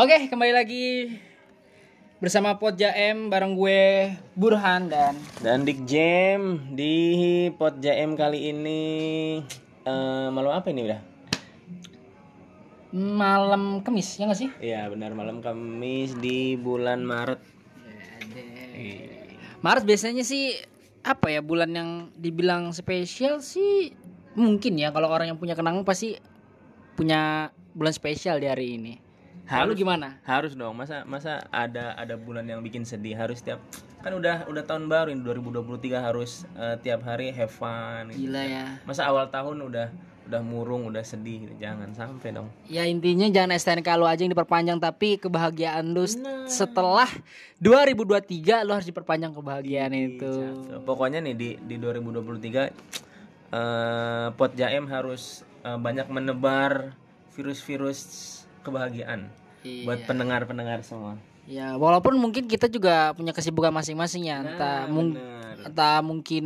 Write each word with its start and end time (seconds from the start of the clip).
Oke, 0.00 0.32
kembali 0.32 0.56
lagi 0.56 1.12
bersama 2.24 2.56
Pot 2.56 2.72
Jaem 2.80 3.28
bareng 3.28 3.52
gue 3.52 4.08
Burhan 4.32 4.88
dan 4.88 5.12
Dan 5.44 5.68
Dik 5.68 5.84
Jam 5.84 6.72
di 6.72 6.96
Pot 7.60 7.84
JM 7.84 8.16
kali 8.16 8.48
ini 8.48 8.80
eh 9.84 10.28
malam 10.32 10.56
apa 10.56 10.72
ini 10.72 10.88
udah? 10.88 11.00
malam 12.96 13.84
Kamis 13.84 14.16
ya 14.16 14.24
nggak 14.24 14.40
sih? 14.40 14.48
Iya 14.64 14.88
benar 14.88 15.12
malam 15.12 15.44
Kamis 15.44 16.16
di 16.16 16.56
bulan 16.56 17.04
Maret. 17.04 17.44
Maret 19.60 19.84
biasanya 19.84 20.24
sih 20.24 20.56
apa 21.04 21.28
ya 21.28 21.44
bulan 21.44 21.76
yang 21.76 21.90
dibilang 22.16 22.72
spesial 22.72 23.44
sih 23.44 23.92
mungkin 24.32 24.80
ya 24.80 24.96
kalau 24.96 25.12
orang 25.12 25.36
yang 25.36 25.36
punya 25.36 25.52
kenangan 25.52 25.84
pasti 25.84 26.16
punya 26.96 27.52
bulan 27.76 27.92
spesial 27.92 28.40
di 28.40 28.48
hari 28.48 28.80
ini. 28.80 29.09
Lalu 29.50 29.72
gimana? 29.76 30.08
Harus 30.22 30.54
dong. 30.54 30.72
Masa 30.72 31.02
masa 31.04 31.42
ada 31.48 31.92
ada 31.94 32.14
bulan 32.14 32.44
yang 32.44 32.60
bikin 32.60 32.82
sedih 32.82 33.14
harus 33.14 33.38
tiap 33.38 33.58
kan 34.00 34.10
udah 34.10 34.46
udah 34.46 34.62
tahun 34.62 34.86
baru 34.86 35.10
ini 35.10 35.20
2023 35.20 35.66
harus 36.00 36.46
eh, 36.54 36.76
tiap 36.78 37.02
hari 37.02 37.28
have 37.30 37.50
fun. 37.50 38.08
gitu. 38.08 38.24
Gila 38.24 38.42
ya. 38.42 38.64
Masa 38.82 39.04
awal 39.04 39.28
tahun 39.28 39.60
udah 39.62 39.88
udah 40.30 40.40
murung, 40.40 40.86
udah 40.86 41.02
sedih 41.02 41.42
gitu. 41.42 41.54
Jangan 41.58 41.90
sampai 41.90 42.30
dong. 42.30 42.46
Ya 42.64 42.86
intinya 42.86 43.26
jangan 43.26 43.50
STNK 43.52 43.88
lu 43.94 44.06
aja 44.06 44.22
yang 44.22 44.30
diperpanjang 44.30 44.78
tapi 44.78 45.18
kebahagiaan 45.18 45.90
lu 45.90 46.06
s- 46.06 46.14
setelah 46.46 47.10
2023 47.58 48.62
lu 48.62 48.70
harus 48.70 48.86
diperpanjang 48.86 49.34
kebahagiaan 49.34 49.90
itu. 49.92 50.30
So, 50.62 50.80
pokoknya 50.80 51.18
nih 51.20 51.34
di 51.34 51.48
di 51.60 51.76
2023 51.76 52.70
eh 53.50 54.28
Pot 54.32 54.52
Jaem 54.54 54.86
harus 54.86 55.42
eh, 55.60 55.74
banyak 55.76 56.06
menebar 56.06 56.94
virus-virus 57.30 58.39
kebahagiaan 58.60 59.28
Iya. 59.60 59.84
buat 59.84 60.00
pendengar-pendengar 60.08 60.80
semua. 60.80 61.20
Ya 61.44 61.76
walaupun 61.76 62.16
mungkin 62.16 62.46
kita 62.46 62.70
juga 62.70 63.12
punya 63.12 63.34
kesibukan 63.34 63.68
masing-masing 63.70 64.30
ya. 64.30 64.40
Entah 64.40 64.86
mung- 64.86 65.18
entah 65.60 66.00
mungkin 66.00 66.44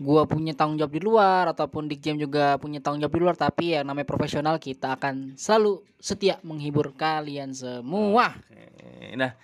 gua 0.00 0.24
punya 0.24 0.56
tanggung 0.56 0.80
jawab 0.80 0.96
di 0.96 1.02
luar 1.02 1.44
ataupun 1.52 1.84
Dik 1.84 2.00
Jam 2.00 2.16
juga 2.16 2.56
punya 2.56 2.80
tanggung 2.80 3.04
jawab 3.04 3.12
di 3.12 3.20
luar 3.20 3.36
tapi 3.36 3.76
ya 3.76 3.84
namanya 3.84 4.08
profesional 4.08 4.56
kita 4.56 4.96
akan 4.96 5.36
selalu 5.36 5.84
setia 6.00 6.40
menghibur 6.40 6.96
kalian 6.96 7.52
semua. 7.52 8.32
Oke, 8.48 9.12
Nah, 9.12 9.36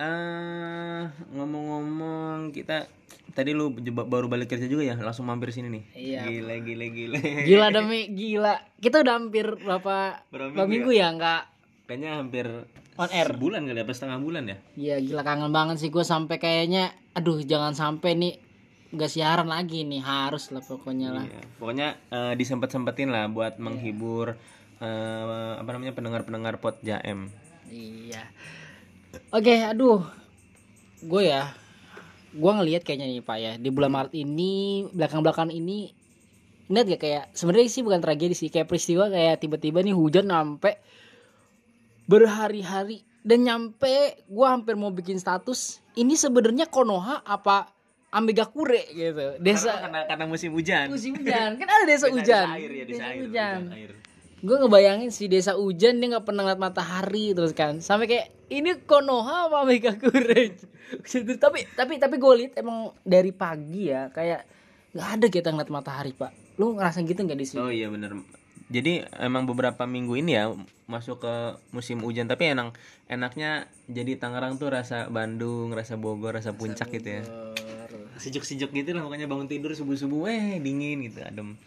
eh 0.00 1.02
ngomong-ngomong 1.30 2.50
kita 2.50 2.90
tadi 3.32 3.54
lu 3.54 3.72
baru 3.90 4.26
balik 4.26 4.50
kerja 4.50 4.66
juga 4.66 4.82
ya, 4.86 4.96
langsung 4.98 5.26
mampir 5.26 5.54
sini 5.54 5.68
nih. 5.70 5.84
Iya. 5.94 6.20
Gila 6.26 6.54
gila 6.62 6.86
gila. 6.90 7.18
Gila 7.46 7.66
demi 7.70 8.00
gila. 8.12 8.54
Kita 8.78 9.02
udah 9.02 9.14
hampir 9.16 9.46
berapa 9.58 10.24
Berapa 10.32 10.64
minggu 10.66 10.90
ya 10.94 11.12
enggak 11.12 11.42
Kayaknya 11.90 12.10
hampir 12.22 12.46
On 13.00 13.10
air. 13.10 13.32
Sebulan 13.32 13.66
kali 13.66 13.80
apa 13.82 13.92
setengah 13.96 14.18
bulan 14.22 14.44
ya? 14.46 14.56
Iya 14.76 14.96
gila 15.02 15.22
kangen 15.26 15.50
banget 15.50 15.82
sih 15.82 15.90
gue 15.90 16.04
sampai 16.06 16.36
kayaknya 16.38 16.94
aduh 17.16 17.42
jangan 17.42 17.74
sampai 17.74 18.14
nih 18.14 18.34
gak 18.94 19.10
siaran 19.10 19.46
lagi 19.50 19.86
nih 19.86 20.02
harus 20.02 20.54
lah 20.54 20.62
pokoknya 20.62 21.10
lah. 21.10 21.24
Iya. 21.26 21.42
Pokoknya 21.58 21.88
eh, 22.10 22.34
disempet-sempetin 22.38 23.10
lah 23.10 23.26
buat 23.26 23.58
menghibur 23.58 24.38
eh, 24.78 25.52
apa 25.58 25.70
namanya 25.70 25.94
pendengar-pendengar 25.96 26.62
pot 26.62 26.78
Jaem. 26.82 27.30
Iya. 27.70 28.22
Oke, 29.34 29.58
aduh. 29.66 30.06
Gue 31.00 31.32
ya 31.32 31.50
gue 32.30 32.52
ngelihat 32.54 32.82
kayaknya 32.86 33.06
nih 33.10 33.22
Pak 33.26 33.38
ya 33.38 33.52
di 33.58 33.68
bulan 33.74 33.90
Maret 33.90 34.14
ini 34.14 34.86
belakang-belakang 34.94 35.50
ini 35.50 35.90
lihat 36.70 36.86
gak 36.86 37.02
kayak 37.02 37.24
sebenarnya 37.34 37.66
sih 37.66 37.82
bukan 37.82 37.98
tragedi 37.98 38.34
sih 38.38 38.46
kayak 38.46 38.70
peristiwa 38.70 39.10
kayak 39.10 39.42
tiba-tiba 39.42 39.82
nih 39.82 39.90
hujan 39.90 40.30
sampai 40.30 40.78
berhari-hari 42.06 43.02
dan 43.26 43.42
nyampe 43.42 44.22
gua 44.30 44.54
hampir 44.54 44.78
mau 44.78 44.94
bikin 44.94 45.18
status 45.18 45.82
ini 45.98 46.14
sebenarnya 46.14 46.70
Konoha 46.70 47.26
apa 47.26 47.74
Ambegakure 48.10 48.90
gitu 48.90 49.38
desa 49.38 49.86
karena 49.86 50.02
karena 50.02 50.24
musim 50.26 50.50
hujan. 50.50 50.90
musim 50.90 51.14
hujan 51.14 51.54
kan 51.54 51.66
ada 51.70 51.86
desa 51.86 52.10
hujan 52.10 52.46
air 52.58 52.70
ya, 52.74 52.84
desa, 52.86 53.04
air, 53.06 53.18
hujan 53.22 53.58
desa 53.70 53.78
air. 53.78 53.90
Gue 54.40 54.56
ngebayangin 54.56 55.12
si 55.12 55.28
desa 55.28 55.56
hujan 55.56 56.00
dia 56.00 56.16
nggak 56.16 56.24
pernah 56.24 56.48
ngeliat 56.48 56.60
matahari 56.60 57.36
terus 57.36 57.52
kan 57.52 57.84
sampai 57.84 58.08
kayak 58.08 58.26
ini 58.48 58.76
Konoha 58.88 59.52
apa 59.52 59.68
Megakure 59.68 60.56
Gitu. 60.90 61.38
tapi 61.38 61.62
tapi 61.78 62.02
tapi 62.02 62.18
gue 62.18 62.32
liat 62.34 62.52
emang 62.58 62.90
dari 63.06 63.30
pagi 63.30 63.94
ya 63.94 64.10
kayak 64.10 64.42
nggak 64.90 65.08
ada 65.14 65.26
kita 65.30 65.48
ngeliat 65.54 65.70
matahari 65.70 66.10
pak 66.10 66.34
lu 66.58 66.74
ngerasa 66.74 67.06
gitu 67.06 67.22
nggak 67.22 67.38
di 67.38 67.46
sini 67.46 67.62
Oh 67.62 67.70
iya 67.70 67.86
bener 67.86 68.18
Jadi 68.70 69.02
emang 69.18 69.50
beberapa 69.50 69.82
minggu 69.82 70.14
ini 70.14 70.38
ya 70.38 70.54
masuk 70.86 71.26
ke 71.26 71.34
musim 71.74 71.98
hujan 72.06 72.30
tapi 72.30 72.54
enak 72.54 72.70
enaknya 73.10 73.66
jadi 73.90 74.14
Tangerang 74.14 74.62
tuh 74.62 74.70
rasa 74.70 75.10
Bandung, 75.10 75.74
rasa 75.74 75.98
Bogor, 75.98 76.38
rasa 76.38 76.54
puncak 76.54 76.86
gitu 76.94 77.18
ya. 77.18 77.22
Sejuk-sejuk 78.22 78.70
gitu 78.70 78.94
lah 78.94 79.02
makanya 79.02 79.26
bangun 79.26 79.50
tidur 79.50 79.74
subuh-subuh 79.74 80.30
eh 80.30 80.62
dingin 80.62 81.02
gitu 81.02 81.18
adem. 81.18 81.58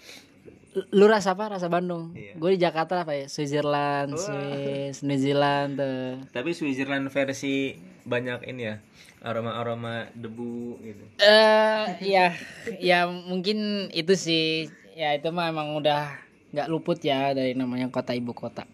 Lu 0.94 1.06
rasa 1.06 1.38
apa? 1.38 1.54
Rasa 1.54 1.70
Bandung? 1.70 2.14
Iya. 2.18 2.34
gue 2.38 2.50
di 2.56 2.60
Jakarta 2.60 3.06
apa 3.06 3.14
ya? 3.14 3.26
Switzerland 3.30 4.18
Swiss 4.18 5.06
New 5.06 5.20
Zealand 5.20 5.78
tuh 5.78 6.22
Tapi 6.34 6.50
Switzerland 6.54 7.10
versi 7.14 7.78
banyak 8.04 8.44
ini 8.52 8.62
ya 8.68 8.76
aroma-aroma 9.24 10.12
debu 10.12 10.84
gitu. 10.84 11.04
eh 11.24 11.96
ya 12.04 12.36
ya 12.84 13.08
mungkin 13.08 13.88
itu 13.96 14.14
sih. 14.20 14.68
Ya 14.94 15.16
itu 15.16 15.32
mah 15.32 15.50
emang 15.50 15.80
udah 15.80 16.12
nggak 16.54 16.68
luput 16.70 17.00
ya 17.02 17.32
dari 17.32 17.56
namanya 17.56 17.88
kota 17.88 18.12
ibu 18.12 18.36
kota. 18.36 18.68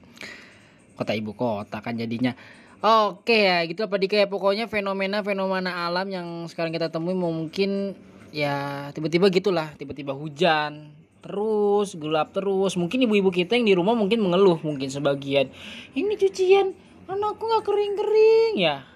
Kota 0.98 1.14
ibu 1.14 1.38
kota 1.38 1.80
kan 1.80 1.96
jadinya. 1.96 2.34
Oke 2.82 3.46
ya 3.46 3.62
gitu 3.70 3.86
apa 3.86 4.00
di 4.00 4.08
kayak 4.10 4.32
pokoknya 4.32 4.66
fenomena 4.72 5.22
fenomena 5.22 5.86
alam 5.86 6.08
yang 6.10 6.28
sekarang 6.50 6.72
kita 6.74 6.90
temui 6.90 7.14
mungkin 7.14 7.94
ya 8.34 8.90
tiba-tiba 8.96 9.30
gitulah 9.30 9.74
tiba-tiba 9.78 10.16
hujan 10.16 10.99
terus 11.20 11.96
gelap 12.00 12.32
terus. 12.32 12.80
Mungkin 12.80 13.06
ibu-ibu 13.06 13.30
kita 13.32 13.56
yang 13.60 13.68
di 13.68 13.76
rumah 13.76 13.96
mungkin 13.96 14.24
mengeluh 14.24 14.60
mungkin 14.64 14.88
sebagian. 14.88 15.52
Ini 15.96 16.14
cucian 16.16 16.72
anakku 17.08 17.44
nggak 17.44 17.64
kering-kering? 17.66 18.54
Ya. 18.60 18.88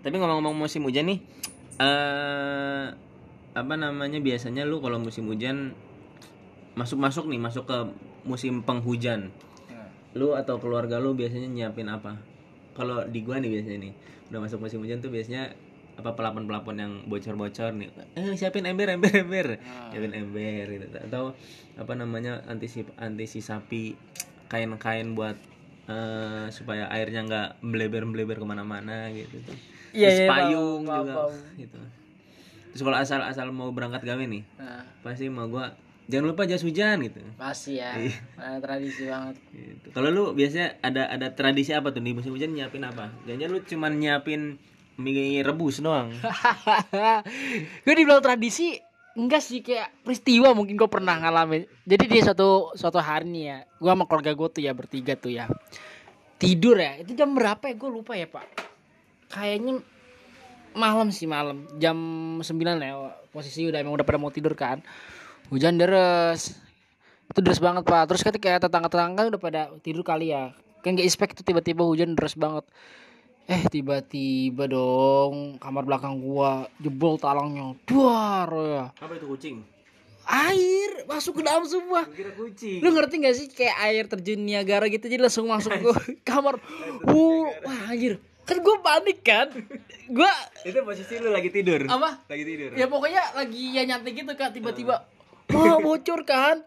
Tapi 0.00 0.16
ngomong-ngomong 0.16 0.56
musim 0.56 0.84
hujan 0.88 1.08
nih 1.12 1.20
eh 1.80 2.86
apa 3.56 3.74
namanya 3.74 4.20
biasanya 4.20 4.68
lu 4.68 4.84
kalau 4.84 5.00
musim 5.00 5.24
hujan 5.26 5.72
masuk-masuk 6.76 7.26
nih 7.26 7.40
masuk 7.40 7.64
ke 7.64 7.78
musim 8.24 8.60
penghujan. 8.62 9.32
Lu 10.12 10.36
atau 10.36 10.60
keluarga 10.60 11.00
lu 11.00 11.16
biasanya 11.16 11.48
nyiapin 11.48 11.88
apa? 11.88 12.20
Kalau 12.76 13.04
di 13.08 13.24
gua 13.24 13.40
nih 13.40 13.48
biasanya 13.48 13.78
nih 13.88 13.92
udah 14.30 14.40
masuk 14.44 14.62
musim 14.62 14.78
hujan 14.84 15.02
tuh 15.02 15.10
biasanya 15.10 15.56
apa 16.00 16.12
pelapon-pelapon 16.12 16.74
yang 16.74 16.92
bocor-bocor 17.04 17.76
nih. 17.76 17.88
Eh 18.16 18.34
siapin 18.34 18.64
ember 18.64 18.88
ember 18.90 19.12
ember. 19.14 19.46
Siapin 19.90 20.12
ember 20.12 20.64
gitu. 20.66 20.86
Atau 20.98 21.24
apa 21.76 21.92
namanya 21.94 22.40
antisip 22.44 22.88
antisi 22.96 23.38
sapi 23.38 23.94
kain-kain 24.48 25.12
buat 25.12 25.36
eh, 25.86 26.46
supaya 26.48 26.88
airnya 26.88 27.22
nggak 27.22 27.48
melebar-melebar 27.60 28.36
ke 28.36 28.46
mana-mana 28.46 29.10
gitu 29.10 29.38
tuh. 29.42 29.56
Iya, 29.90 30.06
Terus 30.06 30.18
iya, 30.18 30.28
payung 30.28 30.82
paham, 30.84 31.02
juga 31.02 31.14
paham. 31.16 31.32
gitu. 31.56 31.78
Terus 32.70 32.82
kalau 32.82 32.96
asal-asal 32.96 33.46
mau 33.50 33.70
berangkat 33.70 34.06
gawe 34.06 34.22
nih, 34.22 34.46
nah, 34.54 34.86
pasti 35.02 35.26
mau 35.26 35.46
gua 35.46 35.74
jangan 36.06 36.30
lupa 36.30 36.42
jas 36.42 36.62
hujan 36.62 37.02
gitu. 37.02 37.18
pasti 37.34 37.78
ya 37.78 37.94
Nah, 38.34 38.58
tradisi 38.58 39.06
banget 39.06 39.34
Gitu. 39.50 39.86
Kalau 39.90 40.10
lu 40.10 40.24
biasanya 40.30 40.78
ada 40.78 41.06
ada 41.06 41.30
tradisi 41.30 41.70
apa 41.70 41.90
tuh 41.90 41.98
di 41.98 42.10
musim 42.10 42.30
hujan 42.30 42.50
nyiapin 42.50 42.82
apa? 42.82 43.10
Jangan 43.26 43.46
lu 43.48 43.58
cuman 43.60 43.92
nyiapin 43.94 44.58
mie 45.00 45.40
rebus 45.40 45.80
doang. 45.80 46.12
gue 47.84 47.94
dibilang 47.96 48.20
tradisi 48.20 48.76
enggak 49.18 49.42
sih 49.42 49.58
kayak 49.60 50.06
peristiwa 50.06 50.54
mungkin 50.54 50.78
gue 50.78 50.86
pernah 50.86 51.18
ngalamin. 51.18 51.66
Jadi 51.88 52.04
di 52.06 52.18
suatu 52.22 52.70
suatu 52.76 53.00
hari 53.02 53.26
nih 53.26 53.44
ya 53.44 53.58
gue 53.64 53.90
sama 53.90 54.04
keluarga 54.06 54.32
gue 54.36 54.48
tuh 54.52 54.62
ya 54.62 54.72
bertiga 54.76 55.16
tuh 55.18 55.32
ya 55.34 55.50
tidur 56.40 56.80
ya. 56.80 57.00
Itu 57.00 57.12
jam 57.12 57.36
berapa 57.36 57.60
ya? 57.68 57.74
Gue 57.76 57.90
lupa 57.90 58.16
ya 58.16 58.30
pak. 58.30 58.46
Kayaknya 59.32 59.84
malam 60.72 61.12
sih 61.12 61.28
malam. 61.28 61.68
Jam 61.76 61.96
9 62.40 62.46
ya 62.80 62.94
posisi 63.30 63.68
udah 63.68 63.78
emang 63.82 63.94
udah 63.94 64.06
pada 64.06 64.18
mau 64.18 64.32
tidur 64.32 64.56
kan. 64.56 64.80
Hujan 65.52 65.76
deres. 65.76 66.56
Itu 67.28 67.44
deres 67.44 67.58
banget 67.58 67.84
pak. 67.84 68.08
Terus 68.08 68.22
ketika 68.24 68.66
tetangga-tetangga 68.66 69.28
udah 69.36 69.40
pada 69.40 69.62
tidur 69.84 70.06
kali 70.06 70.32
ya. 70.32 70.56
Kan 70.80 70.96
gak 70.96 71.04
expect 71.04 71.36
tuh 71.36 71.44
tiba-tiba 71.44 71.84
hujan 71.84 72.16
deres 72.16 72.32
banget 72.38 72.64
eh 73.46 73.62
tiba-tiba 73.66 74.66
dong 74.66 75.56
kamar 75.56 75.82
belakang 75.82 76.18
gua 76.18 76.68
jebol 76.76 77.16
talangnya. 77.16 77.74
Duar 77.84 78.48
ya. 78.50 78.84
Apa 78.96 79.14
itu 79.16 79.26
kucing? 79.26 79.58
air 80.30 81.10
masuk 81.10 81.40
ke 81.40 81.42
dalam 81.42 81.66
semua. 81.66 82.06
Kira 82.06 82.30
kucing. 82.30 82.78
lu 82.78 82.94
ngerti 82.94 83.18
gak 83.18 83.34
sih 83.34 83.46
kayak 83.50 83.76
air 83.82 84.04
terjun 84.06 84.46
Niagara 84.46 84.86
gitu 84.86 85.10
jadi 85.10 85.18
langsung 85.18 85.50
masuk 85.50 85.74
ke 85.74 85.90
kamar. 86.28 86.62
Uh 87.02 87.50
wah 87.66 87.90
anjir. 87.90 88.22
Kan 88.46 88.62
gue 88.62 88.76
panik 88.78 89.18
kan? 89.22 89.50
Gue 90.06 90.30
Itu 90.62 90.86
posisi 90.86 91.18
lu 91.18 91.34
lagi 91.34 91.50
tidur. 91.50 91.82
apa? 91.86 92.22
Lagi 92.30 92.44
tidur. 92.46 92.70
ya 92.74 92.86
pokoknya 92.86 93.22
lagi 93.34 93.74
ya 93.74 93.82
nyantai 93.82 94.12
gitu 94.14 94.32
kan 94.38 94.54
tiba-tiba. 94.54 95.02
Wah 95.50 95.76
bocor 95.82 96.22
kan 96.22 96.62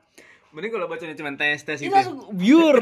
Mending 0.53 0.69
kalau 0.69 0.85
bacanya 0.85 1.17
cuma 1.17 1.33
tes 1.33 1.65
tes 1.65 1.81
Itu 1.81 1.89
gitu. 1.89 1.97
langsung 1.97 2.29
biur. 2.29 2.77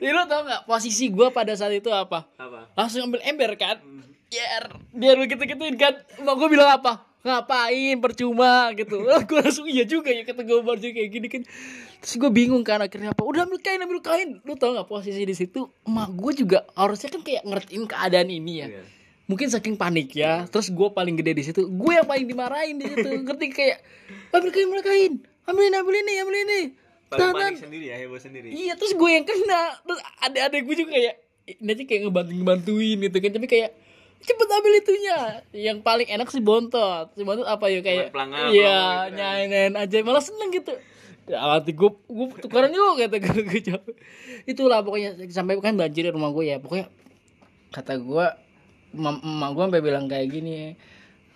Jadi 0.00 0.12
lo 0.16 0.24
tau 0.24 0.48
gak 0.48 0.64
posisi 0.64 1.12
gue 1.12 1.28
pada 1.28 1.52
saat 1.52 1.76
itu 1.76 1.92
apa? 1.92 2.24
Apa? 2.40 2.72
Langsung 2.72 3.04
ambil 3.04 3.20
ember 3.28 3.52
kan? 3.60 3.84
Biar 4.32 4.80
biar 4.96 5.16
begitu 5.20 5.44
gituin 5.44 5.76
kan. 5.76 5.92
Mak 6.24 6.34
gue 6.40 6.48
bilang 6.48 6.72
apa? 6.72 7.04
Ngapain 7.20 8.00
percuma 8.00 8.72
gitu. 8.72 9.04
gue 9.28 9.40
langsung 9.44 9.68
iya 9.68 9.84
juga 9.84 10.08
ya 10.08 10.24
kata 10.24 10.40
gue 10.40 10.64
baru 10.64 10.80
kayak 10.80 11.10
gini 11.12 11.28
kan. 11.28 11.42
Terus 12.00 12.14
gue 12.16 12.30
bingung 12.32 12.64
kan 12.64 12.80
akhirnya 12.80 13.12
apa? 13.12 13.22
Udah 13.28 13.44
ambil 13.44 13.60
kain 13.60 13.84
ambil 13.84 14.00
kain. 14.00 14.40
Lo 14.48 14.56
tau 14.56 14.72
gak 14.72 14.88
posisi 14.88 15.20
di 15.20 15.36
situ? 15.36 15.68
Emak 15.84 16.16
gue 16.16 16.32
juga 16.32 16.64
harusnya 16.72 17.12
kan 17.12 17.20
kayak 17.20 17.44
ngertiin 17.44 17.84
keadaan 17.92 18.32
ini 18.32 18.52
ya. 18.64 18.68
Iya. 18.72 18.82
Mungkin 19.28 19.52
saking 19.52 19.76
panik 19.76 20.16
ya. 20.16 20.48
Terus 20.48 20.72
gue 20.72 20.88
paling 20.96 21.12
gede 21.20 21.36
di 21.36 21.44
situ. 21.44 21.68
Gue 21.68 22.00
yang 22.00 22.08
paling 22.08 22.24
dimarahin 22.24 22.80
di 22.80 22.88
situ. 22.88 23.04
Ngerti 23.28 23.52
kayak 23.52 23.84
ambil 24.32 24.48
kain 24.48 24.64
ambil 24.72 24.80
kain. 24.80 25.12
Ambil 25.44 25.64
ini 25.68 25.76
ambil 25.76 25.94
ini 26.00 26.12
ambil 26.24 26.36
ini. 26.48 26.60
Panik 27.18 27.60
sendiri 27.60 27.84
ya, 27.92 27.96
heboh 28.00 28.20
sendiri. 28.20 28.48
Iya 28.48 28.72
terus 28.78 28.96
gue 28.96 29.10
yang 29.10 29.26
kena. 29.26 29.76
Terus 29.84 30.00
adik-adik 30.24 30.62
gue 30.64 30.76
juga 30.80 30.90
kayak 30.96 31.14
aja 31.42 31.82
kayak 31.84 32.00
ngebantu-ngebantuin 32.08 32.98
gitu 33.02 33.16
kan. 33.20 33.30
Tapi 33.36 33.46
kayak 33.50 33.70
cepet 34.22 34.48
ambil 34.48 34.72
itunya. 34.78 35.18
Yang 35.52 35.78
paling 35.82 36.08
enak 36.08 36.28
sih 36.30 36.42
bontot. 36.42 37.12
Si 37.12 37.22
bontot 37.26 37.44
apa 37.44 37.66
ya 37.68 37.80
kayak 37.82 38.12
Iya 38.12 38.12
gitu 38.12 38.56
kan. 38.56 39.06
nyain 39.12 39.74
aja. 39.76 39.96
Malah 40.00 40.24
seneng 40.24 40.50
gitu. 40.54 40.72
Ya, 41.30 41.38
hati 41.38 41.70
gue, 41.70 41.86
gue 41.86 42.26
tukaran 42.42 42.74
yuk 42.74 42.98
kata 42.98 43.22
gue, 43.22 43.46
gue 43.46 43.60
jawab. 43.62 43.86
Itulah 44.42 44.82
pokoknya 44.82 45.14
sampai 45.30 45.54
kan 45.62 45.78
banjir 45.78 46.02
di 46.02 46.10
rumah 46.10 46.34
gue 46.34 46.50
ya. 46.50 46.58
Pokoknya 46.58 46.90
kata 47.70 47.98
gue 48.02 48.26
emak 48.92 49.50
gue 49.56 49.62
sampai 49.64 49.80
bilang 49.80 50.04
kayak 50.04 50.28
gini 50.28 50.76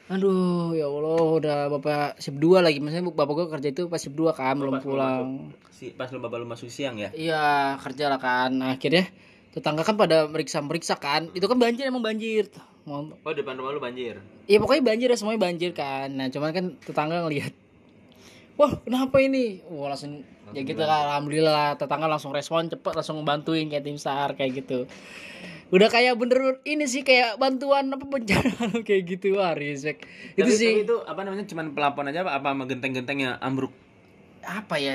aduh 0.06 0.70
ya 0.70 0.86
allah 0.86 1.18
udah 1.34 1.58
bapak 1.68 2.22
sip 2.22 2.38
dua 2.38 2.62
lagi. 2.62 2.78
Maksudnya 2.78 3.10
bapak 3.10 3.32
gue 3.34 3.46
kerja 3.50 3.68
itu 3.70 3.82
pas 3.86 3.98
sip 3.98 4.14
dua 4.14 4.30
kan 4.30 4.54
belum 4.54 4.78
Pas 4.78 4.82
lu 4.82 4.86
pulang. 4.86 5.26
Si, 5.74 5.90
pas 5.92 6.06
lu 6.08 6.22
bapak 6.22 6.38
lu 6.38 6.46
masuk 6.46 6.70
siang 6.70 6.94
ya? 6.94 7.10
Iya 7.10 7.74
kerja 7.82 8.06
lah 8.06 8.16
kan. 8.16 8.54
Nah, 8.54 8.78
akhirnya 8.78 9.10
tetangga 9.50 9.82
kan 9.82 9.98
pada 9.98 10.30
meriksa 10.30 10.62
meriksa 10.62 10.94
kan. 10.94 11.26
Itu 11.32 11.50
kan 11.50 11.58
banjir 11.58 11.84
emang 11.84 12.00
banjir. 12.00 12.46
Mau- 12.86 13.18
Oh, 13.18 13.32
depan 13.34 13.58
rumah 13.58 13.74
lu 13.74 13.82
banjir. 13.82 14.22
Iya 14.46 14.62
pokoknya 14.62 14.82
banjir 14.86 15.08
ya 15.10 15.18
semuanya 15.18 15.42
banjir 15.42 15.74
kan. 15.74 16.06
Nah 16.08 16.30
cuman 16.30 16.50
kan 16.54 16.64
tetangga 16.78 17.26
ngelihat 17.26 17.50
wah 18.54 18.72
kenapa 18.78 19.18
ini? 19.18 19.60
Wah 19.66 19.90
langsung 19.90 20.22
ya 20.54 20.62
gitu 20.62 20.78
kan 20.78 21.10
alhamdulillah 21.10 21.74
tetangga 21.74 22.06
langsung 22.06 22.30
respon 22.30 22.70
cepet 22.70 22.94
langsung 22.94 23.18
bantuin 23.26 23.66
kayak 23.66 23.82
tim 23.82 23.98
sar 23.98 24.38
kayak 24.38 24.62
gitu 24.62 24.86
udah 25.66 25.88
kayak 25.90 26.14
bener 26.14 26.62
ini 26.62 26.86
sih 26.86 27.02
kayak 27.02 27.42
bantuan 27.42 27.90
apa 27.90 28.06
bencana 28.06 28.54
kayak 28.86 29.02
gitu 29.18 29.34
wah 29.34 29.50
respect 29.52 30.06
itu 30.38 30.46
Tapi- 30.46 30.54
sih 30.54 30.70
tapi 30.72 30.84
itu 30.86 30.96
apa 31.02 31.20
namanya 31.26 31.44
cuman 31.50 31.74
pelapon 31.74 32.06
aja 32.06 32.22
apa 32.22 32.38
apa 32.38 32.48
sama 32.54 32.64
genteng-gentengnya 32.64 33.38
ambruk. 33.42 33.74
apa 34.46 34.78
ya 34.78 34.94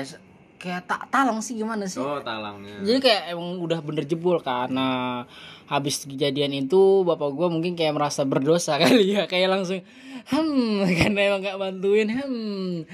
kayak 0.56 0.88
tak 0.88 1.10
talang 1.12 1.42
sih 1.42 1.58
gimana 1.58 1.84
sih 1.84 1.98
Oh, 1.98 2.22
talangnya. 2.22 2.78
Jadi 2.86 3.02
kayak 3.02 3.34
emang 3.34 3.58
udah 3.58 3.82
bener 3.82 4.06
jebol. 4.06 4.38
Nah, 4.70 5.26
habis 5.66 6.06
kejadian 6.06 6.54
itu 6.54 7.02
bapak 7.02 7.34
gua 7.34 7.50
mungkin 7.50 7.74
kayak 7.74 7.98
merasa 7.98 8.22
berdosa 8.22 8.78
kali 8.82 9.18
ya, 9.18 9.26
kayak 9.26 9.50
langsung 9.50 9.82
hmm 10.22 10.86
karena 11.02 11.20
emang 11.34 11.42
gak 11.42 11.58
bantuin 11.58 12.06
hmm 12.06 12.86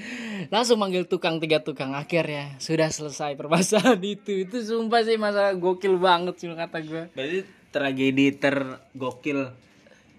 langsung 0.49 0.81
manggil 0.81 1.05
tukang 1.05 1.37
tiga 1.37 1.61
tukang 1.61 1.93
akhirnya 1.93 2.57
sudah 2.57 2.89
selesai 2.89 3.37
permasalahan 3.37 4.01
itu 4.01 4.49
itu 4.49 4.57
sumpah 4.65 5.05
sih 5.05 5.21
masa 5.21 5.53
gokil 5.53 6.01
banget 6.01 6.41
sih 6.41 6.49
kata 6.49 6.81
gua 6.81 7.05
Berarti 7.13 7.58
tragedi 7.69 8.33
tergokil 8.33 9.53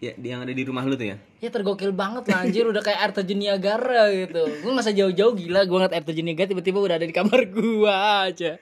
ya 0.01 0.17
yang 0.17 0.49
ada 0.49 0.53
di 0.57 0.65
rumah 0.65 0.83
lu 0.89 0.97
tuh 0.97 1.13
ya? 1.13 1.17
ya 1.41 1.49
tergokil 1.53 1.93
banget 1.93 2.25
lah 2.29 2.45
anjir. 2.45 2.65
Udah 2.65 2.81
kayak 2.81 3.01
air 3.01 3.13
terjun 3.13 3.39
Niagara 3.41 4.09
gitu. 4.13 4.43
Gue 4.65 4.71
usah 4.73 4.93
jauh-jauh 4.97 5.33
gila 5.37 5.65
gue 5.69 5.77
ngeliat 5.77 5.93
air 5.93 6.05
terjun 6.05 6.25
Niagara 6.25 6.49
tiba-tiba 6.49 6.79
udah 6.81 6.97
ada 6.97 7.07
di 7.09 7.15
kamar 7.17 7.49
gua 7.57 8.29
aja. 8.29 8.57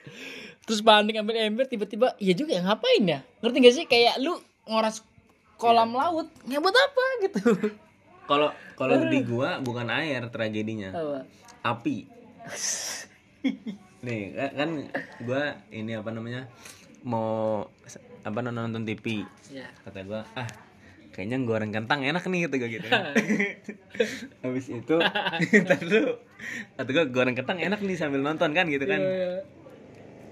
Terus 0.67 0.79
panik 0.83 1.15
ambil 1.17 1.39
ember 1.39 1.65
tiba-tiba 1.65 2.13
iya 2.19 2.35
juga 2.35 2.55
ya 2.55 2.61
ngapain 2.63 3.03
ya? 3.07 3.19
Ngerti 3.39 3.57
gak 3.63 3.75
sih? 3.75 3.85
Kayak 3.87 4.19
lu 4.19 4.35
ngoras 4.67 5.01
kolam 5.59 5.95
laut 5.95 6.27
ya 6.47 6.59
buat 6.59 6.75
apa? 6.75 7.03
gitu. 7.23 7.39
Kalau 8.27 8.53
kalau 8.77 8.95
di 9.09 9.19
gua 9.25 9.57
bukan 9.59 9.89
air 9.89 10.27
tragedinya, 10.29 10.93
apa? 10.93 11.19
Api. 11.65 12.05
Nih, 14.05 14.31
ka- 14.31 14.53
kan 14.55 14.69
gua 15.23 15.59
ini 15.73 15.95
apa 15.95 16.11
namanya? 16.13 16.47
mau 16.99 17.63
apa 18.23 18.37
nonton 18.43 18.83
TV. 18.83 19.23
ya 19.51 19.67
Kata 19.87 20.03
gua, 20.03 20.21
ah 20.35 20.49
kayaknya 21.15 21.41
goreng 21.43 21.71
kentang 21.73 22.05
enak 22.05 22.23
nih 22.27 22.47
kata 22.47 22.55
gua 22.59 22.69
gitu. 22.69 22.87
Habis 24.43 24.65
itu 24.71 24.95
ntar 25.65 25.79
dulu 25.79 26.19
kata 26.75 26.89
gua 26.91 27.05
goreng 27.07 27.35
kentang 27.35 27.57
enak 27.59 27.79
nih 27.83 27.95
sambil 27.95 28.21
nonton 28.23 28.51
kan 28.51 28.67
gitu 28.67 28.83
kan. 28.83 29.01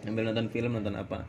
Sambil 0.03 0.23
nonton 0.27 0.47
film 0.51 0.75
nonton 0.75 0.95
apa. 0.95 1.27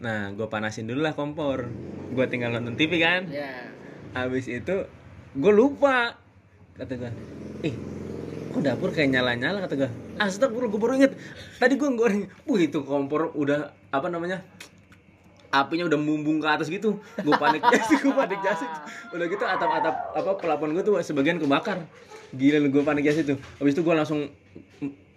Nah, 0.00 0.32
gua 0.36 0.48
panasin 0.48 0.88
dulu 0.88 1.04
lah 1.04 1.16
kompor. 1.16 1.68
Gua 2.12 2.28
tinggal 2.28 2.52
nonton 2.52 2.76
TV 2.76 3.00
kan. 3.00 3.28
ya 3.28 3.68
Habis 4.14 4.46
itu 4.46 4.86
gue 5.34 5.50
lupa 5.50 6.14
kata 6.78 6.94
gue, 6.94 7.10
eh 7.66 7.74
kok 8.54 8.62
dapur 8.62 8.94
kayak 8.94 9.10
nyala-nyala 9.10 9.66
kata 9.66 9.74
gue. 9.74 9.90
Astagfirullah 10.22 10.70
gue 10.70 10.78
baru 10.78 10.92
inget 10.94 11.12
tadi 11.58 11.74
gue 11.74 11.90
goreng, 11.90 12.30
wah 12.46 12.60
itu 12.62 12.78
kompor 12.86 13.34
udah 13.34 13.74
apa 13.90 14.06
namanya 14.06 14.46
apinya 15.54 15.86
udah 15.86 15.98
mumbung 16.00 16.42
ke 16.42 16.48
atas 16.50 16.66
gitu. 16.66 16.98
Gue 17.22 17.34
panik 17.38 17.62
jasi 17.72 17.94
gue 18.02 18.14
panik 18.14 18.40
jasi. 18.42 18.66
Udah 19.14 19.26
gitu 19.30 19.44
atap-atap 19.46 19.94
apa 20.18 20.30
pelapon 20.40 20.74
gue 20.74 20.82
tuh 20.82 20.98
sebagian 20.98 21.38
kebakar. 21.38 21.86
Gila 22.34 22.66
gue 22.66 22.82
panik 22.82 23.06
jasi 23.06 23.22
tuh. 23.22 23.38
Habis 23.62 23.78
itu 23.78 23.82
gue 23.86 23.94
langsung 23.94 24.26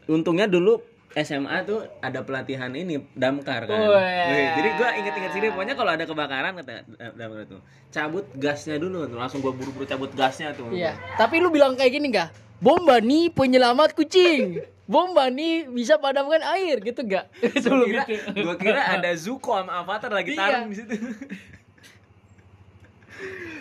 untungnya 0.07 0.45
dulu 0.45 0.79
SMA 1.17 1.65
tuh 1.65 1.81
ada 1.97 2.21
pelatihan 2.21 2.69
ini 2.69 3.01
damkar 3.17 3.65
kan. 3.65 3.77
Wih, 3.77 4.47
jadi 4.53 4.69
gue 4.77 4.89
inget-inget 5.01 5.31
sini 5.33 5.47
pokoknya 5.49 5.73
kalau 5.73 5.91
ada 5.97 6.05
kebakaran 6.05 6.53
kata 6.61 6.85
damkar 7.17 7.45
tuh 7.49 7.61
cabut 7.89 8.25
gasnya 8.37 8.77
dulu 8.77 9.09
tuh 9.09 9.17
langsung 9.17 9.41
gue 9.41 9.49
buru-buru 9.49 9.87
cabut 9.87 10.13
gasnya 10.13 10.53
tuh. 10.53 10.69
Iya. 10.69 10.93
Tapi 11.17 11.41
lu 11.41 11.49
bilang 11.49 11.73
kayak 11.73 11.89
gini 11.89 12.13
gak 12.13 12.29
bomba 12.57 13.01
nih 13.01 13.33
penyelamat 13.33 13.97
kucing. 13.97 14.61
Bomba 14.87 15.27
nih 15.27 15.67
bisa 15.67 15.99
padamkan 15.99 16.39
air 16.55 16.79
gitu 16.79 17.03
gak 17.03 17.27
itu 17.43 17.67
lu 17.67 17.91
kira, 17.91 18.07
gua 18.39 18.55
kira 18.55 18.81
ada 18.95 19.11
Zuko 19.19 19.59
sama 19.59 19.83
Avatar 19.83 20.07
lagi 20.15 20.31
Iya. 20.31 20.39
tarung 20.39 20.71
di 20.71 20.79
situ 20.79 20.95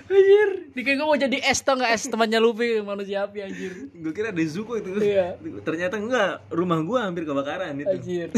anjir. 0.06 0.48
Dikira 0.70 0.94
gue 0.96 1.06
mau 1.06 1.18
jadi 1.18 1.38
es 1.42 1.58
tau 1.60 1.75
gak 1.75 1.90
es 1.90 2.06
temannya 2.06 2.38
Luffy 2.38 2.78
manusia 2.80 3.26
api 3.26 3.42
anjir. 3.42 3.72
Gue 3.90 4.12
kira 4.12 4.30
ada 4.30 4.44
Zuko 4.46 4.78
itu. 4.78 4.94
Iya. 4.96 5.34
ternyata 5.64 5.98
enggak. 5.98 6.46
Rumah 6.48 6.78
gue 6.82 6.98
hampir 7.00 7.22
kebakaran 7.25 7.75
itu. 7.76 7.90
Anjir. 7.90 8.28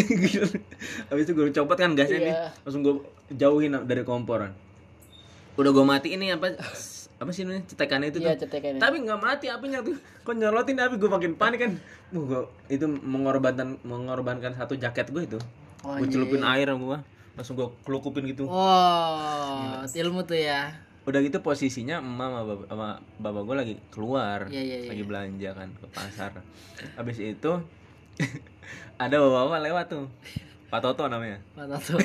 Habis 1.12 1.22
itu 1.28 1.32
gue 1.34 1.52
copot 1.52 1.76
kan 1.76 1.92
gasnya 1.92 2.18
nih. 2.18 2.34
Iya. 2.34 2.48
langsung 2.64 2.82
gue 2.82 2.94
jauhin 3.34 3.74
dari 3.84 4.02
kompor 4.02 4.48
udah 5.58 5.74
gue 5.74 5.82
mati 5.82 6.14
ini 6.14 6.30
apa 6.30 6.54
apa 7.18 7.30
sih 7.34 7.42
namanya 7.42 7.66
cetekannya 7.66 8.14
itu 8.14 8.22
Iya, 8.22 8.38
tuh. 8.38 8.46
cetekannya. 8.46 8.78
tapi 8.78 9.02
nggak 9.02 9.18
mati 9.18 9.50
apinya 9.50 9.82
tuh. 9.82 9.98
Kok 10.22 10.34
nyolotin 10.38 10.78
api? 10.78 10.94
Gue 11.02 11.10
makin 11.10 11.34
panik 11.34 11.58
kan. 11.66 11.72
Gua, 12.14 12.46
itu 12.70 12.86
mengorbankan 12.86 13.74
mengorbankan 13.82 14.54
satu 14.54 14.78
jaket 14.78 15.10
gue 15.10 15.26
itu. 15.26 15.38
Oh, 15.82 15.98
gue 15.98 16.06
celupin 16.06 16.46
air 16.46 16.70
sama 16.70 16.94
gue 16.94 16.98
langsung 17.34 17.54
gue 17.58 17.68
kelukupin 17.82 18.22
gitu. 18.30 18.46
Oh, 18.46 19.82
ilmu 19.82 20.22
tuh 20.22 20.38
ya. 20.38 20.78
Udah 21.08 21.24
gitu 21.24 21.40
posisinya 21.40 21.98
emak 21.98 22.28
sama 22.28 22.40
bapak, 22.44 22.66
sama 22.68 22.88
bapak 23.16 23.42
gue 23.42 23.56
lagi 23.56 23.74
keluar 23.88 24.38
Iya, 24.46 24.60
iya, 24.60 24.76
iya. 24.84 24.88
lagi 24.92 25.02
belanja 25.02 25.50
kan 25.56 25.68
ke 25.72 25.86
pasar. 25.88 26.30
Habis 26.94 27.16
itu 27.18 27.52
ada 29.02 29.16
bapak-bapak 29.16 29.60
lewat 29.64 29.86
tuh. 29.88 30.04
Pak 30.68 30.80
Toto 30.84 31.08
namanya. 31.08 31.40
Mata 31.56 31.80
tuh. 31.80 31.96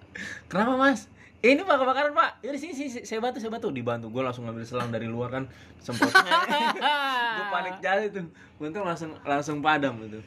kenapa 0.48 0.72
mas? 0.74 1.12
Ini 1.44 1.60
pak 1.62 1.76
kebakaran 1.76 2.16
pak. 2.16 2.40
Ya 2.40 2.56
sini 2.56 2.72
sini. 2.72 3.04
Saya 3.04 3.20
bantu 3.20 3.44
saya 3.44 3.52
bantu 3.52 3.68
dibantu. 3.68 4.08
Gue 4.08 4.24
langsung 4.24 4.48
ngambil 4.48 4.64
selang 4.64 4.88
dari 4.88 5.04
luar 5.04 5.28
kan. 5.28 5.44
Semprotnya 5.76 6.24
gue 7.36 7.46
panik 7.52 7.76
jali 7.84 8.08
tuh. 8.08 8.24
Untung 8.56 8.88
langsung 8.88 9.12
langsung 9.20 9.60
padam 9.60 10.00
gitu. 10.00 10.18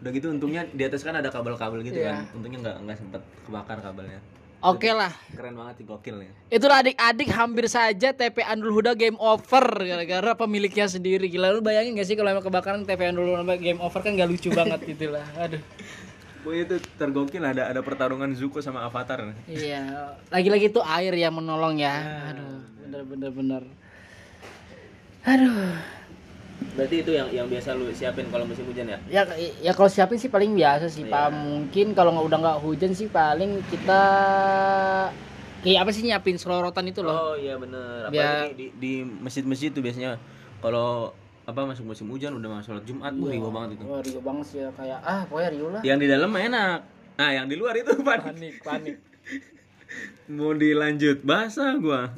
Udah 0.00 0.10
gitu 0.10 0.32
untungnya 0.32 0.64
di 0.72 0.82
atas 0.82 1.04
kan 1.04 1.12
ada 1.12 1.28
kabel-kabel 1.28 1.84
gitu 1.84 2.00
Iya. 2.00 2.16
kan. 2.16 2.40
Untungnya 2.40 2.58
nggak 2.64 2.76
nggak 2.88 2.96
sempet 2.96 3.22
kebakar 3.44 3.76
kabelnya 3.78 4.18
Oke 4.62 4.94
lah. 4.94 5.10
keren 5.34 5.58
banget 5.58 5.82
sih 5.82 5.86
gokil 5.90 6.22
ya 6.22 6.30
Itulah 6.46 6.86
adik-adik 6.86 7.28
hampir 7.34 7.66
saja 7.66 8.14
TP 8.14 8.46
Andul 8.46 8.70
Huda 8.78 8.94
game 8.94 9.18
over 9.18 9.66
gara-gara 9.82 10.38
pemiliknya 10.38 10.86
sendiri. 10.86 11.26
Gila 11.26 11.50
lu 11.50 11.66
bayangin 11.66 11.98
gak 11.98 12.06
sih 12.06 12.14
kalau 12.14 12.30
emang 12.30 12.46
kebakaran 12.46 12.86
TP 12.86 13.10
Andul 13.10 13.34
Huda 13.34 13.58
game 13.58 13.82
over 13.82 13.98
kan 13.98 14.14
gak 14.14 14.30
lucu 14.30 14.54
banget 14.58 14.80
gitu 14.86 15.10
lah. 15.10 15.26
Aduh. 15.34 15.58
Pokoknya 16.42 16.62
itu 16.62 16.76
tergokil 16.98 17.42
ada 17.42 17.70
ada 17.70 17.80
pertarungan 17.82 18.30
Zuko 18.34 18.58
sama 18.58 18.82
Avatar. 18.86 19.34
Iya, 19.46 20.14
lagi-lagi 20.26 20.74
itu 20.74 20.82
air 20.82 21.14
yang 21.14 21.38
menolong 21.38 21.78
ya. 21.78 22.02
Aduh, 22.34 22.66
bener-bener 22.82 23.30
bener. 23.30 23.62
Aduh. 25.22 26.01
Berarti 26.72 26.96
itu 27.00 27.10
yang 27.10 27.28
yang 27.28 27.46
biasa 27.46 27.76
lu 27.76 27.92
siapin 27.92 28.24
kalau 28.28 28.44
musim 28.44 28.64
hujan 28.64 28.88
ya? 28.88 28.98
Ya 29.06 29.22
ya 29.60 29.72
kalau 29.72 29.88
siapin 29.88 30.16
sih 30.16 30.28
paling 30.28 30.52
biasa 30.52 30.88
sih, 30.88 31.04
Pak. 31.04 31.28
Mungkin 31.30 31.92
kalau 31.92 32.12
nggak 32.12 32.26
udah 32.26 32.38
nggak 32.40 32.58
hujan 32.60 32.92
sih 32.92 33.06
paling 33.06 33.60
kita 33.68 34.02
kayak 35.60 35.78
apa 35.78 35.90
sih 35.90 36.02
nyiapin 36.02 36.36
selorotan 36.36 36.86
itu 36.86 37.00
loh. 37.00 37.14
Oh 37.30 37.34
iya 37.34 37.54
bener. 37.54 38.08
Biar- 38.08 38.48
Apalagi 38.48 38.56
di, 38.56 38.66
di 38.74 38.92
masjid-masjid 39.04 39.68
tuh 39.68 39.78
biasanya 39.78 40.16
kalau 40.58 41.12
apa 41.42 41.60
masuk 41.66 41.84
musim 41.84 42.06
hujan 42.06 42.32
udah 42.32 42.48
mau 42.48 42.62
sholat 42.62 42.82
Jumat 42.82 43.12
bu 43.12 43.26
riwa 43.26 43.50
banget 43.50 43.76
itu. 43.76 43.84
Wah, 43.84 43.98
Rio 44.00 44.20
banget 44.22 44.44
sih 44.46 44.58
ya 44.62 44.70
kayak 44.72 44.98
ah 45.02 45.26
pokoknya 45.26 45.50
Rio 45.50 45.66
lah. 45.68 45.82
Yang 45.82 45.98
di 45.98 46.08
dalam 46.08 46.30
enak. 46.32 46.78
Nah, 47.12 47.30
yang 47.30 47.46
di 47.46 47.54
luar 47.54 47.74
itu 47.74 47.92
panik. 48.06 48.24
Panik, 48.24 48.54
panik. 48.62 48.96
Mau 50.32 50.56
dilanjut 50.56 51.20
basah 51.20 51.76
gua. 51.76 52.14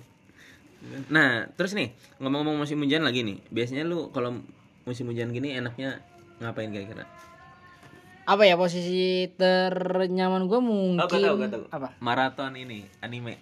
Nah, 1.08 1.48
terus 1.56 1.72
nih, 1.72 1.92
ngomong-ngomong 2.20 2.64
musim 2.64 2.80
hujan 2.80 3.02
lagi 3.04 3.24
nih. 3.24 3.38
Biasanya 3.48 3.84
lu 3.84 4.12
kalau 4.12 4.40
musim 4.84 5.08
hujan 5.08 5.32
gini 5.32 5.56
enaknya 5.56 6.00
ngapain 6.40 6.68
kira-kira? 6.68 7.08
Apa 8.24 8.48
ya 8.48 8.56
posisi 8.56 9.28
ternyaman 9.36 10.48
gue 10.48 10.60
mungkin 10.60 11.04
Oh, 11.04 11.08
gak 11.08 11.20
tau, 11.20 11.34
gak 11.36 11.50
tau. 11.52 11.64
apa? 11.68 11.88
Maraton 12.00 12.56
ini, 12.56 12.88
anime. 13.04 13.36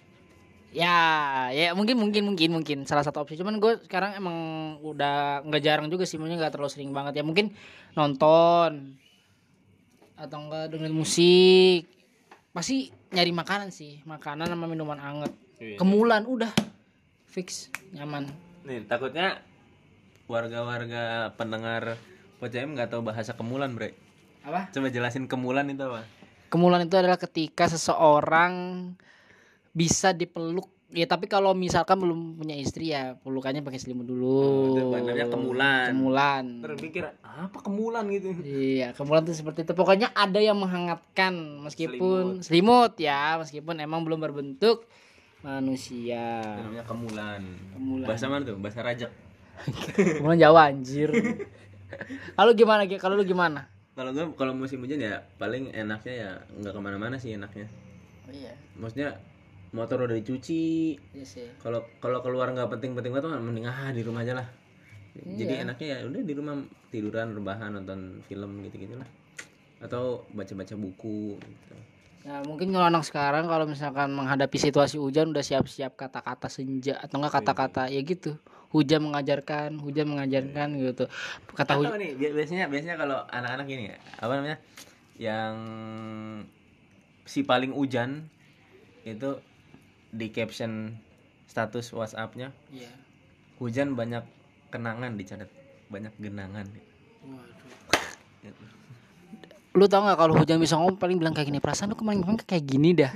Ya, 0.73 1.47
ya 1.53 1.71
mungkin 1.77 2.01
mungkin 2.01 2.33
mungkin 2.33 2.49
mungkin 2.49 2.77
salah 2.89 3.05
satu 3.05 3.21
opsi. 3.23 3.37
Cuman 3.37 3.61
gue 3.61 3.77
sekarang 3.85 4.17
emang 4.17 4.37
udah 4.81 5.45
nggak 5.45 5.61
jarang 5.63 5.87
juga 5.87 6.03
sih, 6.03 6.17
maksudnya 6.17 6.41
nggak 6.43 6.53
terlalu 6.57 6.71
sering 6.73 6.91
banget 6.91 7.21
ya. 7.21 7.23
Mungkin 7.23 7.53
nonton 7.93 8.97
atau 10.17 10.37
enggak 10.39 10.73
dengerin 10.73 10.97
musik. 10.97 11.85
Pasti 12.51 12.89
nyari 13.13 13.29
makanan 13.29 13.69
sih, 13.69 14.01
makanan 14.03 14.49
sama 14.49 14.65
minuman 14.65 14.97
anget. 14.97 15.31
Iya. 15.61 15.77
Kemulan 15.77 16.25
udah 16.25 16.49
fix 17.33 17.73
nyaman. 17.97 18.29
Nih, 18.61 18.85
takutnya 18.85 19.41
warga-warga 20.29 21.33
pendengar 21.33 21.97
PCM 22.37 22.77
nggak 22.77 22.93
tahu 22.93 23.01
bahasa 23.01 23.33
kemulan, 23.33 23.73
Bre. 23.73 23.97
Apa? 24.45 24.69
Coba 24.69 24.93
jelasin 24.93 25.25
kemulan 25.25 25.65
itu 25.73 25.81
apa? 25.81 26.05
Kemulan 26.53 26.85
itu 26.85 26.93
adalah 26.93 27.17
ketika 27.17 27.65
seseorang 27.65 28.53
bisa 29.73 30.13
dipeluk. 30.13 30.69
Ya 30.93 31.09
tapi 31.09 31.25
kalau 31.25 31.57
misalkan 31.57 31.97
belum 31.97 32.37
punya 32.37 32.53
istri 32.53 32.93
ya 32.93 33.17
pelukannya 33.25 33.65
pakai 33.65 33.81
selimut 33.81 34.05
dulu. 34.05 34.29
Oh, 34.29 34.65
itu 34.69 34.79
namanya 34.93 35.25
kemulan. 35.25 35.89
Kemulan. 35.89 36.45
Terpikir 36.61 37.03
apa 37.25 37.57
kemulan 37.65 38.05
gitu? 38.13 38.29
Iya, 38.45 38.93
kemulan 38.93 39.25
tuh 39.25 39.33
seperti 39.33 39.65
itu. 39.65 39.73
Pokoknya 39.73 40.13
ada 40.13 40.37
yang 40.37 40.61
menghangatkan 40.61 41.33
meskipun 41.65 42.45
selimut, 42.45 42.93
ya, 43.01 43.41
meskipun 43.41 43.81
emang 43.81 44.05
belum 44.05 44.21
berbentuk 44.21 44.85
manusia. 45.43 46.39
Itu 46.41 46.61
namanya 46.65 46.85
kemulan. 46.87 47.41
Kemulan. 47.75 48.07
Bahasa 48.07 48.25
mana 48.31 48.43
tuh? 48.47 48.57
Bahasa 48.57 48.79
rajak. 48.81 49.11
Kemulan 50.17 50.39
Jawa 50.39 50.71
anjir. 50.71 51.11
Kalau 52.39 52.51
gimana? 52.57 52.87
Kalau 52.89 53.15
lu 53.19 53.27
gimana? 53.27 53.69
Kalau 53.93 54.09
gue 54.09 54.25
kalau 54.33 54.57
musim 54.57 54.81
hujan 54.81 54.97
ya 54.97 55.21
paling 55.37 55.69
enaknya 55.69 56.13
ya 56.17 56.29
nggak 56.57 56.73
ke 56.73 56.81
mana-mana 56.81 57.13
sih 57.13 57.37
enaknya. 57.37 57.69
Oh 58.25 58.33
iya. 58.33 58.49
Maksudnya 58.73 59.21
motor 59.69 60.09
udah 60.09 60.17
dicuci. 60.17 60.97
Iya 61.13 61.21
sih. 61.21 61.45
Kalau 61.61 61.85
kalau 62.01 62.25
keluar 62.25 62.49
nggak 62.49 62.73
penting-penting 62.73 63.13
banget 63.13 63.29
mending 63.37 63.69
ah 63.69 63.93
di 63.93 64.01
rumah 64.01 64.25
aja 64.25 64.33
lah. 64.41 64.47
Jadi 65.13 65.53
Iya. 65.53 65.69
enaknya 65.69 65.87
ya 65.93 65.97
udah 66.09 66.21
di 66.25 66.33
rumah 66.33 66.57
tiduran 66.89 67.37
rebahan 67.37 67.77
nonton 67.77 68.25
film 68.25 68.65
gitu-gitu 68.65 68.97
lah. 68.97 69.05
Atau 69.77 70.25
baca-baca 70.33 70.73
buku 70.73 71.37
gitu. 71.37 71.75
Ya 72.23 72.39
mungkin 72.47 72.71
kalau 72.71 72.87
anak 72.87 73.03
sekarang 73.03 73.51
kalau 73.51 73.67
misalkan 73.67 74.15
menghadapi 74.15 74.55
situasi 74.55 74.95
hujan 74.95 75.35
udah 75.35 75.43
siap-siap 75.43 75.99
kata-kata 75.99 76.47
senja 76.47 76.95
atau 76.95 77.19
enggak 77.19 77.43
kata-kata 77.43 77.91
ya 77.91 77.99
gitu. 77.99 78.39
Hujan 78.71 79.05
mengajarkan, 79.05 79.77
hujan 79.83 80.07
mengajarkan 80.09 80.79
gitu. 80.79 81.05
Kata 81.51 81.77
hujan 81.77 81.99
nih 81.99 82.15
biasanya 82.15 82.71
biasanya 82.71 82.95
kalau 82.95 83.21
anak-anak 83.27 83.67
ini 83.69 83.91
ya, 83.91 83.97
apa 84.23 84.33
namanya? 84.39 84.57
Yang 85.19 85.55
si 87.27 87.43
paling 87.43 87.75
hujan 87.75 88.31
itu 89.03 89.39
di 90.15 90.31
caption 90.31 90.95
status 91.47 91.91
WhatsApp-nya 91.91 92.55
Iya. 92.71 92.89
hujan 93.59 93.93
banyak 93.99 94.23
kenangan 94.71 95.19
dicatat 95.19 95.49
banyak 95.91 96.13
genangan 96.17 96.65
Lu 99.73 99.89
tau 99.89 100.05
nggak 100.05 100.17
kalau 100.17 100.33
hujan 100.37 100.61
bisa 100.61 100.77
ngomong 100.77 101.01
paling 101.01 101.17
bilang 101.17 101.33
kayak 101.33 101.49
gini, 101.49 101.57
perasaan 101.57 101.89
lu 101.91 101.97
kemarin-kemarin 101.97 102.45
kayak 102.45 102.65
gini 102.65 102.93
dah. 102.93 103.11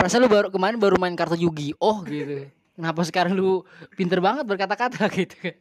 Perasaan 0.00 0.24
lu 0.24 0.28
baru 0.32 0.48
kemarin 0.48 0.80
baru 0.80 0.96
main 0.96 1.12
kartu 1.12 1.36
Yugi. 1.36 1.76
Oh 1.76 2.00
gitu. 2.08 2.48
Kenapa 2.72 3.04
sekarang 3.04 3.36
lu 3.36 3.60
pinter 3.92 4.18
banget 4.24 4.48
berkata-kata 4.48 5.04
gitu 5.16 5.36
kan. 5.36 5.56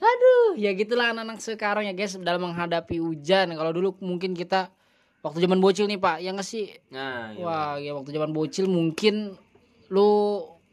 Aduh, 0.00 0.56
ya 0.56 0.72
gitulah 0.74 1.12
anak-anak 1.14 1.38
sekarang 1.38 1.84
ya 1.86 1.94
guys 1.94 2.18
dalam 2.18 2.50
menghadapi 2.50 2.98
hujan. 2.98 3.54
Kalau 3.54 3.70
dulu 3.70 3.94
mungkin 4.02 4.34
kita 4.34 4.72
waktu 5.22 5.44
zaman 5.44 5.60
bocil 5.62 5.86
nih 5.86 6.00
Pak, 6.00 6.16
ya 6.24 6.32
nggak 6.34 6.48
sih? 6.48 6.72
nah 6.90 7.30
iya. 7.30 7.44
Wah, 7.44 7.72
ya 7.78 7.92
waktu 7.94 8.10
zaman 8.10 8.32
bocil 8.34 8.66
mungkin 8.66 9.36
lu 9.92 10.10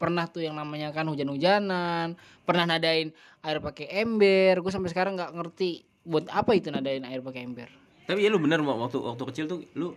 pernah 0.00 0.26
tuh 0.26 0.42
yang 0.42 0.56
namanya 0.56 0.90
kan 0.90 1.06
hujan-hujanan, 1.06 2.18
pernah 2.42 2.64
nadain 2.64 3.12
air 3.44 3.58
pakai 3.62 4.02
ember. 4.02 4.58
Gue 4.64 4.72
sampai 4.72 4.90
sekarang 4.90 5.14
nggak 5.14 5.34
ngerti 5.36 5.86
buat 6.08 6.26
apa 6.32 6.56
itu 6.56 6.72
nadain 6.72 7.04
air 7.04 7.20
pakai 7.20 7.44
ember. 7.44 7.68
Tapi 8.08 8.24
ya 8.24 8.32
lu 8.32 8.40
bener 8.40 8.64
waktu 8.64 8.96
waktu 8.96 9.22
kecil 9.28 9.44
tuh 9.44 9.58
lu 9.76 9.92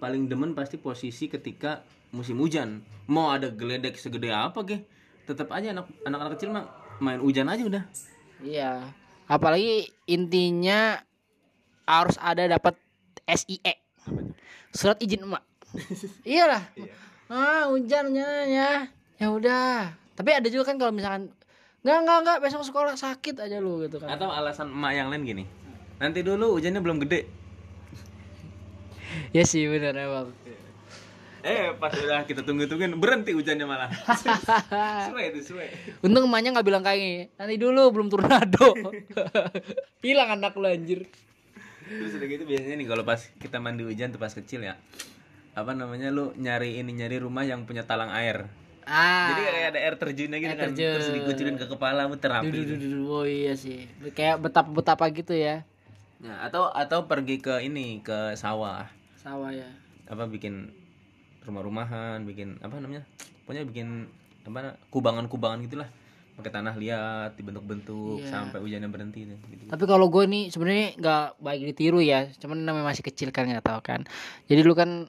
paling 0.00 0.32
demen 0.32 0.56
pasti 0.56 0.80
posisi 0.80 1.28
ketika 1.28 1.84
musim 2.10 2.40
hujan 2.40 2.80
mau 3.04 3.28
ada 3.28 3.52
geledek 3.52 4.00
segede 4.00 4.32
apa 4.32 4.64
ke 4.64 4.80
tetap 5.28 5.52
aja 5.52 5.76
anak 5.76 5.92
anak-anak 6.08 6.32
kecil 6.40 6.48
mah 6.56 6.64
main 7.04 7.20
hujan 7.20 7.46
aja 7.52 7.62
udah 7.62 7.84
Iya. 8.40 8.88
Apalagi 9.28 9.84
intinya 10.08 10.96
harus 11.84 12.16
ada 12.16 12.48
dapat 12.48 12.72
SIE. 13.28 13.76
Surat 14.72 14.96
izin 14.96 15.28
emak. 15.28 15.44
Iyalah. 16.24 16.64
Ah, 17.28 17.68
hujan 17.68 18.16
ya 18.16 18.48
ya. 18.48 18.70
Ya 19.20 19.28
udah. 19.28 19.92
Tapi 20.16 20.30
ada 20.32 20.48
juga 20.48 20.72
kan 20.72 20.80
kalau 20.80 20.96
misalkan 20.96 21.28
nggak 21.80 21.98
nggak 22.00 22.18
nggak 22.24 22.38
besok 22.44 22.64
sekolah 22.64 22.96
sakit 22.96 23.40
aja 23.40 23.56
lu 23.56 23.80
gitu 23.80 23.96
kan. 23.96 24.12
atau 24.12 24.28
alasan 24.28 24.68
emak 24.68 24.92
yang 24.92 25.08
lain 25.08 25.24
gini 25.24 25.44
nanti 25.96 26.20
dulu 26.20 26.60
hujannya 26.60 26.76
belum 26.76 27.00
gede 27.08 27.24
Ya 29.36 29.42
sih 29.42 29.64
benar 29.64 29.94
emang. 29.94 30.30
eh 31.40 31.72
pas 31.74 31.88
udah 31.88 32.22
kita 32.22 32.44
tunggu-tungguin 32.44 32.92
berhenti 32.94 33.32
hujannya 33.32 33.64
malah 33.64 33.88
suwe 35.08 35.32
itu 35.32 35.40
suwe 35.46 35.72
Untung 36.00 36.28
emaknya 36.28 36.52
nggak 36.52 36.66
bilang 36.66 36.82
kayak 36.82 36.98
gini. 36.98 37.22
Nanti 37.32 37.54
dulu 37.56 37.88
belum 37.88 38.08
tornado. 38.08 38.76
Hilang 40.04 40.36
anak 40.36 40.52
lu 40.54 40.66
anjir. 40.66 41.08
terus 41.82 42.14
udah 42.14 42.28
gitu 42.28 42.44
biasanya 42.44 42.76
nih 42.76 42.86
kalau 42.86 43.02
pas 43.02 43.18
kita 43.34 43.56
mandi 43.56 43.82
hujan 43.82 44.10
tuh 44.10 44.18
pas 44.18 44.30
kecil 44.30 44.62
ya 44.62 44.78
apa 45.52 45.72
namanya 45.72 46.06
lu 46.08 46.30
nyari 46.34 46.78
ini 46.78 46.94
nyari 46.94 47.18
rumah 47.18 47.42
yang 47.42 47.64
punya 47.64 47.82
talang 47.82 48.08
air 48.10 48.46
Ah. 48.82 49.32
jadi 49.32 49.42
kayak 49.44 49.66
ada 49.66 49.78
air 49.80 49.94
terjunnya 49.96 50.38
gitu 50.38 50.50
Air 50.50 50.54
kan 50.56 50.70
terjun. 50.70 50.92
terus 50.94 51.08
dikucurin 51.10 51.56
ke 51.56 51.66
kepala 51.66 52.04
mu 52.04 52.14
terapi 52.14 52.46
Duh, 52.46 52.54
duh, 52.54 52.62
itu. 52.64 52.74
duh, 52.76 52.78
duh, 52.80 52.90
duh. 52.96 53.10
Oh 53.12 53.24
iya 53.24 53.52
sih. 53.54 53.86
Kayak 54.10 54.38
betapa-betapa 54.40 55.04
gitu 55.10 55.30
ya. 55.32 55.62
Nah, 56.18 56.42
atau 56.42 56.68
atau 56.68 57.04
pergi 57.04 57.38
ke 57.38 57.58
ini 57.60 57.98
ke 58.00 58.34
sawah 58.34 58.86
Sawah 59.30 59.54
ya. 59.54 59.70
apa 60.10 60.26
bikin 60.26 60.74
rumah-rumahan 61.46 62.26
bikin 62.26 62.58
apa 62.66 62.82
namanya 62.82 63.06
pokoknya 63.46 63.62
bikin 63.62 64.10
apa 64.42 64.74
kubangan-kubangan 64.90 65.62
gitulah 65.70 65.86
pakai 66.34 66.50
tanah 66.50 66.74
liat 66.74 67.38
dibentuk-bentuk 67.38 68.24
Iya. 68.24 68.26
sampai 68.26 68.58
hujannya 68.58 68.90
berhenti 68.90 69.28
gitu. 69.28 69.70
Tapi 69.70 69.84
kalau 69.86 70.10
gue 70.10 70.24
nih 70.26 70.50
sebenarnya 70.50 70.98
nggak 70.98 71.26
baik 71.38 71.62
ditiru 71.62 72.00
ya, 72.02 72.26
cuman 72.42 72.64
namanya 72.64 72.90
masih 72.90 73.04
kecil 73.06 73.30
kan 73.30 73.46
nggak 73.46 73.62
tahu 73.62 73.78
kan. 73.84 74.02
Jadi 74.50 74.60
lu 74.64 74.74
kan 74.74 75.06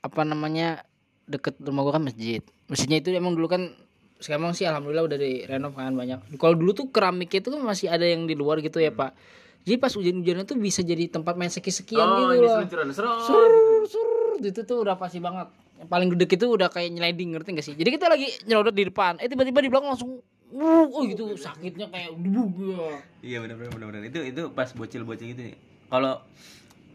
apa 0.00 0.22
namanya 0.24 0.86
deket 1.28 1.58
rumah 1.60 1.84
gue 1.84 1.92
kan 1.92 2.04
masjid. 2.06 2.40
Masjidnya 2.70 3.02
itu 3.02 3.12
emang 3.12 3.34
dulu 3.36 3.50
kan 3.50 3.74
sekarang 4.22 4.56
sih 4.56 4.64
alhamdulillah 4.64 5.04
udah 5.04 5.18
direnov 5.18 5.74
kan 5.74 5.92
banyak. 5.92 6.38
Kalau 6.38 6.54
dulu 6.56 6.70
tuh 6.72 6.86
keramiknya 6.88 7.44
itu 7.44 7.50
kan 7.50 7.60
masih 7.60 7.90
ada 7.90 8.06
yang 8.06 8.24
di 8.24 8.38
luar 8.38 8.62
gitu 8.64 8.78
ya 8.80 8.94
pak. 8.94 9.12
Jadi 9.60 9.76
pas 9.76 9.92
hujan-hujannya 9.92 10.44
tuh 10.48 10.56
bisa 10.56 10.80
jadi 10.80 11.04
tempat 11.12 11.36
main 11.36 11.52
seki-sekian 11.52 12.00
gitu 12.00 12.32
ini 12.32 12.46
loh. 12.48 12.56
seluncuran 12.64 12.86
serot. 12.96 13.18
Sur, 13.28 13.50
sur, 13.86 14.08
itu 14.40 14.60
tuh 14.64 14.78
udah 14.82 14.96
pasti 14.96 15.20
banget. 15.20 15.52
Yang 15.80 15.88
paling 15.88 16.08
gede 16.16 16.26
itu 16.28 16.46
udah 16.48 16.68
kayak 16.72 16.88
nyeliding 16.96 17.36
ngerti 17.36 17.48
gak 17.56 17.66
sih? 17.66 17.74
Jadi 17.76 17.88
kita 17.92 18.06
lagi 18.08 18.28
nyelodot 18.48 18.72
di 18.72 18.84
depan, 18.88 19.20
eh 19.20 19.28
tiba-tiba 19.28 19.60
di 19.60 19.68
belakang 19.68 19.92
langsung, 19.92 20.20
uh, 20.56 20.84
oh 20.88 21.02
gitu 21.04 21.36
sakitnya 21.36 21.92
kayak 21.92 22.16
debu 22.16 22.72
ya. 22.72 22.88
Iya 23.20 23.36
benar-benar 23.44 23.70
benar-benar 23.76 24.02
itu 24.08 24.20
itu 24.24 24.42
pas 24.52 24.68
bocil-bocil 24.72 25.36
gitu 25.36 25.40
nih. 25.52 25.56
Kalau 25.92 26.24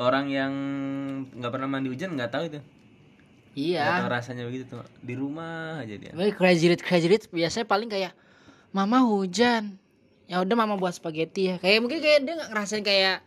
orang 0.01 0.25
yang 0.29 0.51
nggak 1.38 1.51
pernah 1.53 1.69
mandi 1.69 1.89
hujan 1.93 2.17
nggak 2.17 2.31
tahu 2.34 2.43
itu. 2.50 2.60
Iya. 3.55 4.03
tahu 4.03 4.10
rasanya 4.12 4.43
begitu 4.50 4.67
tuh. 4.67 4.84
Di 5.00 5.15
rumah 5.15 5.79
aja 5.79 5.95
dia. 5.95 6.12
Crazy 6.36 6.67
rich 6.67 6.84
crazy 6.84 7.07
rich 7.07 7.25
biasanya 7.31 7.65
paling 7.65 7.88
kayak 7.88 8.12
mama 8.75 9.05
hujan. 9.05 9.79
Ya 10.25 10.41
udah 10.41 10.55
mama 10.58 10.75
buat 10.77 10.94
spaghetti 10.98 11.53
ya. 11.53 11.55
Kayak 11.62 11.79
mungkin 11.86 12.00
kayak 12.01 12.20
dia 12.25 12.34
nggak 12.34 12.50
ngerasain 12.50 12.84
kayak 12.86 13.17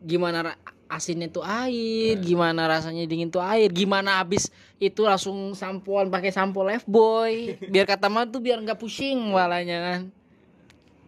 gimana 0.00 0.54
asinnya 0.90 1.30
tuh 1.30 1.46
air, 1.46 2.18
gimana 2.18 2.66
rasanya 2.66 3.06
dingin 3.06 3.30
tuh 3.30 3.38
air, 3.38 3.70
gimana 3.70 4.18
abis 4.18 4.50
itu 4.82 5.06
langsung 5.06 5.54
sampoan 5.54 6.10
pakai 6.10 6.34
sampo 6.34 6.66
life 6.66 6.82
boy. 6.86 7.54
Biar 7.70 7.86
kata 7.86 8.10
mama 8.10 8.26
tuh 8.26 8.42
biar 8.42 8.58
nggak 8.58 8.78
pusing 8.78 9.30
walanya 9.30 9.78
kan. 9.78 10.00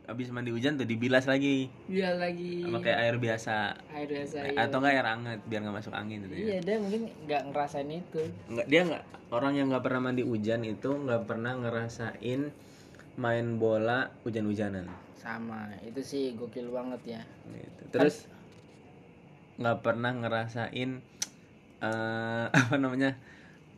Habis 0.03 0.35
mandi 0.35 0.51
hujan 0.51 0.75
tuh 0.75 0.85
dibilas 0.85 1.31
lagi 1.31 1.71
Biar 1.87 2.19
lagi 2.19 2.67
sama 2.67 2.83
kayak 2.83 2.99
air 3.07 3.17
biasa 3.23 3.79
air 3.95 4.09
biasa. 4.11 4.37
iya. 4.51 4.67
atau 4.67 4.83
enggak 4.83 4.99
air 4.99 5.07
hangat 5.09 5.41
biar 5.47 5.61
nggak 5.63 5.77
masuk 5.79 5.95
angin 5.95 6.27
gitu 6.27 6.35
ya. 6.35 6.43
Iya 6.43 6.59
dia 6.59 6.77
mungkin 6.83 7.03
nggak 7.27 7.43
ngerasain 7.49 7.91
itu. 7.91 8.23
Nggak 8.51 8.67
dia 8.67 8.81
nggak 8.83 9.03
orang 9.31 9.53
yang 9.57 9.67
nggak 9.71 9.85
pernah 9.87 10.01
mandi 10.11 10.23
hujan 10.27 10.67
itu 10.67 10.91
nggak 10.91 11.23
pernah 11.25 11.53
ngerasain 11.55 12.41
main 13.17 13.47
bola 13.57 14.11
hujan-hujanan. 14.27 14.91
Sama 15.23 15.71
itu 15.87 16.03
sih 16.03 16.35
gokil 16.35 16.75
banget 16.75 17.19
ya 17.19 17.23
Gitu. 17.47 17.83
Terus 17.95 18.27
nggak 19.63 19.79
pernah 19.87 20.11
ngerasain 20.11 20.91
eh 21.83 22.47
apa 22.59 22.75
namanya 22.75 23.15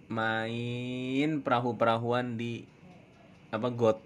main 0.09 1.45
perahu-perahuan 1.45 2.41
di 2.41 2.65
apa 3.53 3.69
got. 3.73 4.01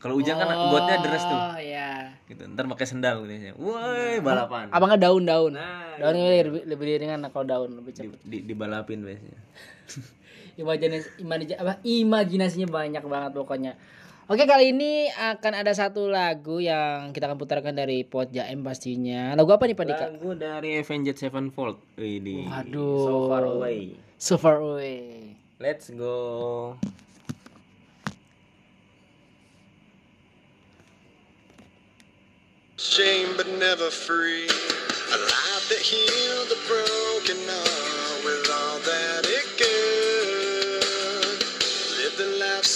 Kalau 0.00 0.16
hujan 0.16 0.40
kan 0.40 0.48
gotnya 0.72 0.96
deres 1.04 1.24
tuh. 1.28 1.36
oh 1.36 1.60
iya 1.60 2.08
Gitu. 2.24 2.40
Ntar 2.48 2.64
pakai 2.72 2.88
sendal 2.88 3.20
gitu 3.28 3.52
ya. 3.52 3.54
Woi, 3.58 4.16
balapan. 4.24 4.72
abangnya 4.72 4.96
daun 4.96 5.28
daun 5.28 5.52
Nah, 5.52 5.98
daun 6.00 6.16
ini 6.16 6.40
lebih, 6.40 6.62
lebih 6.64 6.86
ringan 7.04 7.20
kalau 7.28 7.44
daun 7.44 7.70
lebih 7.76 7.92
di, 7.92 8.08
cepat 8.08 8.18
di, 8.24 8.38
dibalapin 8.48 9.04
biasanya. 9.04 9.40
imajinasi 10.60 11.24
imajinasi 11.24 11.56
apa 11.60 11.72
imajinasinya 11.84 12.68
banyak 12.68 13.04
banget 13.04 13.32
pokoknya 13.32 13.72
Oke 14.30 14.46
kali 14.46 14.70
ini 14.70 15.10
akan 15.10 15.58
ada 15.58 15.74
satu 15.74 16.06
lagu 16.06 16.62
yang 16.62 17.10
kita 17.10 17.26
akan 17.26 17.34
putarkan 17.34 17.74
dari 17.74 18.06
Pot 18.06 18.30
Jaem 18.30 18.62
pastinya. 18.62 19.34
Lagu 19.34 19.50
apa 19.50 19.66
nih 19.66 19.74
Pak 19.74 19.86
Dika? 19.90 20.06
Lagu 20.06 20.38
dari 20.38 20.78
Avenged 20.78 21.18
Sevenfold. 21.18 21.82
Wih, 21.98 22.46
Waduh. 22.46 23.10
So 23.10 23.14
far 23.26 23.42
away. 23.42 23.78
So 24.22 24.34
far 24.38 24.56
away. 24.62 25.34
Let's 25.58 25.90
go. 25.90 26.78
Shame 32.78 33.34
but 33.34 33.50
never 33.58 33.90
free. 33.90 34.46
A 35.10 35.18
life 35.26 35.66
that 35.74 35.82
healed 35.82 36.54
the 36.54 36.60
broken 36.70 37.42
heart 37.50 37.99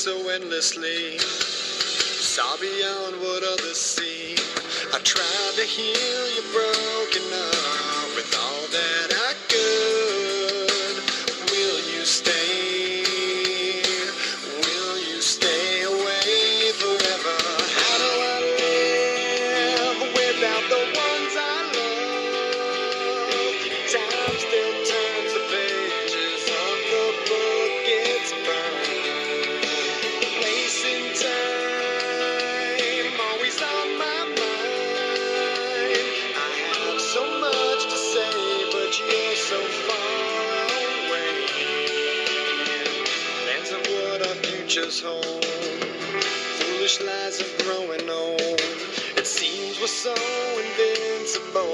so 0.05 0.29
endlessly. 0.29 1.17
Saw 1.17 2.59
beyond 2.59 3.23
what 3.23 3.43
others 3.43 3.81
see. 3.81 4.37
I 4.93 4.99
tried 4.99 5.53
to 5.57 5.65
heal 5.65 6.25
your 6.35 6.45
broken 6.53 7.23
heart 7.33 7.54
futures 44.95 45.01
hold. 45.01 45.45
Foolish 45.45 47.01
lies 47.01 47.41
are 47.41 47.63
growing 47.65 48.09
old. 48.09 48.61
It 49.17 49.27
seems 49.27 49.81
we're 49.81 49.87
so 49.87 50.15
invincible. 50.57 51.73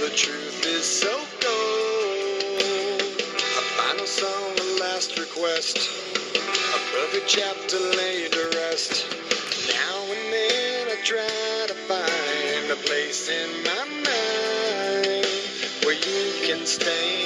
The 0.00 0.12
truth 0.14 0.66
is 0.66 0.84
so 0.84 1.12
cold. 1.40 3.02
A 3.02 3.64
final 3.76 4.06
song, 4.06 4.58
a 4.58 4.80
last 4.80 5.18
request. 5.18 5.90
A 6.36 6.78
perfect 6.92 7.28
chapter 7.28 7.78
laid 7.78 8.32
to 8.32 8.50
rest. 8.56 9.06
Now 9.68 10.02
and 10.04 10.32
then 10.32 10.88
I 10.88 10.96
try 11.04 11.66
to 11.68 11.74
find 11.88 12.70
a 12.70 12.76
place 12.86 13.28
in 13.28 13.50
my 13.64 13.84
mind 13.84 15.26
where 15.84 15.94
you 15.94 16.46
can 16.46 16.66
stay. 16.66 17.23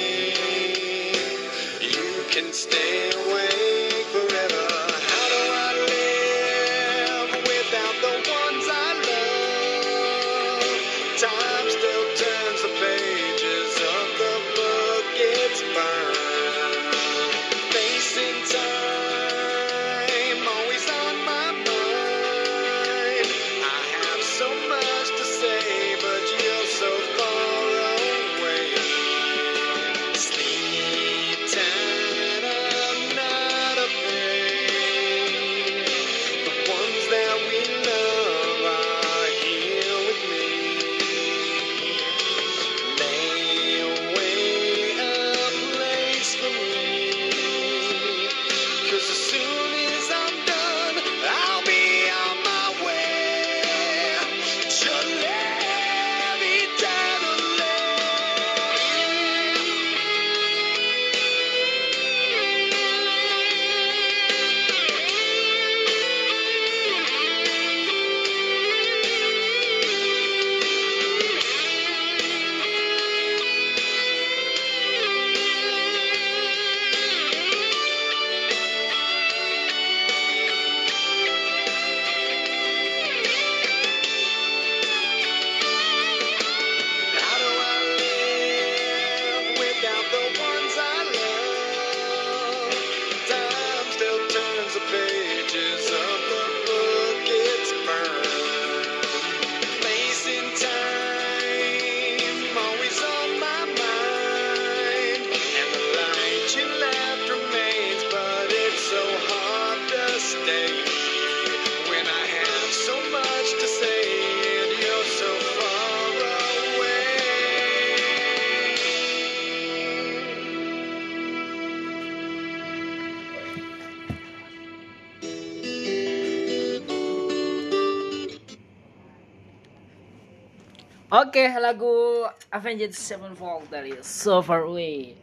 Oke, 131.09 131.41
lagu 131.57 132.21
Avenged 132.53 132.93
Sevenfold 132.93 133.65
dari 133.73 133.97
So 134.05 134.45
Far 134.45 134.69
Away. 134.69 135.17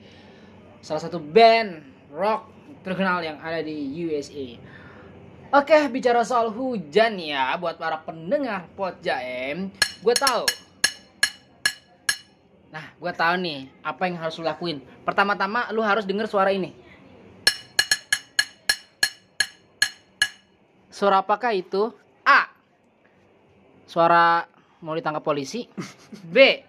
Salah 0.83 0.99
satu 0.99 1.23
band 1.23 1.79
rock 2.11 2.51
terkenal 2.83 3.23
yang 3.23 3.39
ada 3.39 3.63
di 3.63 3.87
USA. 4.03 4.59
Oke, 5.55 5.79
bicara 5.95 6.27
soal 6.27 6.51
hujan 6.51 7.23
ya 7.23 7.55
buat 7.63 7.79
para 7.79 8.03
pendengar 8.03 8.67
Pot 8.75 8.99
Jaem, 8.99 9.71
gue 10.03 10.15
tahu. 10.19 10.43
Nah, 12.75 12.91
gue 12.99 13.13
tahu 13.15 13.35
nih 13.47 13.71
apa 13.87 14.11
yang 14.11 14.19
harus 14.19 14.43
lu 14.43 14.45
lakuin. 14.51 14.83
Pertama-tama 15.07 15.71
lu 15.71 15.87
harus 15.87 16.03
denger 16.03 16.27
suara 16.27 16.51
ini. 16.51 16.75
Suara 20.91 21.23
apakah 21.23 21.55
itu? 21.55 21.95
A. 22.27 22.51
Suara 23.87 24.51
mau 24.87 24.95
ditangkap 24.95 25.27
polisi. 25.27 25.67
B. 26.35 26.63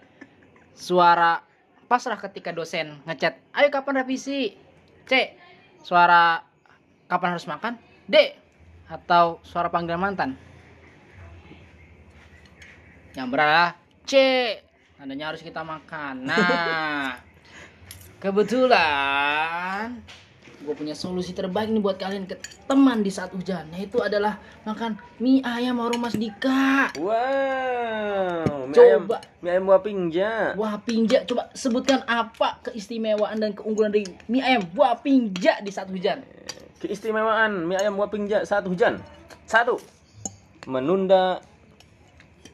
Suara 0.74 1.38
pasrah 1.86 2.18
ketika 2.18 2.50
dosen 2.50 2.98
ngechat, 3.06 3.38
"Ayo 3.54 3.70
kapan 3.70 4.02
revisi?" 4.02 4.58
C. 5.06 5.38
Suara 5.86 6.42
kapan 7.06 7.38
harus 7.38 7.46
makan? 7.46 7.78
D. 8.10 8.34
Atau 8.90 9.38
suara 9.46 9.70
panggilan 9.70 10.02
mantan? 10.02 10.34
Yang 13.14 13.28
berat 13.30 13.74
C. 14.10 14.14
Tandanya 14.98 15.30
harus 15.30 15.46
kita 15.46 15.62
makan. 15.62 16.26
Nah, 16.26 17.22
kebetulan 18.24 20.02
gue 20.68 20.76
punya 20.76 20.92
solusi 20.92 21.32
terbaik 21.32 21.72
nih 21.72 21.80
buat 21.80 21.96
kalian 21.96 22.28
ke 22.28 22.36
teman 22.68 23.00
di 23.00 23.08
saat 23.08 23.32
hujan. 23.32 23.72
Yaitu 23.72 24.04
adalah 24.04 24.36
makan 24.68 25.00
mie 25.24 25.40
ayam 25.40 25.80
warung 25.80 26.04
Mas 26.04 26.20
Dika. 26.20 26.92
Wow, 27.00 28.68
mie 28.68 28.76
ayam, 28.76 29.08
Coba. 29.08 29.24
mie 29.40 29.50
ayam 29.56 29.64
buah 29.64 29.80
pinja. 29.80 30.52
Wah 30.60 30.76
pinja, 30.84 31.24
coba 31.24 31.48
sebutkan 31.56 32.04
apa 32.04 32.60
keistimewaan 32.68 33.40
dan 33.40 33.56
keunggulan 33.56 33.96
dari 33.96 34.12
mie 34.28 34.44
ayam 34.44 34.68
buah 34.76 35.00
pinja 35.00 35.64
di 35.64 35.72
saat 35.72 35.88
hujan. 35.88 36.20
Keistimewaan 36.84 37.64
mie 37.64 37.80
ayam 37.80 37.96
buah 37.96 38.12
pinja 38.12 38.44
saat 38.44 38.68
hujan. 38.68 39.00
Satu, 39.48 39.80
menunda 40.68 41.40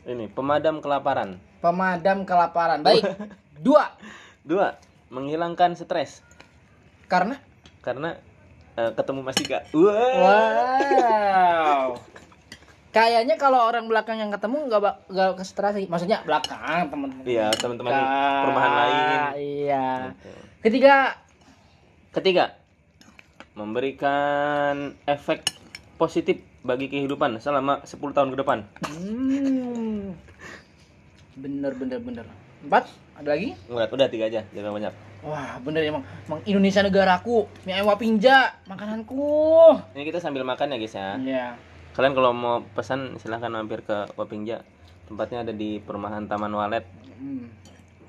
ini 0.05 0.29
pemadam 0.29 0.85
kelaparan. 0.85 1.41
Pemadam 1.65 2.29
kelaparan. 2.29 2.85
Baik. 2.85 3.01
Dua. 3.65 3.89
Dua, 4.43 4.75
menghilangkan 5.07 5.71
stres 5.79 6.19
Karena 7.07 7.39
karena 7.83 8.15
eh, 8.79 8.91
ketemu 8.95 9.19
Mas 9.21 9.35
Dika. 9.35 9.59
Wow. 9.75 10.15
wow. 10.23 11.87
Kayaknya 12.93 13.35
kalau 13.41 13.57
orang 13.57 13.89
belakang 13.89 14.21
yang 14.21 14.29
ketemu 14.29 14.69
nggak 14.69 15.09
nggak 15.09 15.29
kestrasi. 15.41 15.89
Maksudnya 15.89 16.21
belakang 16.23 16.87
teman-teman. 16.93 17.25
Iya, 17.25 17.49
teman-teman 17.57 17.91
di 17.91 18.05
Ka- 18.05 18.41
perumahan 18.45 18.71
lain. 18.71 19.19
Iya. 19.33 19.87
Gitu. 20.13 20.29
Ketiga, 20.63 20.95
Ketiga, 22.13 22.53
memberikan 23.57 24.93
efek 25.09 25.41
positif 25.97 26.45
bagi 26.61 26.87
kehidupan 26.87 27.41
selama 27.41 27.81
10 27.83 28.13
tahun 28.13 28.29
ke 28.29 28.37
depan. 28.45 28.57
hmm, 28.85 30.13
bener 31.41 31.73
bener 31.73 31.99
bener. 31.99 32.25
Empat, 32.61 32.93
ada 33.17 33.33
lagi? 33.33 33.57
Enggak, 33.65 33.89
udah 33.89 34.07
tiga 34.07 34.29
aja, 34.29 34.45
jangan 34.53 34.71
banyak. 34.77 35.12
Wah, 35.23 35.55
bener 35.63 35.87
emang, 35.87 36.03
emang 36.27 36.43
Indonesia 36.43 36.83
negaraku, 36.83 37.47
mie 37.63 37.79
ayam 37.79 37.87
wapinja, 37.87 38.59
makananku. 38.67 39.71
Ini 39.95 40.03
kita 40.03 40.19
sambil 40.19 40.43
makan 40.43 40.75
ya 40.75 40.77
guys 40.77 40.93
ya. 40.93 41.09
Iya. 41.15 41.45
Kalian 41.95 42.11
kalau 42.11 42.35
mau 42.35 42.59
pesan 42.75 43.15
silahkan 43.15 43.47
mampir 43.47 43.85
ke 43.85 44.09
Wapingja. 44.13 44.65
Tempatnya 45.05 45.45
ada 45.45 45.53
di 45.53 45.77
perumahan 45.77 46.25
Taman 46.25 46.51
Walet 46.51 46.83
Hmm, 47.13 47.45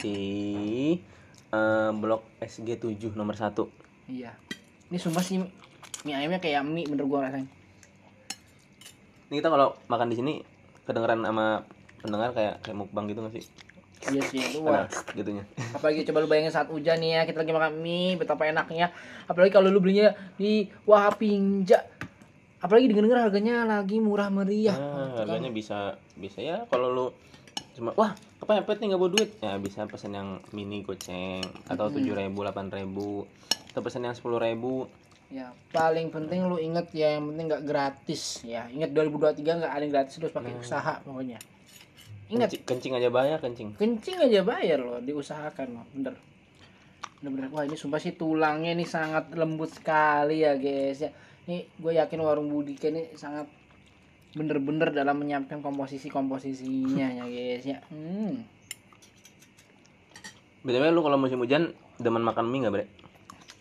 di 0.00 0.18
eh, 1.53 1.90
blok 1.92 2.24
SG 2.40 2.81
7 2.81 3.14
nomor 3.14 3.38
1. 3.38 3.53
iya. 4.09 4.35
Ini 4.88 4.98
sumpah 4.98 5.22
sih 5.22 5.38
mie 6.03 6.14
ayamnya 6.16 6.42
kayak 6.42 6.66
mie 6.66 6.88
bener 6.88 7.07
gua 7.07 7.29
rasain. 7.29 7.46
Ini 9.29 9.38
kita 9.38 9.48
kalau 9.48 9.79
makan 9.87 10.11
di 10.11 10.16
sini 10.18 10.33
kedengeran 10.83 11.22
sama 11.22 11.62
pendengar 12.03 12.35
kayak 12.35 12.59
kayak 12.61 12.77
mukbang 12.77 13.07
gitu 13.07 13.22
nggak 13.22 13.35
sih? 13.38 13.44
Iya 14.10 14.22
sih, 14.28 14.40
itu 14.40 14.58
wah. 14.64 14.84
Nah, 14.84 14.88
gitunya. 15.16 15.44
Apalagi 15.72 16.04
coba 16.08 16.18
lu 16.24 16.28
bayangin 16.28 16.52
saat 16.52 16.68
hujan 16.68 17.00
nih 17.00 17.10
ya, 17.16 17.20
kita 17.24 17.40
lagi 17.40 17.52
makan 17.52 17.72
mie, 17.80 18.20
betapa 18.20 18.44
enaknya. 18.44 18.92
Apalagi 19.30 19.52
kalau 19.52 19.68
lu 19.72 19.80
belinya 19.80 20.12
di 20.36 20.68
Wahapinja. 20.84 21.80
Apalagi 22.60 22.88
denger-denger 22.88 23.20
harganya 23.28 23.68
lagi 23.68 24.00
murah 24.00 24.32
meriah. 24.32 24.76
Ah, 24.76 25.24
harganya 25.24 25.52
bisa 25.52 26.00
bisa 26.16 26.40
ya 26.40 26.64
kalau 26.72 26.88
lu 26.88 27.06
cuma 27.74 27.90
wah 27.98 28.14
kepepet 28.38 28.78
nih 28.80 28.94
nggak 28.94 29.00
bawa 29.02 29.10
duit 29.10 29.30
ya 29.42 29.58
bisa 29.58 29.82
pesan 29.90 30.14
yang 30.14 30.38
mini 30.54 30.86
goceng 30.86 31.42
atau 31.66 31.90
tujuh 31.90 32.14
ribu 32.14 32.46
delapan 32.46 32.70
ribu 32.70 33.26
atau 33.74 33.82
pesan 33.82 34.06
yang 34.06 34.14
sepuluh 34.14 34.38
ribu 34.38 34.86
Ya, 35.34 35.50
paling 35.74 36.14
penting 36.14 36.46
lu 36.46 36.62
inget 36.62 36.94
ya, 36.94 37.18
yang 37.18 37.32
penting 37.32 37.50
nggak 37.50 37.64
gratis 37.66 38.44
ya. 38.46 38.70
Ingat 38.70 38.94
2023 38.94 39.66
nggak 39.66 39.72
ada 39.72 39.82
yang 39.82 39.90
gratis, 39.90 40.14
terus 40.20 40.30
pakai 40.30 40.54
usaha 40.54 41.02
pokoknya. 41.02 41.42
Ingat, 42.32 42.56
kencing, 42.56 42.64
kencing 42.64 42.92
aja 42.96 43.08
bayar 43.12 43.38
kencing 43.40 43.68
kencing 43.76 44.16
aja 44.16 44.40
bayar 44.40 44.80
loh, 44.80 45.00
diusahakan 45.04 45.80
loh, 45.80 45.87
bener. 45.92 46.14
Bener-bener, 47.20 47.48
wah 47.52 47.64
ini 47.64 47.76
sumpah 47.76 48.00
sih 48.00 48.16
tulangnya 48.16 48.72
ini 48.72 48.88
sangat 48.88 49.32
lembut 49.37 49.72
sekali 49.72 50.44
ya 50.44 50.56
guys 50.56 51.04
ya. 51.04 51.10
Ini 51.44 51.68
gue 51.76 51.92
yakin 52.00 52.20
warung 52.24 52.48
Budika 52.48 52.88
ini 52.88 53.12
sangat 53.16 53.48
bener-bener 54.34 54.90
dalam 54.90 55.20
menyampaikan 55.20 55.62
komposisi-komposisinya 55.62 57.06
ya 57.22 57.24
guys 57.24 57.64
ya. 57.64 57.78
Hmm. 57.88 58.42
btw 60.64 60.96
lu 60.96 61.04
kalau 61.04 61.20
musim 61.20 61.38
hujan 61.44 61.76
demen 62.00 62.24
makan 62.24 62.48
mie 62.48 62.64
nggak 62.64 62.72
bre 62.72 62.84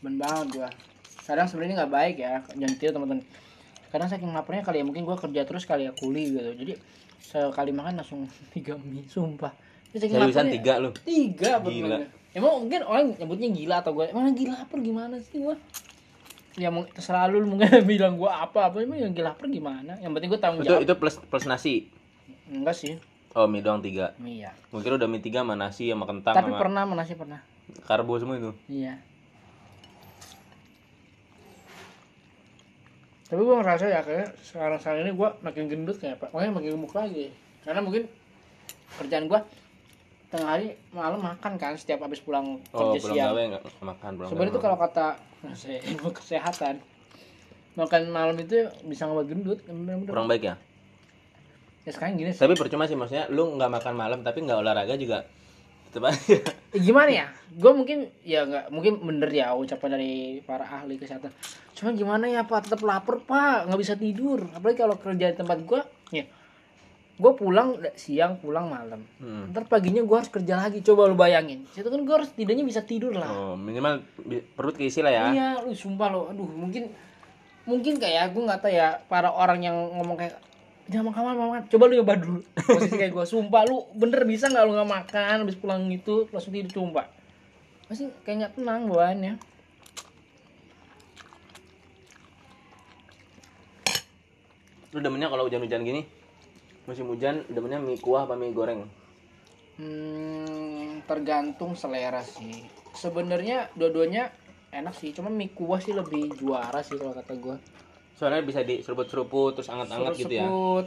Ben 0.04 0.20
banget 0.20 0.48
gua. 0.60 0.70
Kadang 1.24 1.48
sebenarnya 1.48 1.84
nggak 1.84 1.94
baik 1.96 2.16
ya, 2.20 2.44
jangan 2.60 2.76
tiru 2.76 2.92
teman-teman. 3.00 3.24
Kadang 3.88 4.08
saking 4.12 4.36
laparnya 4.36 4.68
kali 4.68 4.84
ya 4.84 4.86
mungkin 4.88 5.08
gua 5.08 5.16
kerja 5.16 5.48
terus 5.48 5.64
kali 5.64 5.88
ya 5.88 5.96
kuli 5.96 6.36
gitu. 6.36 6.52
Jadi 6.60 6.74
sekali 7.24 7.72
makan 7.72 7.98
langsung 7.98 8.28
tiga 8.54 8.76
mie, 8.78 9.08
sumpah. 9.08 9.56
Seriusan 9.90 10.50
tiga 10.50 10.78
lu 10.78 10.90
Tiga 10.98 11.58
Gila. 11.58 11.96
bener. 11.96 12.10
Emang 12.34 12.60
mungkin 12.60 12.82
orang 12.82 13.14
nyebutnya 13.14 13.46
gila 13.48 13.76
atau 13.80 13.94
gue 13.94 14.10
emang 14.10 14.26
gila 14.32 14.58
lapar 14.58 14.80
gimana 14.80 15.22
sih 15.22 15.38
gua? 15.40 15.54
Ya 16.54 16.68
mungkin 16.68 16.90
terserah 16.92 17.30
lu 17.30 17.42
mungkin 17.44 17.70
bilang 17.86 18.14
gua 18.14 18.42
apa 18.42 18.68
apa 18.68 18.82
emang 18.82 18.98
yang 18.98 19.14
gila 19.14 19.32
lapar 19.32 19.46
gimana? 19.48 19.94
Yang 19.98 20.12
penting 20.12 20.30
gua 20.30 20.40
tanggung 20.40 20.62
itu 20.62 20.70
jawab. 20.72 20.82
itu 20.82 20.94
plus 20.96 21.16
plus 21.22 21.46
nasi 21.46 21.94
Enggak 22.46 22.74
sih. 22.74 22.98
oh 23.32 23.46
mie 23.46 23.62
doang 23.62 23.80
tiga 23.80 24.18
Iya. 24.18 24.50
mungkin 24.70 24.94
udah 24.94 25.06
mie 25.06 25.18
tiga 25.20 25.42
sama 25.42 25.54
nasi 25.54 25.88
sama 25.88 26.06
kentang 26.06 26.34
Tapi 26.34 26.50
sama 26.50 26.58
pernah 26.60 26.84
mana 26.84 27.02
sih 27.02 27.14
pernah. 27.14 27.42
karbo 27.84 28.18
semua 28.18 28.36
itu 28.36 28.50
Iya. 28.68 28.98
Tapi 33.34 33.42
gue 33.42 33.56
ngerasa 33.58 33.86
ya 33.90 34.02
kayak 34.06 34.28
sekarang 34.46 34.78
sekarang 34.78 35.00
ini 35.04 35.12
gue 35.18 35.30
makin 35.42 35.64
gendut 35.66 35.98
kayak 35.98 36.22
pak, 36.22 36.30
makanya 36.30 36.54
makin 36.54 36.70
gemuk 36.78 36.94
lagi. 36.94 37.34
Karena 37.66 37.82
mungkin 37.82 38.06
kerjaan 39.02 39.26
gue 39.26 39.40
tengah 40.30 40.50
hari 40.50 40.78
malam 40.90 41.18
makan 41.18 41.58
kan 41.58 41.74
setiap 41.74 42.06
habis 42.06 42.18
pulang 42.18 42.58
oh 42.74 42.98
kerja 42.98 43.30
siang. 43.30 43.38
gawe 43.38 43.58
makan 43.86 44.12
belum 44.18 44.28
Sebenarnya 44.34 44.54
itu 44.54 44.62
kalau 44.62 44.78
kata 44.78 45.08
saya 45.62 45.78
ilmu 45.86 46.10
kesehatan 46.10 46.76
makan 47.74 48.02
malam 48.10 48.38
itu 48.38 48.66
bisa 48.86 49.06
ngebuat 49.06 49.28
gendut 49.30 49.60
kurang 50.10 50.26
baik 50.26 50.50
ya 50.50 50.56
Ya 51.84 51.92
sekarang 51.92 52.16
gini 52.18 52.32
sih. 52.34 52.42
tapi 52.42 52.56
percuma 52.56 52.90
sih 52.90 52.98
maksudnya 52.98 53.30
lu 53.30 53.60
nggak 53.60 53.70
makan 53.70 53.94
malam 53.94 54.20
tapi 54.26 54.42
nggak 54.42 54.58
olahraga 54.58 54.98
juga 54.98 55.22
Eh, 56.74 56.82
gimana 56.88 57.10
ya? 57.10 57.26
Gue 57.54 57.72
mungkin 57.76 58.10
ya 58.26 58.50
nggak 58.50 58.74
mungkin 58.74 58.98
bener 59.06 59.30
ya 59.30 59.54
ucapan 59.54 60.00
dari 60.00 60.42
para 60.42 60.66
ahli 60.66 60.98
kesehatan. 60.98 61.30
Cuman 61.78 61.94
gimana 61.94 62.26
ya 62.26 62.42
pak? 62.48 62.66
Tetap 62.66 62.82
lapar 62.82 63.22
pak, 63.22 63.70
nggak 63.70 63.80
bisa 63.80 63.94
tidur. 63.94 64.42
Apalagi 64.58 64.78
kalau 64.82 64.96
kerja 64.98 65.30
di 65.30 65.38
tempat 65.38 65.60
gue, 65.62 65.82
ya 66.14 66.26
gue 67.14 67.32
pulang 67.38 67.78
siang 67.94 68.42
pulang 68.42 68.74
malam. 68.74 69.06
Hmm. 69.22 69.54
Ntar 69.54 69.70
paginya 69.70 70.02
gue 70.02 70.18
harus 70.18 70.34
kerja 70.34 70.58
lagi. 70.58 70.82
Coba 70.82 71.06
lu 71.06 71.14
bayangin. 71.14 71.70
Itu 71.78 71.86
kan 71.86 72.02
gue 72.02 72.16
harus 72.18 72.34
tidaknya 72.34 72.66
bisa 72.66 72.82
tidur 72.82 73.14
lah. 73.14 73.30
oh 73.30 73.54
minimal 73.54 74.02
perut 74.58 74.74
keisi 74.74 75.06
lah 75.06 75.14
ya 75.14 75.24
Iya, 75.30 75.50
lu 75.62 75.78
sumpah 75.78 76.10
lo. 76.10 76.34
Aduh, 76.34 76.50
mungkin 76.50 76.90
mungkin 77.70 78.02
kayak 78.02 78.34
gue 78.34 78.44
nggak 78.44 78.60
tahu 78.66 78.74
ya 78.74 78.98
para 79.08 79.30
orang 79.30 79.62
yang 79.62 79.78
ngomong 79.78 80.18
kayak 80.20 80.36
jangan 80.92 81.12
makan 81.12 81.24
makan, 81.24 81.46
makan. 81.52 81.64
Coba 81.72 81.84
lu 81.88 81.94
coba 82.04 82.14
dulu. 82.20 82.40
Posisi 82.68 82.96
kayak 82.96 83.12
gue, 83.16 83.26
sumpah 83.28 83.64
lu 83.68 83.88
bener 83.96 84.24
bisa 84.28 84.48
nggak 84.52 84.64
lu 84.64 84.72
nggak 84.76 84.92
makan 84.92 85.36
habis 85.44 85.56
pulang 85.60 85.88
itu 85.92 86.28
langsung 86.32 86.52
tidur 86.52 86.72
sumpah. 86.72 87.08
Pasti 87.88 88.10
kayak 88.24 88.38
nggak 88.40 88.54
tenang 88.60 88.82
bawaannya. 88.90 89.34
lu 94.94 95.02
demennya 95.02 95.26
kalau 95.26 95.50
hujan-hujan 95.50 95.82
gini 95.82 96.06
musim 96.86 97.10
hujan 97.10 97.42
demennya 97.50 97.82
mie 97.82 97.98
kuah 97.98 98.30
apa 98.30 98.38
mie 98.38 98.54
goreng 98.54 98.86
Hmm, 99.74 101.02
tergantung 101.10 101.74
selera 101.74 102.22
sih. 102.22 102.62
Sebenarnya 102.94 103.74
dua-duanya 103.74 104.30
enak 104.70 104.94
sih, 104.94 105.10
cuma 105.18 105.34
mie 105.34 105.50
kuah 105.50 105.82
sih 105.82 105.98
lebih 105.98 106.30
juara 106.38 106.86
sih 106.86 106.94
kalau 106.94 107.18
kata 107.18 107.34
gue. 107.34 107.58
Soalnya 108.14 108.42
bisa 108.42 108.62
diseruput-seruput 108.62 109.54
terus 109.54 109.68
anget-anget 109.68 110.14
gitu 110.18 110.34
ya. 110.34 110.46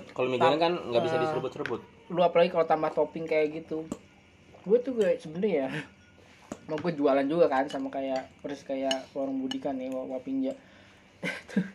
Kalau 0.08 0.26
mie 0.26 0.36
goreng 0.36 0.58
kan 0.58 0.72
nggak 0.80 1.02
bisa 1.02 1.16
Ah. 1.16 1.22
diseruput-seruput. 1.22 1.80
Lu 2.08 2.20
apalagi 2.20 2.48
kalau 2.48 2.64
tambah 2.64 2.90
topping 2.90 3.24
kayak 3.24 3.52
gitu. 3.54 3.82
Gue 4.62 4.78
tuh 4.78 4.94
gue 4.94 5.14
sebenernya 5.16 5.54
ya 5.60 5.68
mau 6.68 6.76
gue 6.76 6.92
jualan 6.92 7.22
juga 7.24 7.46
kan 7.46 7.66
sama 7.66 7.86
kayak 7.88 8.30
persis 8.40 8.62
kayak 8.62 9.10
warung 9.12 9.38
Budi 9.38 9.58
kan 9.58 9.74
nih 9.74 9.86
Wap- 9.88 10.10
Wapinja 10.12 10.54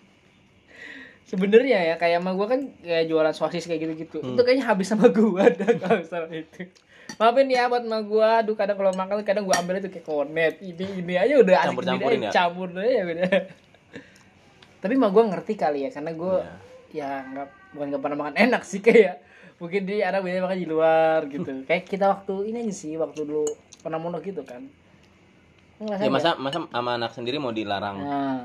sebenarnya 1.23 1.79
ya 1.81 1.95
kayak 1.95 2.19
sama 2.19 2.31
gue 2.33 2.43
kan 2.45 2.59
kayak 2.77 3.05
jualan 3.07 3.31
sosis 3.31 3.63
kayak 3.63 3.79
gitu 3.81 3.93
gitu 3.97 4.17
Hmm. 4.19 4.35
itu 4.35 4.41
kayaknya 4.41 4.65
habis 4.65 4.87
sama 4.89 5.07
gue 5.07 5.23
dah 5.57 5.71
kalau 5.77 5.97
misalnya 5.97 6.37
itu. 6.37 6.61
Maafin 7.13 7.47
ya 7.47 7.67
buat 7.67 7.83
sama 7.83 7.99
gue 8.01 8.27
aduh 8.37 8.55
kadang 8.57 8.75
kalau 8.75 8.91
makan 8.93 9.15
kadang 9.21 9.43
gue 9.43 9.51
ambil 9.53 9.75
itu 9.77 9.89
kayak 9.89 10.05
kornet. 10.05 10.53
Ini 10.59 10.85
ini 10.97 11.13
aja 11.13 11.33
udah 11.37 11.55
asik 11.57 11.67
Campur-campurin 11.69 12.11
sendiri 12.11 12.27
ya? 12.27 12.31
campur 12.33 12.67
aja 12.73 12.99
udah 13.05 13.29
tapi 14.81 14.93
mah 14.97 15.13
gue 15.13 15.23
ngerti 15.29 15.53
kali 15.55 15.85
ya 15.85 15.89
karena 15.93 16.11
gue 16.17 16.35
Iya. 16.91 17.21
ya 17.21 17.23
nggak 17.23 17.47
bukan 17.77 17.85
nggak 17.93 18.01
pernah 18.03 18.17
makan 18.17 18.35
enak 18.35 18.61
sih 18.65 18.81
kayak 18.85 19.21
mungkin 19.61 19.85
di 19.85 20.01
anak 20.01 20.25
biasanya 20.25 20.43
makan 20.49 20.57
di 20.57 20.67
luar 20.67 21.19
gitu. 21.29 21.51
Kayak 21.69 21.85
kita 21.85 22.09
waktu 22.09 22.33
ini 22.49 22.65
aja 22.65 22.73
sih 22.73 22.97
waktu 22.97 23.29
dulu 23.29 23.45
pernah 23.85 24.01
mondok 24.01 24.25
gitu 24.25 24.41
kan. 24.41 24.65
Ngerasain 25.77 26.09
ya 26.09 26.13
masa 26.13 26.29
masa 26.41 26.65
sama 26.65 26.97
anak 26.97 27.13
sendiri 27.13 27.37
mau 27.37 27.53
dilarang? 27.53 28.01
Nah, 28.01 28.41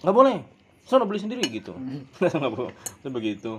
nggak 0.00 0.16
boleh. 0.16 0.40
Soalnya 0.88 1.12
beli 1.12 1.20
sendiri 1.20 1.42
gitu. 1.50 1.76
Nggak 2.22 2.52
boleh. 2.56 2.72
Itu 2.72 3.08
begitu. 3.12 3.52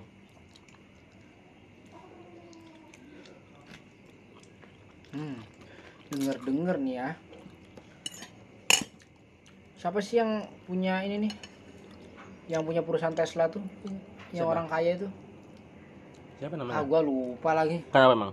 Hmm. 5.12 5.38
Denger 6.08 6.36
denger 6.45 6.75
nih 6.82 6.95
ya. 6.97 7.10
Siapa 9.77 9.99
sih 10.01 10.17
yang 10.17 10.47
punya 10.65 11.03
ini 11.06 11.27
nih? 11.27 11.34
Yang 12.47 12.62
punya 12.63 12.81
perusahaan 12.81 13.12
Tesla 13.12 13.47
tuh? 13.47 13.63
Yang 14.31 14.43
Siapa? 14.43 14.51
orang 14.51 14.67
kaya 14.67 14.91
itu? 14.95 15.07
Siapa 16.38 16.53
Ah, 16.53 16.60
namanya? 16.60 16.81
gua 16.83 17.01
lupa 17.01 17.51
lagi. 17.51 17.83
Kenapa 17.88 18.13
emang? 18.13 18.31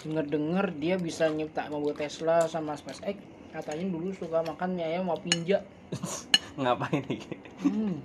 Denger 0.00 0.24
denger 0.26 0.66
dia 0.76 0.94
bisa 0.96 1.26
nyipta 1.26 1.66
mobil 1.68 1.92
Tesla 1.92 2.46
sama 2.46 2.74
SpaceX. 2.74 3.18
Katanya 3.50 3.84
dulu 3.88 4.14
suka 4.14 4.40
makan 4.40 4.78
mie 4.78 4.86
ayam 4.86 5.06
mau 5.06 5.18
pinja. 5.18 5.66
Ngapain 6.60 7.02
nih? 7.04 7.18
Hmm. 7.60 7.98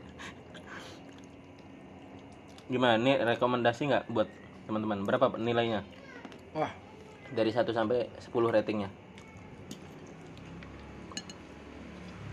Gimana 2.65 2.97
nih 2.97 3.21
rekomendasi 3.23 3.81
nggak 3.85 4.05
buat 4.09 4.25
teman-teman? 4.65 5.05
Berapa 5.05 5.37
nilainya? 5.37 5.85
Wah, 6.51 6.73
Dari 7.27 7.49
1 7.49 7.61
sampai 7.67 8.09
10 8.19 8.31
ratingnya. 8.49 8.89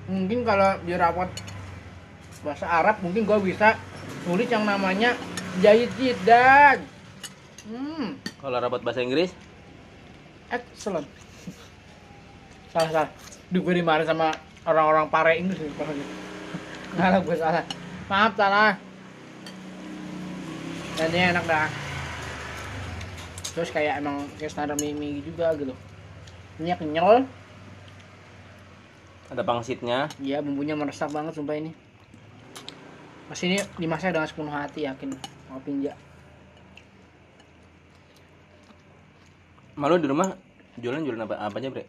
mungkin 0.03 0.43
kalau 0.43 0.77
di 0.83 0.93
rapat 0.93 1.31
bahasa 2.43 2.67
Arab 2.67 2.99
mungkin 3.03 3.23
gua 3.23 3.39
bisa 3.39 3.79
nulis 4.27 4.51
yang 4.51 4.67
namanya 4.67 5.15
Jahit 5.63 5.91
Jidan. 5.99 6.83
Hmm, 7.63 8.19
Kalau 8.43 8.59
rapat 8.59 8.83
bahasa 8.83 9.05
Inggris, 9.05 9.31
excellent. 10.51 11.07
salah 12.75 12.91
salah. 12.91 13.11
Duh 13.53 13.63
gue 13.63 13.79
dimarahin 13.79 14.09
sama 14.09 14.33
orang-orang 14.67 15.07
pare 15.13 15.39
Inggris 15.39 15.61
nih, 15.61 15.71
kalau 15.77 15.93
gitu. 15.99 16.13
Nggak 16.99 17.09
lah 17.13 17.21
gue 17.23 17.37
salah. 17.39 17.65
Maaf 18.11 18.33
salah. 18.35 18.73
Dan 20.99 21.09
ini 21.13 21.21
enak 21.37 21.45
dah. 21.47 21.69
Terus 23.53 23.69
kayak 23.71 24.01
emang 24.01 24.25
kayak 24.41 24.51
standar 24.51 24.77
mie 24.81 24.97
mie 24.97 25.21
juga 25.21 25.53
gitu. 25.55 25.77
Ini 26.59 26.75
kenyal, 26.81 27.29
ada 29.29 29.43
pangsitnya. 29.45 30.09
Iya 30.21 30.41
bumbunya 30.41 30.77
meresap 30.77 31.13
banget 31.13 31.37
sumpah 31.37 31.57
ini. 31.57 31.73
Pas 33.29 33.39
ini 33.45 33.59
dimasak 33.79 34.15
dengan 34.15 34.29
sepenuh 34.29 34.55
hati 34.55 34.87
yakin 34.87 35.15
mau 35.51 35.61
pinja. 35.63 35.95
Malu 39.79 39.99
di 39.99 40.09
rumah 40.09 40.37
jualan 40.79 41.03
jualan 41.03 41.25
apa 41.27 41.35
apa 41.39 41.57
aja, 41.59 41.69
Bre? 41.73 41.85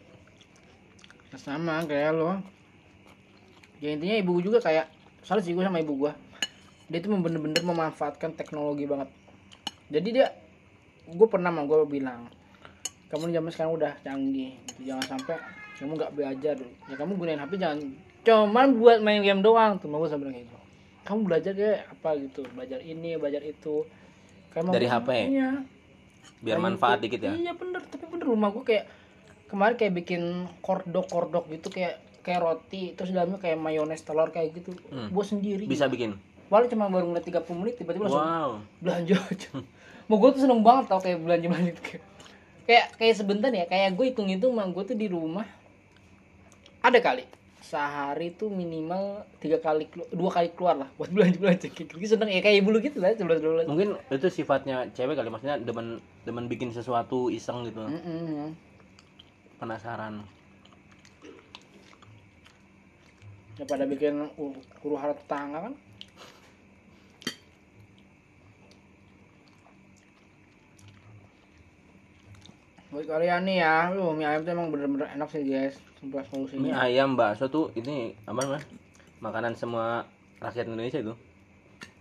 Sama 1.34 1.82
kayak 1.84 2.14
lo. 2.14 2.38
Ya 3.82 3.92
intinya 3.92 4.16
ibu 4.16 4.38
juga 4.40 4.62
kayak 4.62 4.88
salah 5.26 5.42
sih 5.42 5.52
gue 5.52 5.64
sama 5.64 5.82
ibu 5.82 5.98
gue. 5.98 6.12
Dia 6.88 6.98
tuh 7.02 7.12
bener-bener 7.16 7.60
memanfaatkan 7.60 8.32
teknologi 8.38 8.86
banget. 8.88 9.10
Jadi 9.92 10.08
dia 10.14 10.32
gue 11.04 11.28
pernah 11.28 11.52
sama 11.52 11.68
gue 11.68 11.84
bilang 11.84 12.32
kamu 13.12 13.30
zaman 13.30 13.50
sekarang 13.52 13.72
udah 13.76 13.92
canggih 14.00 14.56
gitu. 14.74 14.90
jangan 14.90 15.04
sampai 15.16 15.36
kamu 15.76 15.92
nggak 16.00 16.12
belajar 16.16 16.56
ya 16.88 16.94
kamu 16.96 17.12
gunain 17.14 17.40
HP 17.44 17.52
jangan 17.60 17.78
cuman 18.24 18.68
buat 18.80 18.98
main 19.04 19.20
game 19.20 19.44
doang 19.44 19.76
tuh 19.76 19.86
mau 19.92 20.00
gue 20.00 20.08
sampai 20.08 20.32
kayak 20.32 20.48
gitu 20.48 20.58
kamu 21.04 21.20
belajar 21.22 21.52
deh 21.52 21.78
apa 21.78 22.08
gitu 22.16 22.42
belajar 22.50 22.80
ini 22.80 23.14
belajar 23.14 23.40
itu 23.40 23.84
kayak 24.50 24.70
Dari 24.70 24.86
HP? 24.86 25.08
iya 25.30 25.50
Biar 26.40 26.56
Kayak 26.56 26.66
manfaat 26.66 26.98
gitu. 26.98 27.04
dikit 27.06 27.20
ya. 27.22 27.32
Iya 27.34 27.52
bener, 27.52 27.80
tapi 27.84 28.04
bener 28.06 28.26
rumah 28.26 28.48
gue 28.50 28.64
kayak 28.64 28.84
kemarin 29.46 29.74
kayak 29.74 29.92
bikin 29.94 30.22
kordok-kordok 30.60 31.48
gitu 31.48 31.68
kayak 31.68 31.96
kayak 32.20 32.40
roti 32.40 32.92
terus 32.92 33.12
dalamnya 33.12 33.36
kayak 33.36 33.56
mayones 33.56 34.00
telur 34.00 34.28
kayak 34.28 34.52
gitu 34.54 34.72
Hmm. 34.86 35.08
buat 35.08 35.24
sendiri 35.26 35.64
Bisa 35.64 35.84
bikin. 35.86 36.16
Walau 36.46 36.66
cuma 36.66 36.88
baru 36.88 37.06
ngeliat 37.06 37.24
30 37.24 37.44
menit 37.54 37.74
tiba-tiba 37.76 38.04
langsung 38.06 38.20
Wow. 38.20 38.50
belanja 38.78 39.16
aja 39.22 39.50
mau 40.08 40.16
gue 40.16 40.30
tuh 40.30 40.42
seneng 40.42 40.60
banget 40.60 40.84
tau 40.86 40.98
kayak 40.98 41.18
belanja 41.18 41.46
belanja 41.46 41.70
gitu. 41.70 41.82
kayak 41.86 42.02
kayak 42.64 42.86
kayak 42.96 43.14
sebentar 43.14 43.50
ya 43.50 43.64
kayak 43.64 43.92
gue 43.92 44.04
hitung 44.06 44.24
hitung 44.26 44.52
mah 44.52 44.64
gue 44.66 44.82
tuh 44.82 44.94
di 44.94 45.06
rumah 45.06 45.44
ada 46.80 46.98
kali 46.98 47.24
sehari 47.74 48.30
tuh 48.38 48.54
minimal 48.54 49.26
tiga 49.42 49.58
kali 49.58 49.90
dua 50.14 50.30
kali 50.30 50.54
keluar 50.54 50.86
lah 50.86 50.88
buat 50.94 51.10
belanja 51.14 51.42
belanja 51.42 51.66
kayak 51.74 51.90
gitu 51.98 52.14
seneng 52.14 52.30
ya 52.30 52.38
kayak 52.38 52.62
ibu 52.62 52.70
lu 52.70 52.78
gitu 52.78 53.02
lah 53.02 53.10
sebelas 53.18 53.42
sebelas 53.42 53.66
Mungkin 53.66 53.98
itu 54.14 54.28
sifatnya 54.30 54.86
cewek 54.94 55.18
kali 55.18 55.26
maksudnya 55.34 55.58
demen 55.58 55.98
demen 56.22 56.46
bikin 56.46 56.70
sesuatu 56.70 57.34
iseng 57.34 57.66
gitu. 57.66 57.82
Mm-mm. 57.82 58.54
Penasaran. 59.58 60.22
daripada 63.54 63.86
bikin 63.86 64.14
huru 64.82 64.96
hara 64.98 65.14
tetangga 65.14 65.70
kan 65.70 65.74
buat 72.94 73.10
kalian 73.10 73.42
nih 73.42 73.58
ya 73.58 73.90
lu 73.90 74.14
mie 74.14 74.22
ayam 74.22 74.46
tuh 74.46 74.54
emang 74.54 74.70
bener-bener 74.70 75.10
enak 75.18 75.26
sih 75.26 75.42
guys 75.42 75.74
sumpah 75.98 76.22
Mie 76.22 76.30
solusinya 76.30 76.78
ayam 76.78 77.18
bakso 77.18 77.50
tuh 77.50 77.74
ini 77.74 78.14
apa 78.22 78.38
namanya? 78.46 78.62
Makanan 79.18 79.58
semua 79.58 80.06
rakyat 80.38 80.70
Indonesia 80.70 81.02
itu. 81.02 81.14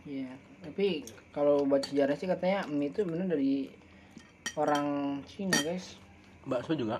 iya 0.06 0.30
tapi 0.62 1.02
kalau 1.34 1.66
baca 1.66 1.90
sejarah 1.90 2.14
sih 2.14 2.30
katanya 2.30 2.70
mie 2.70 2.94
itu 2.94 3.02
bener 3.10 3.26
dari 3.26 3.74
orang 4.54 5.18
Cina 5.26 5.58
guys 5.66 5.98
Bakso 6.44 6.76
juga. 6.76 7.00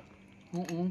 Mm-mm. 0.56 0.88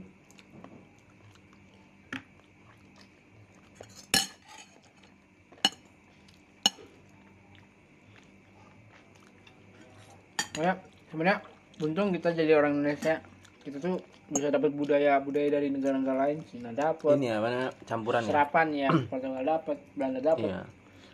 Ya, 10.60 10.76
sebenarnya 11.08 11.40
untung 11.80 12.12
kita 12.12 12.36
jadi 12.36 12.58
orang 12.58 12.82
Indonesia. 12.82 13.22
Kita 13.62 13.78
tuh 13.78 14.02
bisa 14.32 14.50
dapat 14.50 14.74
budaya 14.74 15.16
budaya 15.22 15.48
dari 15.60 15.70
negara-negara 15.70 16.28
lain. 16.28 16.38
Cina 16.50 16.74
dapat, 16.74 17.14
Ini 17.16 17.38
apa? 17.38 17.70
Campuran 17.86 18.26
ya. 18.26 18.28
serapan 18.28 18.66
ya, 18.74 18.88
Portugal 19.10 19.44
dapat, 19.46 19.76
Belanda 19.94 20.20
dapat. 20.20 20.48
Iya. 20.50 20.62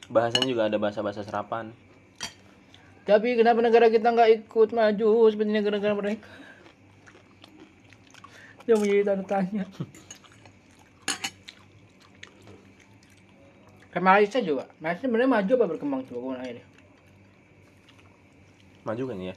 Bahasanya 0.08 0.48
juga 0.48 0.62
ada 0.72 0.78
bahasa-bahasa 0.80 1.20
serapan. 1.22 1.70
Tapi 3.04 3.36
kenapa 3.40 3.60
negara 3.64 3.88
kita 3.88 4.12
nggak 4.12 4.30
ikut 4.44 4.68
maju 4.72 5.10
seperti 5.32 5.50
negara-negara 5.52 5.94
mereka? 5.96 6.28
Yang 8.68 8.78
menjadi 8.84 9.02
tanda 9.04 9.24
tanya. 9.24 9.64
Kayak 13.88 14.04
Malaysia 14.04 14.38
juga. 14.44 14.64
Malaysia 14.76 15.08
sebenarnya 15.08 15.30
maju 15.32 15.52
apa 15.56 15.66
berkembang 15.72 16.02
coba 16.04 16.18
gue 16.20 16.32
nanya 16.36 16.52
deh. 16.60 16.66
Maju 18.84 19.02
kan 19.08 19.18
ya? 19.20 19.34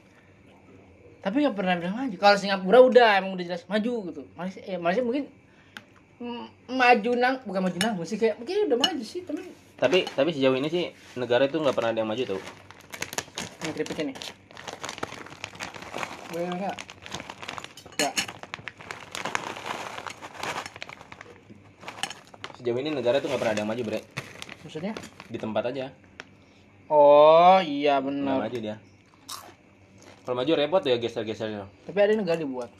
Tapi 1.22 1.46
nggak 1.46 1.54
pernah 1.54 1.78
bilang 1.78 1.94
maju. 1.94 2.16
Kalau 2.18 2.36
Singapura 2.36 2.78
udah 2.82 3.08
emang 3.22 3.38
udah 3.38 3.46
jelas 3.46 3.62
maju 3.70 4.10
gitu. 4.10 4.22
Malaysia, 4.34 4.60
eh, 4.66 4.74
Malaysia 4.74 5.06
mungkin 5.06 5.30
maju 6.70 7.10
nang 7.18 7.42
bukan 7.42 7.60
maju 7.66 7.78
nang 7.82 7.94
sih 8.06 8.14
kayak 8.14 8.38
mungkin 8.38 8.70
udah 8.70 8.78
maju 8.78 9.02
sih 9.02 9.26
tapi 9.26 9.42
Tapi 9.74 10.06
tapi 10.14 10.30
sejauh 10.30 10.54
ini 10.54 10.70
sih 10.70 10.94
negara 11.18 11.50
itu 11.50 11.58
nggak 11.58 11.74
pernah 11.74 11.90
ada 11.90 11.98
yang 12.02 12.10
maju 12.10 12.22
tuh. 12.22 12.42
ini 13.62 13.70
keripiknya 13.74 14.04
nih. 14.10 14.16
Boleh 16.30 16.46
nggak? 16.54 16.76
Nggak. 17.98 18.14
Sejauh 22.58 22.78
ini 22.78 22.90
negara 22.94 23.18
itu 23.18 23.26
nggak 23.26 23.40
pernah 23.42 23.54
ada 23.54 23.62
yang 23.62 23.70
maju 23.70 23.82
bre. 23.82 24.00
Maksudnya? 24.62 24.94
Di 25.26 25.38
tempat 25.38 25.62
aja. 25.74 25.90
Oh 26.86 27.58
iya 27.62 27.98
benar. 27.98 28.46
maju 28.46 28.58
dia. 28.58 28.78
Kalau 30.22 30.38
maju 30.38 30.52
repot 30.54 30.82
ya 30.86 30.96
geser-gesernya. 31.02 31.66
Tapi 31.86 31.98
ada 31.98 32.14
negara 32.14 32.38
dibuat. 32.38 32.70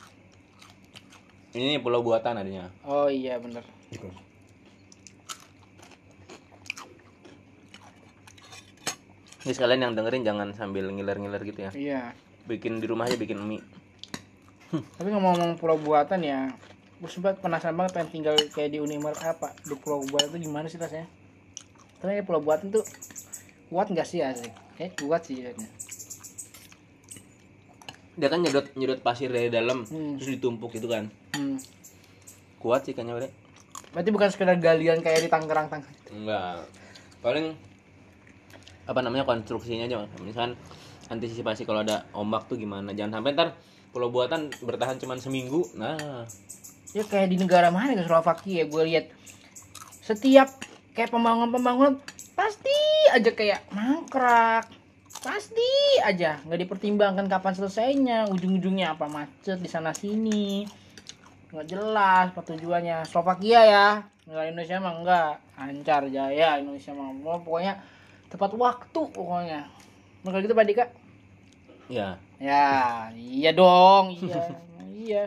Ini 1.52 1.82
pulau 1.82 2.00
buatan 2.00 2.38
adanya. 2.38 2.70
Oh 2.86 3.10
iya 3.10 3.36
benar. 3.36 3.66
Ini 9.42 9.52
sekalian 9.52 9.90
yang 9.90 9.92
dengerin 9.98 10.22
jangan 10.22 10.54
sambil 10.54 10.86
ngiler-ngiler 10.94 11.42
gitu 11.42 11.60
ya. 11.66 11.70
Iya. 11.74 12.02
Bikin 12.46 12.78
di 12.78 12.86
rumah 12.86 13.10
aja 13.10 13.18
bikin 13.18 13.42
mie. 13.42 13.60
Tapi 14.72 15.08
ngomong-ngomong 15.12 15.58
pulau 15.58 15.76
buatan 15.76 16.22
ya, 16.24 16.48
gue 17.02 17.10
sempat 17.10 17.42
penasaran 17.42 17.76
banget 17.76 17.92
pengen 17.98 18.08
tinggal 18.08 18.38
kayak 18.54 18.72
di 18.72 18.78
Unimar 18.80 19.12
apa 19.20 19.52
di 19.66 19.74
pulau 19.76 20.00
buatan 20.06 20.32
itu 20.32 20.48
gimana 20.48 20.70
sih 20.70 20.78
rasanya? 20.80 21.10
Ternyata 22.00 22.24
pulau 22.24 22.40
buatan 22.40 22.72
tuh 22.72 22.86
kuat 23.68 23.90
nggak 23.90 24.06
sih 24.08 24.24
asik? 24.24 24.54
Kayak 24.78 24.96
kuat 25.02 25.26
sih 25.28 25.42
kayaknya. 25.42 25.68
Dia 28.16 28.28
kan 28.28 28.44
nyedot 28.44 28.66
nyedot 28.76 29.00
pasir 29.00 29.32
dari 29.32 29.48
dalam 29.48 29.84
Hmm. 29.88 30.20
terus 30.20 30.36
ditumpuk 30.36 30.72
gitu 30.76 30.88
kan. 30.88 31.08
Hmm. 31.36 31.56
Kuat 32.60 32.84
sih 32.84 32.92
kayaknya 32.92 33.16
bre. 33.16 33.28
Berarti 33.92 34.10
bukan 34.12 34.28
sekedar 34.32 34.56
galian 34.60 35.00
kayak 35.00 35.24
di 35.24 35.28
Tangerang 35.28 35.68
Tangerang. 35.68 35.96
Enggak. 36.12 36.64
Paling 37.24 37.46
apa 38.82 38.98
namanya 38.98 39.22
konstruksinya 39.22 39.86
aja 39.86 40.10
misalkan 40.26 40.58
antisipasi 41.06 41.62
kalau 41.62 41.86
ada 41.86 42.02
ombak 42.18 42.50
tuh 42.50 42.58
gimana 42.58 42.90
jangan 42.90 43.22
sampai 43.22 43.30
ntar 43.38 43.48
pulau 43.94 44.10
buatan 44.10 44.50
bertahan 44.64 44.98
cuman 44.98 45.22
seminggu 45.22 45.62
nah 45.78 46.26
Ya 46.92 47.08
kayak 47.08 47.32
di 47.32 47.40
negara 47.40 47.72
mana 47.72 47.96
ke 47.96 48.04
Slovakia 48.04 48.68
gue 48.68 48.82
lihat 48.84 49.08
setiap 50.04 50.50
kayak 50.92 51.08
pembangunan-pembangunan 51.08 51.96
pasti 52.36 52.74
aja 53.16 53.32
kayak 53.32 53.64
mangkrak 53.72 54.68
pasti 55.22 55.70
aja 56.02 56.42
nggak 56.42 56.60
dipertimbangkan 56.66 57.30
kapan 57.30 57.54
selesainya. 57.54 58.26
Ujung-ujungnya 58.28 58.98
apa? 58.98 59.06
Macet 59.06 59.62
di 59.62 59.70
sana 59.70 59.94
sini. 59.94 60.66
Nggak 61.54 61.66
jelas 61.70 62.26
apa 62.34 62.42
tujuannya 62.42 63.06
Slovakia 63.06 63.60
ya. 63.62 63.88
Nggak 64.26 64.44
Indonesia 64.50 64.76
mah 64.82 64.94
enggak 64.98 65.32
lancar 65.54 66.02
jaya 66.10 66.58
Indonesia 66.58 66.92
mah. 66.92 67.14
Wah, 67.22 67.38
pokoknya 67.38 67.78
tepat 68.28 68.50
waktu 68.58 69.00
pokoknya. 69.14 69.60
Kalau 70.22 70.38
gitu 70.42 70.54
Pak 70.54 70.66
Dika 70.66 70.84
ya 71.90 72.18
ya 72.42 73.10
iya 73.14 73.50
dong. 73.54 74.14
Iya 74.22 74.44
iya. 75.02 75.24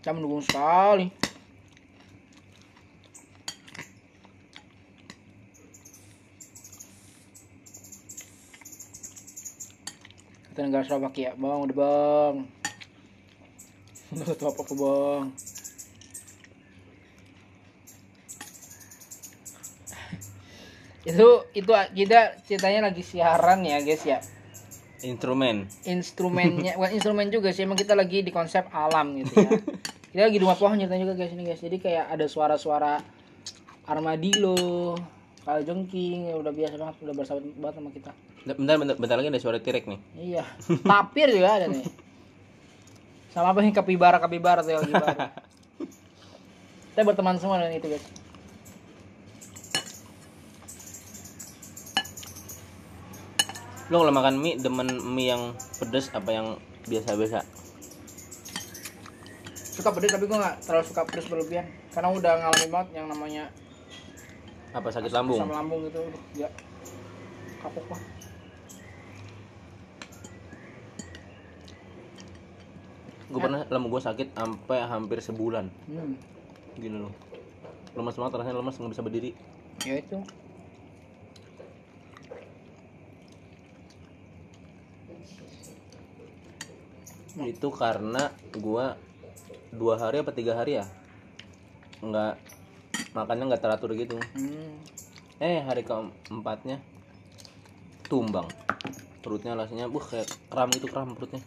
Kita 0.00 0.16
mendukung 0.16 0.40
sekali 0.40 1.25
kita 10.56 10.72
negara 10.72 10.88
Slovakia 10.88 11.36
bang 11.36 11.58
udah 11.68 11.76
bang 11.76 12.34
nggak 14.16 14.40
tahu 14.40 14.48
apa 14.56 14.60
apa 14.64 14.72
bang 14.72 15.24
itu 21.04 21.28
itu 21.52 21.70
kita 21.92 22.40
ceritanya 22.48 22.88
lagi 22.88 23.04
siaran 23.04 23.62
ya 23.62 23.78
guys 23.84 24.02
ya. 24.02 24.18
Instrumen. 25.06 25.68
Instrumennya 25.86 26.74
bukan 26.80 26.98
instrumen 26.98 27.28
juga 27.30 27.54
sih 27.54 27.62
emang 27.62 27.78
kita 27.78 27.94
lagi 27.94 28.26
di 28.26 28.34
konsep 28.34 28.66
alam 28.74 29.14
gitu 29.22 29.38
ya. 29.38 29.54
Kita 30.10 30.22
lagi 30.26 30.34
di 30.34 30.42
rumah 30.42 30.58
pohon 30.58 30.80
ceritanya 30.80 31.06
juga 31.06 31.14
guys 31.20 31.36
ini 31.36 31.44
guys. 31.46 31.62
Jadi 31.62 31.78
kayak 31.78 32.10
ada 32.10 32.26
suara-suara 32.26 32.98
armadillo 33.86 34.96
kalajengking 35.46 36.32
ya 36.32 36.34
udah 36.40 36.50
biasa 36.50 36.74
banget 36.74 36.96
udah 37.06 37.14
bersahabat 37.14 37.54
banget 37.54 37.74
sama 37.78 37.90
kita 37.94 38.12
bentar 38.54 38.78
bentar, 38.78 38.94
bentar 38.94 39.16
lagi 39.18 39.34
ada 39.34 39.42
suara 39.42 39.58
tirek 39.58 39.90
nih. 39.90 39.98
Iya. 40.14 40.44
Tapir 40.86 41.34
juga 41.34 41.58
ada 41.58 41.66
nih. 41.66 41.82
Sama 43.34 43.50
apa 43.50 43.58
nih 43.58 43.74
kapibara 43.74 44.22
kapibara 44.22 44.62
tuh 44.62 44.78
lagi 44.78 44.92
kita 46.94 47.02
berteman 47.02 47.36
semua 47.42 47.58
dengan 47.58 47.74
itu 47.74 47.90
guys. 47.90 48.06
Lo 53.90 54.02
kalau 54.02 54.14
makan 54.14 54.38
mie 54.38 54.56
demen 54.62 54.88
mie 55.02 55.34
yang 55.34 55.42
pedes 55.82 56.14
apa 56.14 56.30
yang 56.30 56.46
biasa-biasa? 56.86 57.42
Suka 59.74 59.90
pedes 59.90 60.14
tapi 60.14 60.30
gue 60.30 60.38
nggak 60.38 60.62
terlalu 60.62 60.86
suka 60.86 61.02
pedes 61.02 61.26
berlebihan. 61.26 61.66
Karena 61.90 62.14
udah 62.14 62.32
ngalamin 62.46 62.70
banget 62.70 62.88
yang 62.94 63.06
namanya 63.10 63.50
apa 64.70 64.88
sakit 64.88 65.10
lambung? 65.10 65.36
asam 65.36 65.50
lambung 65.50 65.82
gitu. 65.90 66.00
Ya. 66.38 66.48
Kapok 67.60 67.90
lah 67.90 68.00
gue 73.26 73.40
pernah 73.42 73.66
lambung 73.66 73.90
gue 73.98 74.02
sakit 74.02 74.38
sampai 74.38 74.86
hampir 74.86 75.18
sebulan. 75.18 75.66
Hmm. 75.90 76.14
gini 76.76 77.00
loh. 77.00 77.12
Lemas 77.96 78.14
banget 78.20 78.38
rasanya 78.38 78.60
lemas 78.60 78.76
nggak 78.76 78.92
bisa 78.92 79.02
berdiri. 79.02 79.30
Ya 79.82 79.96
itu. 79.98 80.18
Itu 87.36 87.68
karena 87.72 88.32
gua 88.60 88.96
dua 89.72 90.00
hari 90.00 90.24
apa 90.24 90.32
tiga 90.32 90.56
hari 90.56 90.80
ya 90.80 90.86
nggak 92.00 92.36
makannya 93.16 93.44
nggak 93.48 93.62
teratur 93.64 93.96
gitu. 93.96 94.20
Hmm. 94.36 94.76
eh 95.40 95.60
hari 95.64 95.82
keempatnya 95.84 96.80
tumbang. 98.08 98.48
Perutnya 99.24 99.56
rasanya 99.56 99.88
buh 99.88 100.04
kayak 100.04 100.28
kram 100.52 100.68
gitu 100.70 100.86
kram 100.86 101.16
perutnya 101.16 101.40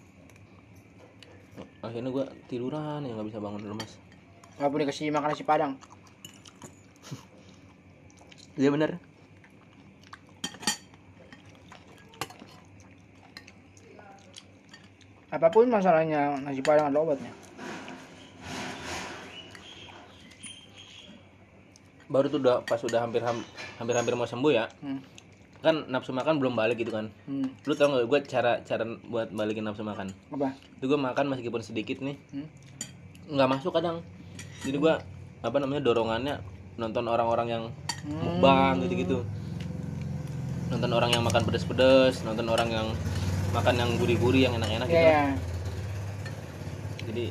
akhirnya 1.81 2.09
gua 2.11 2.25
tiduran 2.51 3.05
ya 3.07 3.15
nggak 3.15 3.27
bisa 3.31 3.39
bangun 3.39 3.63
lemas 3.63 3.99
nggak 4.59 4.71
boleh 4.75 4.85
kasih 4.91 5.07
makan 5.07 5.31
nasi 5.31 5.47
padang. 5.47 5.79
Iya 8.59 8.75
bener. 8.75 8.99
Apa 15.31 15.47
pun 15.47 15.71
masalahnya 15.71 16.35
nasi 16.43 16.59
padang 16.59 16.91
ada 16.91 16.99
obatnya. 16.99 17.31
Baru 22.11 22.27
tuh 22.27 22.43
udah 22.43 22.59
pas 22.67 22.83
udah 22.83 22.99
hampir 22.99 23.23
hampir 23.23 23.95
hampir 23.95 24.13
mau 24.19 24.27
sembuh 24.27 24.51
ya. 24.51 24.67
Hmm. 24.83 24.99
Kan 25.59 25.83
nafsu 25.87 26.15
makan 26.15 26.39
belum 26.39 26.55
balik 26.55 26.79
gitu 26.79 26.91
kan. 26.91 27.11
Hmm. 27.27 27.51
lu 27.67 27.73
tau 27.75 27.91
gak 27.91 28.07
gue 28.07 28.19
cara 28.25 28.63
cara 28.63 28.83
buat 29.05 29.27
balikin 29.29 29.63
nafsu 29.63 29.83
makan? 29.83 30.11
Apa? 30.31 30.55
Itu 30.79 30.87
gue 30.87 30.99
makan 30.99 31.25
meskipun 31.31 31.61
sedikit 31.61 31.99
nih. 31.99 32.15
Hmm? 32.31 32.47
nggak 33.29 33.45
masuk 33.45 33.69
kadang. 33.69 34.01
Jadi 34.65 34.81
gua 34.81 34.97
apa 35.39 35.61
namanya 35.61 35.85
dorongannya 35.85 36.41
nonton 36.75 37.05
orang-orang 37.05 37.47
yang 37.47 37.63
Hmm. 37.99 38.39
mukbang 38.39 38.79
gitu-gitu. 38.81 39.21
Nonton 40.71 40.91
orang 40.95 41.11
yang 41.11 41.21
makan 41.21 41.43
pedes-pedes 41.45 42.23
nonton 42.23 42.47
orang 42.47 42.71
yang 42.71 42.87
makan 43.51 43.75
yang 43.75 43.89
gurih-gurih 43.97 44.45
yang 44.45 44.53
enak-enak 44.55 44.87
ya 44.87 44.93
gitu 44.93 45.01
ya 45.03 45.23
jadi 47.09 47.25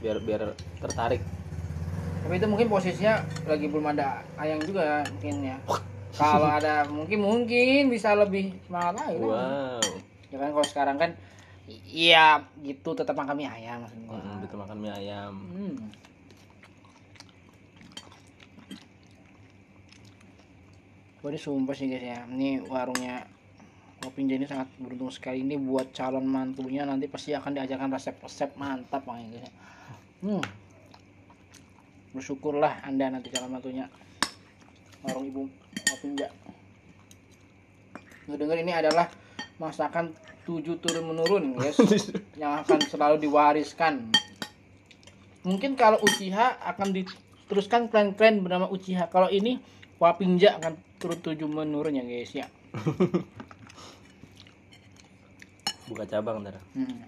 biar 0.00 0.16
biar 0.22 0.42
tertarik. 0.80 1.20
Tapi 2.22 2.34
itu 2.38 2.46
mungkin 2.46 2.70
posisinya 2.70 3.26
lagi 3.44 3.66
belum 3.66 3.90
ada 3.90 4.22
ayang 4.38 4.62
juga 4.62 4.80
ya 4.80 4.98
mungkin 5.10 5.34
ya 5.42 5.56
kalau 6.14 6.48
ada 6.48 6.86
mungkin 6.86 7.18
mungkin 7.20 7.86
bisa 7.86 8.12
lebih 8.12 8.56
semangat 8.64 8.94
lagi 8.98 9.16
kan. 9.16 9.26
wow 9.26 9.80
ya 10.26 10.36
kan 10.36 10.50
kalau 10.50 10.66
sekarang 10.66 10.96
kan 10.96 11.10
iya 11.86 12.26
gitu 12.60 12.92
tetap 12.92 13.14
makan 13.14 13.36
mie 13.36 13.46
ayam 13.48 13.82
maksud 13.82 13.98
gua 14.04 14.18
Mm, 14.18 14.36
betul 14.42 14.58
makan 14.58 14.76
mie 14.76 14.92
ayam 14.92 15.32
hmm. 15.34 15.76
Ini 21.20 21.36
sumpah 21.36 21.76
sih 21.76 21.86
guys 21.86 22.00
ya 22.02 22.18
Ini 22.26 22.64
warungnya 22.64 23.28
Kopinja 24.00 24.40
ini 24.40 24.48
sangat 24.48 24.72
beruntung 24.80 25.12
sekali 25.12 25.44
Ini 25.44 25.60
buat 25.60 25.92
calon 25.92 26.24
mantunya 26.24 26.88
nanti 26.88 27.04
pasti 27.06 27.36
akan 27.36 27.52
diajarkan 27.52 27.92
resep-resep 27.92 28.56
mantap 28.56 29.04
makanya 29.04 29.36
guys 29.36 29.44
ya. 29.44 29.52
hmm. 30.24 30.42
Bersyukurlah 32.10 32.80
anda 32.82 33.12
nanti 33.12 33.28
calon 33.28 33.52
mantunya 33.52 33.84
Warung 35.04 35.28
ibu 35.28 35.42
Kopinja 35.74 36.28
Ngedenger 38.30 38.58
ini 38.62 38.70
adalah 38.70 39.10
masakan 39.58 40.14
tujuh 40.46 40.78
turun 40.78 41.10
menurun 41.10 41.58
guys. 41.58 41.76
Yang 42.40 42.52
akan 42.64 42.78
selalu 42.86 43.16
diwariskan. 43.26 44.08
Mungkin 45.42 45.74
kalau 45.74 45.98
Uchiha 45.98 46.62
akan 46.62 46.94
diteruskan 46.94 47.90
klan-klan 47.90 48.40
bernama 48.46 48.70
Uchiha. 48.70 49.10
Kalau 49.10 49.26
ini 49.28 49.58
Wapinja 49.98 50.56
akan 50.62 50.78
turun 51.02 51.18
tujuh 51.18 51.50
menurun 51.50 51.98
ya 51.98 52.04
guys 52.06 52.30
ya. 52.32 52.46
Buka 55.90 56.06
cabang 56.06 56.46
ntar. 56.46 56.62
Hmm. 56.72 57.02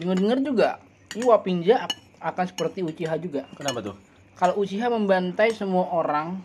dengar-dengar 0.00 0.38
juga 0.40 0.70
ini 1.16 1.24
Wapinja 1.26 1.86
ak- 1.88 1.98
akan 2.20 2.44
seperti 2.46 2.84
Uchiha 2.86 3.16
juga. 3.18 3.48
Kenapa 3.56 3.82
tuh? 3.82 3.96
Kalau 4.38 4.60
Uchiha 4.62 4.86
membantai 4.88 5.52
semua 5.52 5.88
orang 5.90 6.40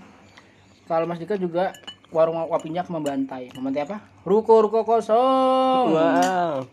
kalau 0.85 1.09
Mas 1.09 1.17
Dika 1.17 1.37
juga 1.37 1.73
warung 2.13 2.37
Wapinja 2.49 2.85
membantai. 2.85 3.49
Membantai 3.57 3.85
apa? 3.85 3.97
Ruko-ruko 4.21 4.85
kosong. 4.85 5.93
Wow. 5.93 6.65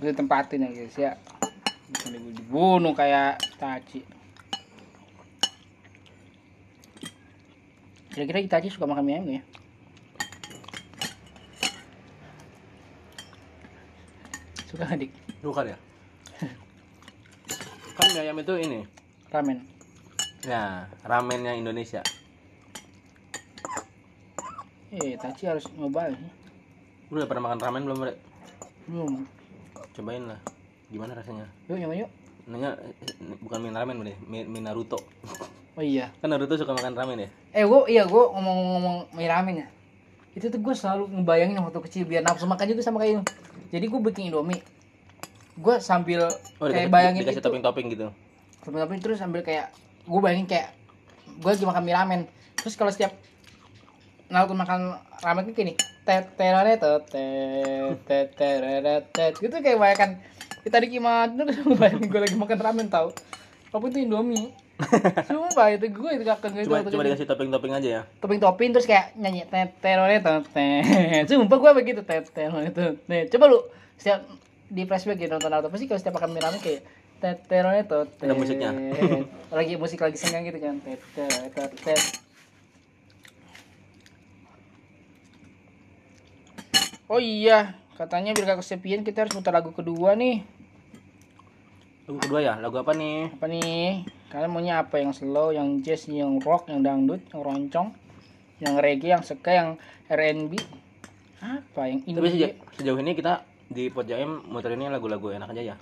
Bisa 0.00 0.12
tempatin 0.16 0.64
ya 0.64 0.68
guys 0.72 0.96
ya. 0.96 1.12
Dibunuh 2.10 2.94
kayak 2.96 3.38
Itachi. 3.54 4.00
Kira-kira 8.10 8.42
Itachi 8.42 8.72
suka 8.72 8.90
makan 8.90 9.06
mie 9.06 9.14
ayam 9.14 9.28
ya? 9.30 9.42
Suka 14.66 14.86
nggak 14.86 14.98
dik 15.06 15.12
bukan 15.40 15.72
ya? 15.72 15.78
Kan 17.96 18.06
mie 18.12 18.20
ayam 18.20 18.36
itu 18.40 18.54
ini. 18.60 18.78
Ramen. 19.32 19.64
Ya 20.44 20.88
ramennya 21.04 21.56
Indonesia. 21.56 22.04
Eh 24.90 25.16
Itachi 25.16 25.48
harus 25.48 25.64
nyoba 25.76 26.12
ya. 26.12 26.18
Lu 27.12 27.20
udah 27.20 27.28
pernah 27.28 27.50
makan 27.50 27.60
ramen 27.60 27.82
belum 27.88 27.98
Bre? 28.04 28.14
belum. 28.90 29.12
Cobain 29.94 30.24
lah. 30.26 30.40
Gimana 30.90 31.14
rasanya? 31.14 31.46
Yuk 31.70 31.78
nyoba 31.78 31.94
yuk. 31.94 32.10
Nanya 32.50 32.74
eh, 32.82 33.36
bukan 33.40 33.58
mie 33.62 33.72
ramen 33.72 33.96
Bre, 34.00 34.12
mie, 34.28 34.44
mie 34.44 34.62
Naruto. 34.64 35.00
Oh 35.78 35.86
iya. 35.86 36.10
Kan 36.18 36.34
Naruto 36.34 36.58
suka 36.58 36.74
makan 36.74 36.98
ramen 36.98 37.24
ya? 37.24 37.28
Eh 37.54 37.62
gua 37.62 37.86
iya 37.86 38.02
gua 38.04 38.34
ngomong-ngomong 38.34 39.14
mie 39.14 39.30
ramen 39.30 39.54
ya. 39.64 39.66
Itu 40.34 40.50
tuh 40.50 40.62
gue 40.62 40.74
selalu 40.74 41.10
ngebayangin 41.10 41.58
waktu 41.62 41.78
kecil 41.86 42.02
biar 42.06 42.22
nafsu 42.22 42.46
makan 42.46 42.66
juga 42.74 42.82
sama 42.82 43.02
kayak 43.02 43.22
lu. 43.22 43.24
Jadi 43.70 43.86
gue 43.86 44.00
bikin 44.02 44.30
indomie 44.30 44.62
gue 45.60 45.74
sambil 45.78 46.24
Oh, 46.56 46.66
kayak 46.66 46.88
dikasih, 46.88 46.90
bayangin 46.90 47.20
dikasih 47.22 47.40
itu. 47.40 47.46
topping-topping 47.46 47.86
gitu. 47.92 48.06
tapi 48.60 48.94
terus 49.00 49.18
sambil 49.20 49.40
kayak 49.40 49.72
gue 50.04 50.20
bayangin 50.20 50.48
kayak 50.48 50.72
gue 51.26 51.50
lagi 51.50 51.64
makan 51.64 51.82
mie 51.84 51.94
ramen. 51.94 52.20
Terus 52.56 52.74
kalau 52.76 52.92
setiap 52.92 53.12
Naruto 54.30 54.54
makan 54.54 54.94
ramen 55.20 55.42
kan 55.50 55.52
gini 55.52 55.74
tet 56.06 56.32
tet 56.38 56.80
tet 58.06 58.28
terare 58.36 58.96
tet. 59.10 59.32
Gitu 59.36 59.52
kayak 59.52 59.78
bayangkan 59.78 60.10
kita 60.60 60.76
di 60.78 60.88
gimana 60.92 61.40
terus 61.44 61.60
gue 61.60 61.76
bayangin 61.76 62.08
gue 62.08 62.20
lagi 62.20 62.36
makan 62.36 62.58
ramen 62.60 62.86
tau. 62.88 63.10
Apa 63.70 63.84
itu 63.86 64.00
Indomie. 64.02 64.54
Sumpah 65.28 65.76
itu 65.76 65.92
gue 65.92 66.10
itu 66.16 66.24
kakak 66.24 66.56
gitu 66.56 66.72
Cuma 66.72 66.80
waktu 66.80 66.88
cuma 66.96 67.04
dikasih 67.04 67.28
topping-topping 67.28 67.72
aja 67.76 67.88
ya. 68.00 68.02
topping-topping 68.16 68.72
terus 68.72 68.88
kayak 68.88 69.12
nyanyi 69.12 69.44
tet 69.44 69.76
terore 69.84 70.16
tet 70.24 70.44
tet. 70.52 71.24
Sumpah 71.28 71.56
gue 71.60 71.70
begitu 71.76 72.00
tet 72.00 72.24
terore 72.32 72.72
tet 72.72 72.96
tet. 73.04 73.28
Coba 73.28 73.44
lu 73.52 73.60
setiap 74.00 74.24
di 74.70 74.86
flashback 74.86 75.18
gitu 75.18 75.30
nonton 75.30 75.50
Naruto 75.50 75.68
pasti 75.68 75.90
kalau 75.90 75.98
setiap 75.98 76.14
makan 76.16 76.30
mie 76.30 76.42
ramen 76.42 76.60
kayak 76.62 76.82
tet 77.20 77.38
terore 77.44 77.82
tet 77.82 78.08
Ada 78.16 78.32
musiknya. 78.32 78.70
lagi 79.58 79.74
musik 79.74 79.98
lagi 79.98 80.16
senggang 80.16 80.46
gitu 80.46 80.56
kan 80.56 80.78
tet 80.80 81.02
tet 81.12 81.50
tet 81.52 81.72
tet 81.82 82.02
Oh 87.10 87.18
iya, 87.18 87.74
katanya 87.98 88.30
biar 88.30 88.54
gak 88.54 88.62
kesepian 88.62 89.02
kita 89.02 89.26
harus 89.26 89.34
putar 89.34 89.50
lagu 89.50 89.74
kedua 89.74 90.14
nih. 90.14 90.46
Lagu 92.06 92.18
kedua 92.22 92.38
ya, 92.38 92.54
lagu 92.62 92.78
apa 92.78 92.94
nih? 92.94 93.34
Apa 93.34 93.46
nih? 93.50 94.06
Kalian 94.30 94.50
maunya 94.54 94.78
apa? 94.78 95.02
Yang 95.02 95.26
slow, 95.26 95.50
yang 95.50 95.82
jazz, 95.82 96.06
yang 96.06 96.38
rock, 96.38 96.70
yang 96.70 96.86
dangdut, 96.86 97.18
yang 97.34 97.42
roncong, 97.42 97.88
yang 98.62 98.78
reggae, 98.78 99.10
yang 99.10 99.26
ska, 99.26 99.50
yang 99.50 99.68
R&B? 100.06 100.54
Apa? 101.42 101.90
Yang 101.90 102.14
Tapi 102.14 102.28
sejauh, 102.30 102.50
indie? 102.54 102.78
sejauh 102.78 102.98
ini 103.02 103.12
kita 103.18 103.42
di 103.70 103.86
Pot 103.86 104.10
Jaim 104.10 104.42
muterinnya 104.50 104.90
lagu-lagu 104.90 105.30
enak 105.30 105.54
aja 105.54 105.62
ya. 105.62 105.76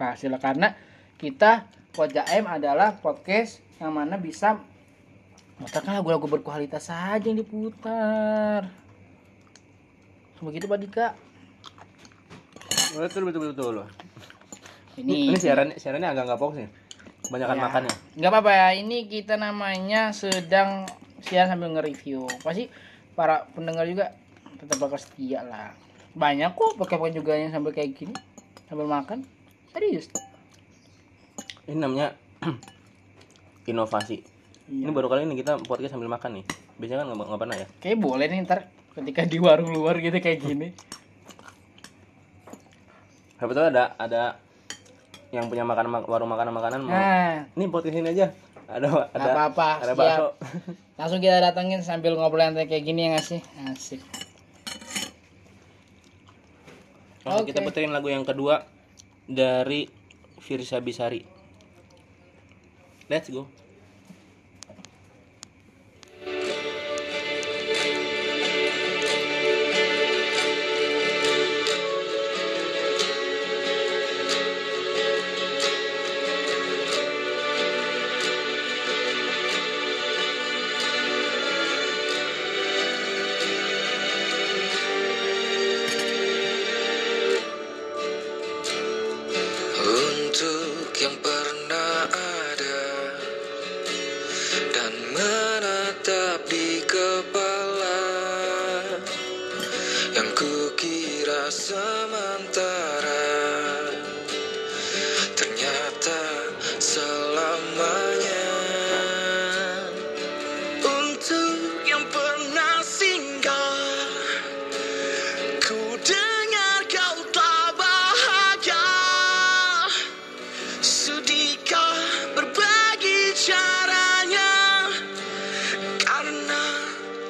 Pastilah 0.00 0.40
karena 0.40 0.72
kita 1.20 1.68
Jaim 1.92 2.44
adalah 2.48 2.96
podcast 2.96 3.60
yang 3.76 3.92
mana 3.92 4.16
bisa 4.16 4.60
mutarkan 5.56 6.00
lagu-lagu 6.00 6.24
berkualitas 6.28 6.88
saja 6.88 7.24
yang 7.24 7.40
diputar. 7.40 8.68
Begitu 10.40 10.64
Pak 10.68 10.78
Dika. 10.80 11.06
Betul 12.96 13.28
betul 13.28 13.40
betul. 13.52 13.52
betul. 13.52 13.76
Ini, 14.96 15.32
Ini 15.32 15.36
siaran 15.36 15.68
siarannya 15.76 16.08
agak 16.12 16.24
nggak 16.28 16.40
fokus 16.40 16.56
nih. 16.64 16.70
Kebanyakan 17.28 17.56
Ya. 17.56 17.62
makan 17.68 17.82
ya. 17.84 17.94
nggak 18.16 18.30
apa-apa 18.32 18.52
ya. 18.52 18.68
Ini 18.80 18.98
kita 19.08 19.34
namanya 19.36 20.12
sedang 20.12 20.88
siaran 21.24 21.56
sambil 21.56 21.72
nge-review. 21.76 22.28
Pasti 22.40 22.68
para 23.16 23.48
pendengar 23.52 23.84
juga 23.88 24.12
tetap 24.60 24.80
bakal 24.80 25.00
setia 25.00 25.40
lah. 25.44 25.72
Banyak 26.16 26.56
kok 26.56 26.80
pakai 26.80 27.12
juga 27.12 27.36
yang 27.36 27.52
sambil 27.52 27.76
kayak 27.76 27.92
gini 27.92 28.16
sambil 28.66 28.88
makan. 28.88 29.20
Serius. 29.76 30.08
Ini 31.68 31.76
namanya 31.76 32.16
inovasi. 33.70 34.24
Ini 34.66 34.88
Iya. 34.88 34.90
baru 34.90 35.06
kali 35.06 35.28
ini 35.28 35.36
kita 35.38 35.60
podcast 35.62 35.92
sambil 35.92 36.08
makan 36.08 36.40
nih. 36.40 36.44
Biasanya 36.80 37.04
kan 37.04 37.14
nggak 37.14 37.40
pernah 37.40 37.56
ya. 37.60 37.66
Kayak 37.78 37.98
boleh 38.00 38.26
nih 38.26 38.38
ntar 38.48 38.66
ketika 38.96 39.28
di 39.28 39.38
warung 39.38 39.70
luar 39.70 40.00
gitu 40.00 40.16
kayak 40.16 40.40
gini. 40.40 40.72
Tahu 43.36 43.52
ada 43.52 43.92
ada 44.00 44.40
yang 45.30 45.52
punya 45.52 45.68
makanan 45.68 46.08
warung 46.08 46.32
makanan 46.32 46.52
makanan 46.56 46.80
mau. 46.82 46.96
Nah, 46.96 47.44
Ini 47.52 47.64
podcast 47.68 47.96
ini 48.00 48.08
aja. 48.10 48.32
Ada 48.66 48.88
ada 49.12 49.20
nggak 49.20 49.34
apa-apa. 49.36 49.68
ada 49.84 49.92
bakso. 49.94 50.26
Langsung 50.96 51.20
kita 51.20 51.38
datengin 51.38 51.84
sambil 51.84 52.16
ngobrol 52.16 52.42
santai 52.42 52.66
kayak 52.66 52.82
gini 52.82 53.06
ya 53.06 53.08
nggak 53.14 53.26
sih? 53.28 53.40
Asik. 53.68 54.00
Oke. 57.26 57.50
kita 57.50 57.58
puterin 57.66 57.90
lagu 57.90 58.06
yang 58.06 58.22
kedua 58.22 58.62
dari 59.26 59.90
Firsa 60.38 60.78
Bisari. 60.78 61.26
Let's 63.10 63.26
go. 63.34 63.50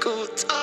Ku 0.06 0.55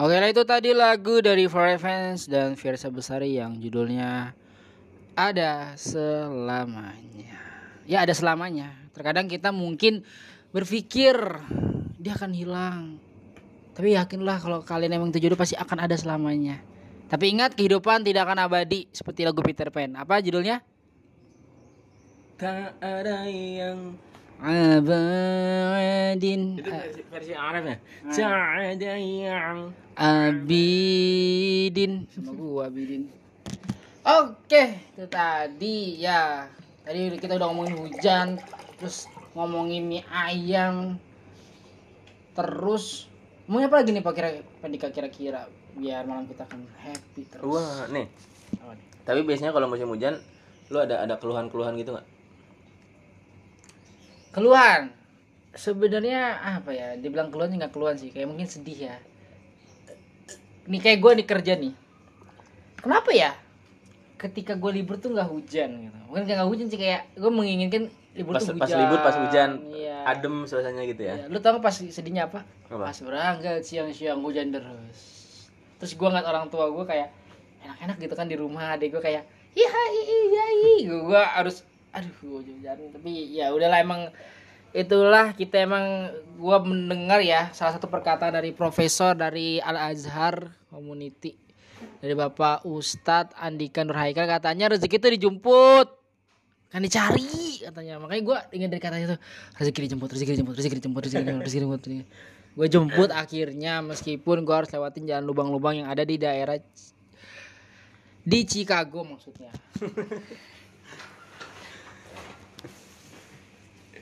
Oke 0.00 0.16
lah 0.16 0.32
itu 0.32 0.44
tadi 0.48 0.72
lagu 0.72 1.20
dari 1.20 1.44
Four 1.44 1.76
Evans 1.76 2.24
dan 2.24 2.56
Fiersa 2.56 2.88
Besari 2.88 3.36
yang 3.36 3.60
judulnya 3.60 4.32
ada 5.12 5.76
selamanya. 5.76 7.49
Ya 7.90 8.06
ada 8.06 8.14
selamanya. 8.14 8.70
Terkadang 8.94 9.26
kita 9.26 9.50
mungkin 9.50 10.06
berpikir 10.54 11.18
dia 11.98 12.14
akan 12.14 12.30
hilang. 12.30 13.02
Tapi 13.74 13.98
yakinlah 13.98 14.38
kalau 14.38 14.62
kalian 14.62 14.94
emang 14.94 15.10
itu 15.10 15.18
jodoh 15.18 15.34
pasti 15.34 15.58
akan 15.58 15.90
ada 15.90 15.98
selamanya. 15.98 16.62
Tapi 17.10 17.34
ingat 17.34 17.58
kehidupan 17.58 18.06
tidak 18.06 18.30
akan 18.30 18.46
abadi 18.46 18.86
seperti 18.94 19.26
lagu 19.26 19.42
Peter 19.42 19.74
Pan. 19.74 19.98
Apa 19.98 20.22
judulnya? 20.22 20.62
Tak 22.38 22.78
ada 22.78 23.26
yang 23.26 23.98
Abadin 24.40 26.56
itu 26.56 26.72
versi, 26.72 27.04
versi 27.12 27.32
Arab 27.36 27.68
ya. 27.68 27.76
Tak 28.08 28.78
ada 28.78 28.94
yang 28.96 29.68
Abidin 29.98 32.06
sama 32.08 32.32
gua 32.38 32.72
Abidin. 32.72 33.12
Oke, 34.00 34.80
itu 34.96 35.04
tadi 35.12 36.00
ya. 36.00 36.48
Tadi 36.90 37.22
kita 37.22 37.38
udah 37.38 37.54
ngomongin 37.54 37.86
hujan, 37.86 38.42
terus 38.74 39.06
ngomongin 39.38 39.86
mie 39.86 40.02
ayam. 40.10 40.98
Terus 42.34 43.06
mau 43.46 43.62
apa 43.62 43.78
lagi 43.78 43.94
nih 43.94 44.02
Pak 44.02 44.10
kira 44.10 44.42
Pandika 44.58 44.90
kira-kira 44.90 45.46
biar 45.78 46.02
malam 46.02 46.26
kita 46.26 46.50
akan 46.50 46.66
happy 46.82 47.30
terus. 47.30 47.46
Wah, 47.46 47.86
nih. 47.94 48.10
Nih? 48.10 48.86
Tapi 49.06 49.22
biasanya 49.22 49.54
kalau 49.54 49.70
musim 49.70 49.86
hujan, 49.86 50.18
lu 50.66 50.82
ada 50.82 50.98
ada 51.06 51.14
keluhan-keluhan 51.14 51.78
gitu 51.78 51.94
nggak? 51.94 52.08
Keluhan. 54.34 54.90
Sebenarnya 55.54 56.42
apa 56.42 56.74
ya? 56.74 56.98
Dibilang 56.98 57.30
keluhan 57.30 57.54
nggak 57.54 57.70
keluhan 57.70 58.02
sih, 58.02 58.10
kayak 58.10 58.34
mungkin 58.34 58.50
sedih 58.50 58.90
ya. 58.90 58.98
Nih 60.66 60.82
kayak 60.82 60.98
gue 60.98 61.22
nih 61.22 61.26
kerja 61.38 61.54
nih. 61.54 61.70
Kenapa 62.82 63.14
ya? 63.14 63.30
Ketika 64.20 64.52
gue 64.54 64.70
libur 64.70 65.00
tuh 65.00 65.10
nggak 65.10 65.24
hujan 65.26 65.88
gitu. 65.88 65.96
Mungkin 66.06 66.28
nggak 66.28 66.44
hujan 66.44 66.66
sih 66.68 66.76
kayak 66.76 67.08
gue 67.16 67.30
menginginkan 67.32 67.88
libur 68.12 68.36
Pas 68.36 68.44
tuh 68.44 68.52
hujan. 68.52 68.60
pas 68.60 68.72
libur 68.76 68.98
pas 69.00 69.16
hujan, 69.16 69.50
Iya. 69.72 69.96
adem 70.04 70.34
suasananya 70.44 70.84
gitu 70.86 71.02
ya. 71.02 71.14
Iya. 71.16 71.24
Lu 71.26 71.40
tau 71.40 71.56
gak 71.56 71.64
pas 71.64 71.72
sedihnya 71.72 72.28
apa? 72.28 72.44
Apa? 72.68 72.84
Pas 72.84 72.98
berangkat 73.00 73.64
siang-siang 73.64 74.20
hujan 74.20 74.52
terus. 74.52 74.98
Terus 75.80 75.92
gue 75.96 76.04
ngeliat 76.04 76.28
orang 76.28 76.52
tua 76.52 76.68
gue 76.68 76.84
kayak 76.84 77.08
enak-enak 77.60 77.96
gitu 77.98 78.14
kan 78.14 78.26
di 78.26 78.36
rumah 78.36 78.76
adek 78.76 78.92
gue 78.92 79.02
kayak 79.02 79.24
iya 79.50 79.72
iya 79.90 80.46
iya 80.52 80.94
gue 80.96 81.22
harus 81.36 81.64
aduh 81.90 82.12
gue 82.12 82.40
hujan 82.44 82.76
tapi 82.92 83.10
ya 83.32 83.52
udahlah 83.52 83.80
emang 83.80 84.08
itulah 84.70 85.34
kita 85.34 85.66
emang 85.66 86.08
gue 86.38 86.56
mendengar 86.62 87.18
ya 87.18 87.50
salah 87.50 87.74
satu 87.74 87.90
perkataan 87.90 88.32
dari 88.32 88.54
profesor 88.54 89.18
dari 89.18 89.58
Al 89.58 89.92
Azhar 89.92 90.54
Community 90.70 91.34
dari 92.00 92.14
Bapak 92.16 92.64
Ustadz 92.64 93.36
Andika 93.36 93.84
Nurhaikal 93.84 94.24
katanya 94.24 94.72
rezeki 94.72 94.96
itu 94.98 95.08
dijemput. 95.20 95.88
Kan 96.70 96.86
dicari 96.86 97.60
katanya. 97.60 97.98
Makanya 97.98 98.22
gue 98.22 98.38
ingat 98.56 98.68
dari 98.70 98.82
katanya 98.82 99.06
tuh 99.16 99.20
rezeki 99.58 99.78
dijemput 99.90 100.08
rezeki 100.14 100.30
dijemput 100.38 100.54
rezeki 100.54 100.74
dijemput 100.78 101.02
rezeki 101.02 101.22
dijemput 101.24 101.44
rezeki 101.46 101.60
dijemput. 101.60 101.82
Gue 102.50 102.66
jemput 102.66 103.10
akhirnya 103.14 103.78
meskipun 103.80 104.42
gue 104.42 104.54
harus 104.54 104.70
lewatin 104.74 105.06
jalan 105.06 105.24
lubang-lubang 105.24 105.82
yang 105.82 105.88
ada 105.88 106.02
di 106.02 106.18
daerah 106.18 106.58
di 108.26 108.40
Chicago 108.44 109.06
maksudnya. 109.06 109.54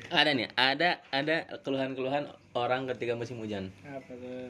Ada 0.08 0.32
nih, 0.32 0.48
ada 0.56 1.04
ada 1.12 1.60
keluhan-keluhan 1.60 2.32
orang 2.56 2.88
ketika 2.96 3.12
musim 3.12 3.44
hujan. 3.44 3.68
apa 3.84 4.08
tuh 4.16 4.48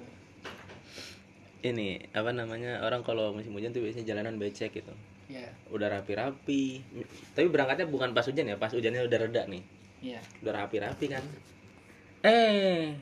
Ini 1.58 2.14
apa 2.14 2.30
namanya? 2.30 2.78
Orang 2.86 3.02
kalau 3.02 3.34
musim 3.34 3.50
hujan 3.54 3.74
tuh 3.74 3.82
biasanya 3.82 4.14
jalanan 4.14 4.38
becek 4.38 4.70
gitu. 4.70 4.94
ya 5.26 5.50
Udah 5.74 5.90
rapi-rapi. 5.90 6.80
Tapi 7.34 7.46
berangkatnya 7.50 7.90
bukan 7.90 8.14
pas 8.14 8.22
hujan 8.24 8.46
ya, 8.46 8.56
pas 8.56 8.70
hujannya 8.70 9.02
udah 9.04 9.18
reda 9.18 9.42
nih. 9.50 9.62
ya 9.98 10.20
Udah 10.42 10.54
rapi-rapi 10.64 11.06
kan. 11.10 11.24
Eh, 12.22 12.94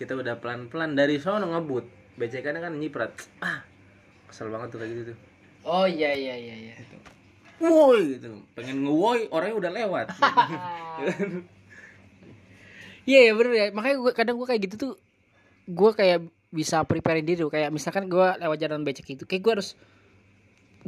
kita 0.00 0.16
udah 0.16 0.40
pelan-pelan 0.40 0.96
dari 0.96 1.20
sono 1.20 1.44
ngebut. 1.44 1.84
Becekannya 2.16 2.60
kan 2.64 2.74
nyiprat. 2.80 3.12
Ah, 3.44 3.62
kesel 4.26 4.48
banget 4.48 4.72
tuh 4.74 4.78
kayak 4.80 4.90
gitu 4.92 5.02
tuh. 5.12 5.18
oh 5.68 5.84
iya 5.84 6.16
iya 6.16 6.34
iya 6.38 6.54
iya 6.56 6.74
Woi 7.58 8.16
gitu, 8.16 8.30
pengen 8.54 8.86
ngewoi 8.86 9.26
orangnya 9.34 9.56
udah 9.58 9.72
lewat. 9.74 10.06
Iya 13.08 13.20
ya 13.24 13.32
bener 13.40 13.52
ya 13.56 13.66
makanya 13.72 13.96
gua 14.04 14.12
kadang 14.12 14.36
gue 14.36 14.44
kayak 14.44 14.62
gitu 14.68 14.76
tuh 14.76 14.92
gue 15.64 15.90
kayak 15.96 16.28
bisa 16.48 16.80
prepare 16.88 17.20
diri 17.20 17.44
kayak 17.44 17.68
misalkan 17.68 18.08
gue 18.08 18.26
lewat 18.40 18.56
jalan 18.56 18.80
becek 18.84 19.04
itu 19.12 19.24
kayak 19.28 19.42
gue 19.44 19.52
harus 19.60 19.76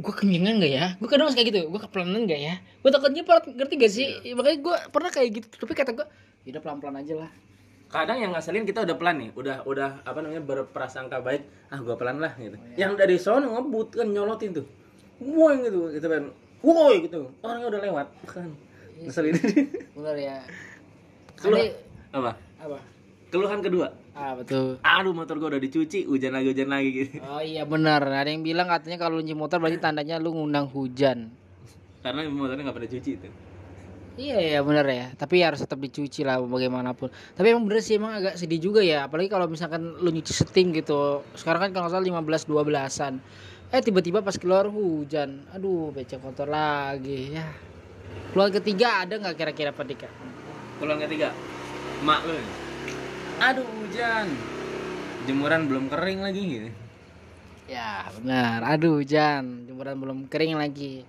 gue 0.01 0.13
kenyangan 0.13 0.57
gak 0.57 0.73
ya 0.73 0.85
gue 0.97 1.09
kadang 1.09 1.29
harus 1.29 1.37
kayak 1.37 1.53
gitu 1.53 1.69
gue 1.69 1.81
kepelanan 1.85 2.25
gak 2.25 2.41
ya 2.41 2.55
gue 2.57 2.89
takutnya 2.89 3.21
part 3.21 3.45
ngerti 3.45 3.73
gak 3.77 3.91
sih 3.93 4.07
makanya 4.33 4.57
gue 4.57 4.75
pernah 4.89 5.11
kayak 5.13 5.29
gitu 5.37 5.47
tapi 5.61 5.73
kata 5.77 5.91
gue 5.93 6.07
udah 6.49 6.61
pelan 6.63 6.77
pelan 6.81 6.97
aja 6.97 7.13
lah 7.13 7.31
Kadang 7.91 8.23
yang 8.23 8.31
ngaselin 8.31 8.63
kita 8.63 8.87
udah 8.87 8.95
pelan 8.95 9.19
nih, 9.19 9.29
udah 9.35 9.67
udah 9.67 9.99
apa 10.07 10.23
namanya 10.23 10.39
berprasangka 10.39 11.19
baik, 11.19 11.43
ah 11.67 11.79
gua 11.83 11.99
pelan 11.99 12.23
lah 12.23 12.31
gitu. 12.39 12.55
Yang 12.79 12.91
dari 12.95 13.19
sono 13.19 13.51
ngebut 13.51 13.99
kan 13.99 14.07
nyolotin 14.07 14.55
tuh. 14.55 14.65
Woi 15.19 15.59
gitu, 15.67 15.91
gitu 15.91 16.07
kan. 16.07 16.31
Woi 16.63 17.03
gitu. 17.03 17.35
Orangnya 17.43 17.67
udah 17.67 17.81
lewat 17.83 18.07
kan. 18.31 18.47
Ngeselin. 18.95 19.35
bener 19.91 20.17
ya 20.23 20.37
Ada- 21.43 21.75
apa? 22.15 22.31
apa 22.63 22.79
Keluhan 23.27 23.59
kedua. 23.59 23.91
Ah 24.11 24.35
betul 24.35 24.77
Aduh 24.83 25.15
motor 25.15 25.39
gua 25.39 25.55
udah 25.55 25.61
dicuci, 25.63 26.03
hujan 26.03 26.35
lagi 26.35 26.51
hujan 26.51 26.67
lagi 26.67 26.89
gitu. 26.91 27.23
oh 27.23 27.39
iya 27.39 27.63
benar 27.63 28.03
ada 28.03 28.27
yang 28.27 28.43
bilang 28.43 28.67
katanya 28.67 28.99
kalau 28.99 29.23
nyuci 29.23 29.35
motor 29.35 29.57
berarti 29.63 29.79
tandanya 29.79 30.19
lu 30.19 30.35
ngundang 30.35 30.67
hujan 30.67 31.31
Karena 32.01 32.25
motornya 32.27 32.65
nggak 32.65 32.77
pada 32.81 32.89
cuci 32.89 33.11
itu. 33.13 33.29
Iya 34.19 34.37
ya 34.57 34.59
bener 34.59 34.83
ya, 34.91 35.05
tapi 35.15 35.39
harus 35.39 35.63
tetap 35.63 35.79
dicuci 35.79 36.27
lah 36.27 36.43
bagaimanapun. 36.43 37.07
Tapi 37.31 37.47
emang 37.47 37.63
bener 37.63 37.79
sih 37.79 37.95
emang 37.95 38.11
agak 38.19 38.35
sedih 38.35 38.59
juga 38.59 38.83
ya, 38.83 39.07
apalagi 39.07 39.31
kalau 39.31 39.47
misalkan 39.47 39.95
lu 40.03 40.11
nyuci 40.11 40.35
seting 40.35 40.75
gitu. 40.75 41.23
Sekarang 41.31 41.69
kan 41.69 41.71
kalau 41.71 41.87
salah 41.87 42.03
15 42.03 42.43
12-an. 42.43 43.23
Eh 43.71 43.79
tiba-tiba 43.79 44.19
pas 44.19 44.35
keluar 44.35 44.67
hujan. 44.67 45.47
Aduh, 45.55 45.95
becek 45.95 46.19
kotor 46.19 46.51
lagi 46.51 47.39
ya. 47.39 47.47
Keluar 48.35 48.51
ketiga 48.51 49.07
ada 49.07 49.15
nggak 49.15 49.35
kira-kira 49.39 49.71
Pak 49.71 49.85
Dika? 49.87 50.09
Keluhan 50.83 50.99
ketiga. 51.07 51.31
Mak 52.03 52.19
lu. 52.27 52.35
Aduh 53.41 53.65
hujan. 53.65 54.29
Jemuran 55.25 55.65
belum 55.65 55.89
kering 55.89 56.21
lagi 56.21 56.43
gitu. 56.45 56.69
Ya 57.65 58.05
benar, 58.19 58.61
aduh 58.67 59.01
hujan, 59.01 59.65
jemuran 59.65 59.97
belum 59.97 60.19
kering 60.29 60.59
lagi. 60.59 61.07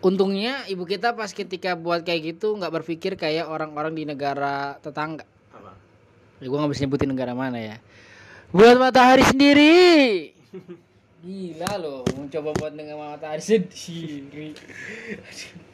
Untungnya 0.00 0.64
ibu 0.72 0.88
kita 0.88 1.12
pas 1.12 1.28
ketika 1.28 1.76
buat 1.76 2.00
kayak 2.06 2.36
gitu 2.36 2.56
nggak 2.56 2.72
berpikir 2.80 3.20
kayak 3.20 3.52
orang-orang 3.52 3.92
di 3.92 4.08
negara 4.08 4.80
tetangga. 4.80 5.28
Apa? 5.52 5.76
Ya, 6.40 6.48
gue 6.48 6.56
gak 6.56 6.72
bisa 6.72 6.88
nyebutin 6.88 7.12
negara 7.12 7.36
mana 7.36 7.60
ya. 7.60 7.76
Buat 8.48 8.80
matahari 8.80 9.26
sendiri. 9.28 9.76
Gila 11.26 11.72
loh, 11.76 12.00
mau 12.16 12.24
coba 12.32 12.50
buat 12.56 12.72
dengan 12.72 12.96
matahari 12.96 13.44
sendiri. 13.48 14.56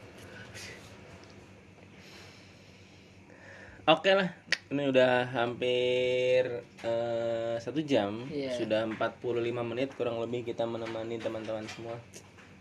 Oke 3.87 4.11
lah, 4.11 4.27
ini 4.67 4.91
udah 4.91 5.31
hampir 5.31 6.43
eh, 6.83 7.55
satu 7.55 7.79
jam, 7.79 8.19
Iya. 8.27 8.51
sudah 8.51 8.83
45 8.83 9.63
menit 9.63 9.95
kurang 9.95 10.19
lebih 10.19 10.43
kita 10.43 10.67
menemani 10.67 11.15
teman-teman 11.15 11.63
semua. 11.71 11.95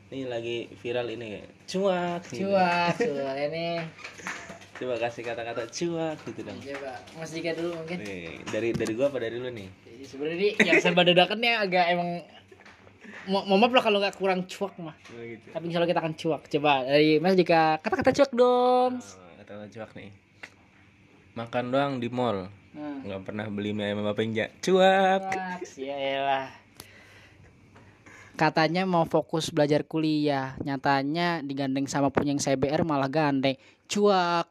Ini 0.07 0.31
lagi 0.31 0.71
viral 0.79 1.11
ini 1.11 1.35
kayak 1.35 1.51
cuak. 1.67 2.23
gitu. 2.31 2.47
Cuak, 2.47 2.95
cuak 2.95 3.37
ini. 3.51 3.83
Coba 4.79 4.95
kasih 5.03 5.27
kata-kata 5.27 5.67
cuak 5.67 6.17
gitu 6.31 6.41
dong. 6.47 6.59
Coba 6.63 6.95
Mas 7.19 7.31
Dika 7.35 7.59
dulu 7.59 7.75
mungkin. 7.75 7.99
Nih, 8.07 8.39
dari 8.47 8.71
dari 8.71 8.93
gua 8.95 9.11
apa 9.11 9.19
dari 9.19 9.43
lu 9.43 9.51
nih? 9.51 9.67
Sebenarnya 10.07 10.51
yang 10.63 10.79
serba 10.79 11.03
dadakan 11.03 11.43
nih 11.43 11.59
agak 11.59 11.87
emang 11.91 12.11
Mo 13.27 13.43
mohon 13.43 13.67
maaf 13.67 13.75
lah 13.75 13.83
kalau 13.83 13.99
nggak 13.99 14.15
kurang 14.15 14.47
cuak 14.47 14.79
mah. 14.79 14.95
Oh, 15.11 15.19
gitu. 15.19 15.51
Tapi 15.51 15.65
insya 15.67 15.83
Allah 15.83 15.91
kita 15.91 15.99
akan 15.99 16.15
cuak. 16.15 16.43
Coba 16.47 16.87
dari 16.87 17.19
Mas 17.19 17.35
Dika 17.35 17.83
kata-kata 17.83 18.15
cuak 18.15 18.31
dong. 18.31 19.03
Oh, 19.03 19.35
kata-kata 19.43 19.67
cuak 19.75 19.91
nih. 19.99 20.26
Makan 21.37 21.69
doang 21.69 21.93
di 22.01 22.09
mall, 22.09 22.49
Nah. 22.73 23.05
nggak 23.05 23.23
pernah 23.29 23.45
beli 23.53 23.77
mie 23.77 23.93
ayam 23.93 24.01
sama 24.01 24.17
pengja. 24.17 24.49
Cuak. 24.65 25.29
Cuak, 25.29 25.61
yaelah. 25.77 26.49
Katanya 28.37 28.89
mau 28.89 29.05
fokus 29.05 29.53
belajar 29.53 29.85
kuliah, 29.85 30.57
nyatanya 30.65 31.45
digandeng 31.45 31.89
sama 31.89 32.09
punya 32.09 32.33
yang 32.33 32.41
CBR 32.41 32.89
malah 32.89 33.13
gandeng. 33.13 33.57
Cuak. 33.85 34.49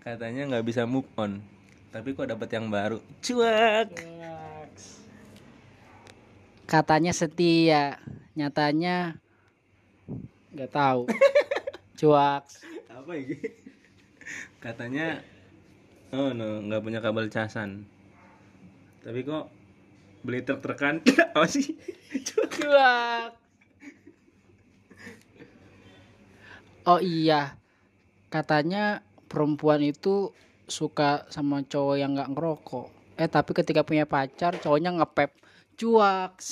Katanya 0.00 0.48
nggak 0.48 0.64
bisa 0.64 0.88
move 0.88 1.08
on, 1.20 1.44
tapi 1.92 2.16
kok 2.16 2.32
dapat 2.32 2.48
yang 2.56 2.72
baru. 2.72 2.96
Cuak. 3.20 4.00
Katanya 6.64 7.12
setia, 7.12 8.00
nyatanya 8.32 9.20
nggak 10.56 10.72
tahu. 10.72 11.04
Cuak. 12.00 12.44
Apa 12.88 13.12
ini? 13.12 13.65
Katanya 14.62 15.22
oh 16.12 16.32
no 16.32 16.64
nggak 16.64 16.82
punya 16.82 16.98
kabel 17.04 17.28
casan 17.28 17.86
tapi 19.04 19.22
kok 19.22 19.50
beli 20.26 20.42
truk 20.42 20.64
trukan 20.64 21.04
apa 21.36 21.46
sih 21.46 21.76
Cuak. 22.66 23.38
Oh 26.86 26.98
iya, 26.98 27.54
katanya 28.26 29.06
perempuan 29.30 29.82
itu 29.86 30.34
suka 30.66 31.30
sama 31.30 31.62
cowok 31.62 31.96
yang 31.98 32.18
nggak 32.18 32.34
ngerokok. 32.34 32.88
Eh 33.20 33.30
tapi 33.30 33.54
ketika 33.54 33.86
punya 33.86 34.02
pacar 34.02 34.58
cowoknya 34.58 34.98
ngepep. 34.98 35.30
Cuak. 35.76 36.42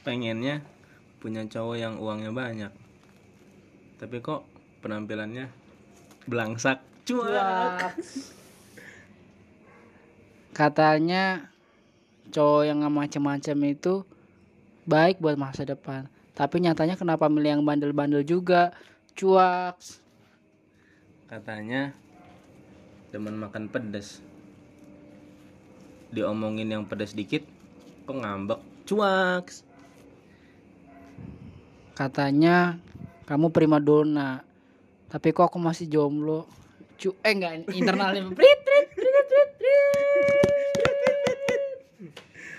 pengennya 0.00 0.64
punya 1.20 1.44
cowok 1.44 1.76
yang 1.76 1.94
uangnya 2.00 2.32
banyak 2.32 2.72
tapi 4.00 4.24
kok 4.24 4.48
penampilannya 4.80 5.52
belangsak 6.24 6.80
cuak 7.04 8.00
Katanya 10.56 11.52
cowok 12.32 12.62
yang 12.66 12.82
nggak 12.82 12.96
macem-macem 12.96 13.58
itu 13.70 14.02
baik 14.84 15.22
buat 15.22 15.38
masa 15.38 15.62
depan. 15.62 16.10
Tapi 16.34 16.64
nyatanya 16.64 16.98
kenapa 16.98 17.30
milih 17.30 17.60
yang 17.60 17.62
bandel-bandel 17.62 18.26
juga? 18.26 18.74
Cuak. 19.14 19.78
katanya 21.30 21.94
demen 23.14 23.38
makan 23.38 23.70
pedas 23.70 24.18
diomongin 26.10 26.74
yang 26.74 26.82
pedas 26.82 27.14
dikit 27.14 27.46
kok 28.02 28.18
ngambek 28.18 28.58
cuak 28.82 29.46
Katanya 31.94 32.82
kamu 33.30 33.46
prima 33.48 33.78
dona. 33.78 34.42
Tapi 35.06 35.30
kok 35.30 35.46
aku 35.46 35.58
masih 35.58 35.86
jomblo? 35.86 36.50
Cu 36.96 37.14
eh 37.22 37.30
enggak 37.30 37.70
internalnya. 37.70 38.26
Prit, 38.34 38.58
prit, 38.60 38.88
prit, 38.90 39.26
prit, 39.30 39.50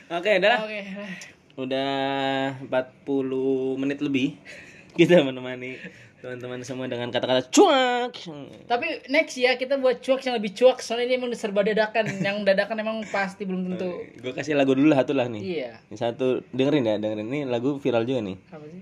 oke 0.09 0.27
udah 0.33 0.55
Oke. 0.63 0.79
udah 1.57 1.91
40 2.63 3.79
menit 3.79 3.99
lebih 3.99 4.35
kita 4.99 5.23
menemani 5.23 5.79
teman-teman 6.19 6.61
semua 6.61 6.85
dengan 6.85 7.09
kata-kata 7.09 7.47
cuak 7.47 8.13
Tapi 8.67 8.87
next 9.07 9.35
ya 9.35 9.55
kita 9.55 9.79
buat 9.79 9.99
cuak 9.99 10.21
yang 10.21 10.35
lebih 10.35 10.51
cuak 10.51 10.77
soalnya 10.77 11.07
ini 11.07 11.15
emang 11.15 11.31
serba 11.31 11.63
dadakan. 11.63 12.11
yang 12.27 12.43
dadakan 12.43 12.77
emang 12.77 12.97
pasti 13.07 13.41
belum 13.41 13.71
tentu. 13.71 14.03
gue 14.19 14.31
kasih 14.31 14.53
lagu 14.53 14.75
dulu 14.75 14.91
satu 14.91 15.15
lah 15.15 15.25
nih 15.25 15.41
Iya. 15.41 15.71
Ini 15.87 15.97
satu 15.97 16.43
dengerin 16.51 16.85
ya 16.85 16.95
dengerin 16.99 17.27
ini 17.27 17.39
lagu 17.45 17.79
viral 17.79 18.03
juga 18.03 18.21
nih 18.21 18.37
Apa 18.51 18.65
sih? 18.67 18.81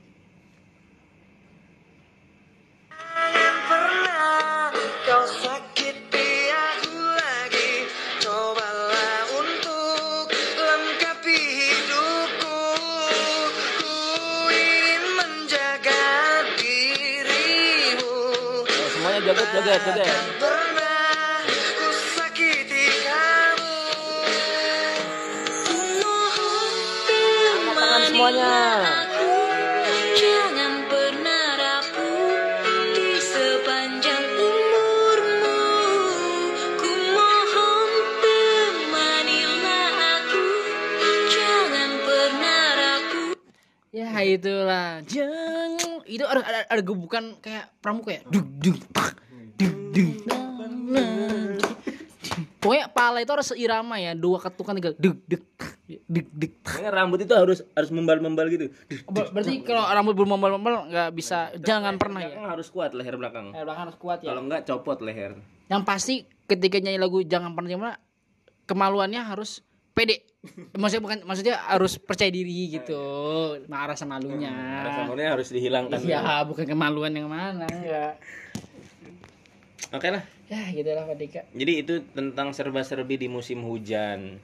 Temanilah 19.70 19.86
aku. 29.06 29.30
Jangan 30.18 30.74
pernah 30.90 31.46
rapuh 42.74 43.38
Ya 43.94 44.10
itulah. 44.26 45.06
Jangan 45.06 46.02
itu 46.10 46.26
ada 46.26 46.42
ada, 46.42 46.60
ada 46.66 46.82
gebukan 46.82 47.38
kayak 47.38 47.70
pramuka 47.78 48.18
ya. 48.18 48.26
Dug 48.26 48.50
dug 48.58 48.82
nah. 50.26 51.56
Pokoknya 52.60 52.92
pala 52.92 53.24
itu 53.24 53.32
harus 53.32 53.48
seirama 53.48 53.96
ya, 53.98 54.12
dua 54.12 54.36
ketukan 54.38 54.76
tiga 54.76 54.92
tak, 54.92 55.00
dug 55.00 55.18
dug. 55.24 55.44
tak. 55.56 56.76
Pokoknya 56.76 56.92
rambut 56.92 57.20
itu 57.20 57.32
harus 57.32 57.64
harus 57.72 57.90
membal-membal 57.90 58.46
gitu 58.48 58.68
Ber- 59.06 59.32
Berarti 59.32 59.64
kalau 59.64 59.88
rambut 59.88 60.14
belum 60.14 60.36
membal-membal 60.36 60.86
nggak 60.86 61.10
bisa, 61.14 61.56
jangan 61.58 61.96
pernah 61.96 62.20
ya. 62.22 62.36
harus 62.46 62.68
kuat 62.68 62.92
leher 62.92 63.16
belakang 63.16 63.56
Eh, 63.56 63.64
belakang 63.64 63.88
harus 63.88 63.98
kuat 63.98 64.20
ya. 64.20 64.30
kalau 64.30 64.44
enggak 64.44 64.68
copot 64.68 65.00
leher 65.00 65.40
Yang 65.66 65.82
pasti 65.84 66.16
ketika 66.46 66.78
nyanyi 66.78 67.00
lagu 67.00 67.24
jangan 67.24 67.56
pernah 67.56 67.70
gimana 67.70 67.94
kemaluannya 68.66 69.22
harus 69.24 69.64
pede. 69.92 70.28
Maksudnya 70.74 71.02
bukan 71.02 71.18
maksudnya 71.24 71.56
harus 71.62 71.96
percaya 71.96 72.30
diri 72.30 72.72
gitu. 72.72 73.00
Nah, 73.66 73.84
rasa 73.86 74.04
malunya. 74.04 74.52
rasa 74.82 75.04
malunya 75.06 75.32
harus 75.32 75.48
dihilangkan 75.48 76.00
Iya, 76.00 76.44
bukan 76.44 76.64
kemaluan 76.66 77.12
yang 77.12 77.28
mana 77.28 77.68
ya. 77.78 78.16
Oke 79.90 80.10
lah 80.10 80.24
Ya, 80.50 80.66
gitu 80.72 80.90
lah 80.90 81.06
Pak 81.06 81.16
Dika. 81.16 81.42
jadi 81.52 81.74
itu 81.80 81.94
tentang 82.10 82.50
serba-serbi 82.52 83.16
di 83.16 83.28
musim 83.28 83.62
hujan 83.62 84.42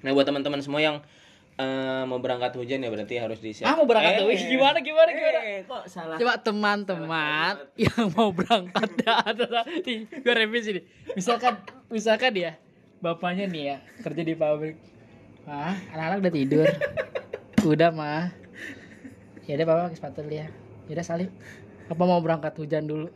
nah 0.00 0.10
buat 0.10 0.24
teman-teman 0.24 0.60
semua 0.60 0.80
yang 0.80 0.96
eh, 1.56 2.04
mau 2.04 2.16
berangkat 2.16 2.52
hujan 2.54 2.80
ya 2.80 2.88
berarti 2.88 3.16
harus 3.16 3.40
disiap 3.40 3.64
Ah, 3.66 3.74
mau 3.74 3.84
berangkat 3.84 4.16
tuh. 4.18 4.28
Eh, 4.28 4.36
Gimana 4.46 4.78
gimana 4.78 5.08
gimana? 5.08 5.38
eh, 5.42 5.60
kok 5.62 5.84
salah 5.86 6.16
Coba 6.16 6.36
teman-teman 6.38 7.54
yang 7.74 8.12
mau 8.12 8.28
berangkat 8.30 8.88
dah, 9.00 9.24
nih, 9.64 10.04
gue 10.04 10.34
revisi 10.34 10.70
nih. 10.76 10.84
Misalkan, 11.12 11.56
misalkan 11.88 12.32
ya, 12.32 12.60
bapaknya 12.98 13.48
nih 13.48 13.62
ya 13.66 13.76
kerja 14.00 14.20
di 14.20 14.34
pabrik. 14.34 14.76
Mah, 15.44 15.76
anak-anak 15.90 16.18
udah 16.20 16.32
tidur. 16.34 16.68
Udah 17.62 17.88
mah. 17.90 18.28
Ya 19.44 19.56
udah 19.56 19.66
bapak 19.66 19.82
pakai 19.86 19.96
sepatu 19.96 20.18
dulu 20.22 20.34
ya. 20.34 20.46
Ya 20.86 20.92
udah 20.92 21.06
salib. 21.06 21.30
Apa 21.88 22.02
mau 22.02 22.20
berangkat 22.20 22.52
hujan 22.56 22.84
dulu? 22.84 23.08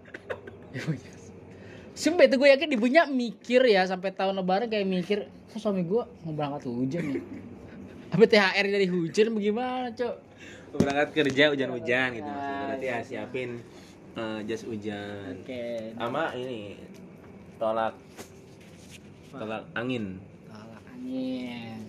Sumpah 2.01 2.25
itu 2.25 2.41
gue 2.41 2.49
yakin 2.49 2.69
ibunya 2.73 3.05
mikir 3.05 3.61
ya 3.69 3.85
sampai 3.85 4.17
tahun 4.17 4.41
lebaran 4.41 4.73
kayak 4.73 4.89
mikir, 4.89 5.19
kok 5.53 5.61
suami 5.61 5.85
gue 5.85 6.01
mau 6.25 6.33
berangkat 6.33 6.65
hujan 6.65 7.05
ya? 7.13 7.21
Apa 8.17 8.25
THR 8.25 8.67
dari 8.67 8.89
hujan 8.89 9.37
bagaimana, 9.37 9.93
Cok? 9.93 10.15
berangkat 10.71 11.09
kerja 11.11 11.51
hujan-hujan 11.51 12.09
gitu 12.15 12.31
berarti 12.31 12.87
ya 12.87 13.03
siapin 13.03 13.59
eh, 14.15 14.39
jas 14.47 14.63
hujan 14.63 15.43
Oke. 15.43 15.91
sama 15.99 16.31
ini 16.39 16.79
tolak 17.59 17.99
tolak 19.35 19.67
angin 19.75 20.23
Tolak 20.47 20.83
angin. 20.95 21.83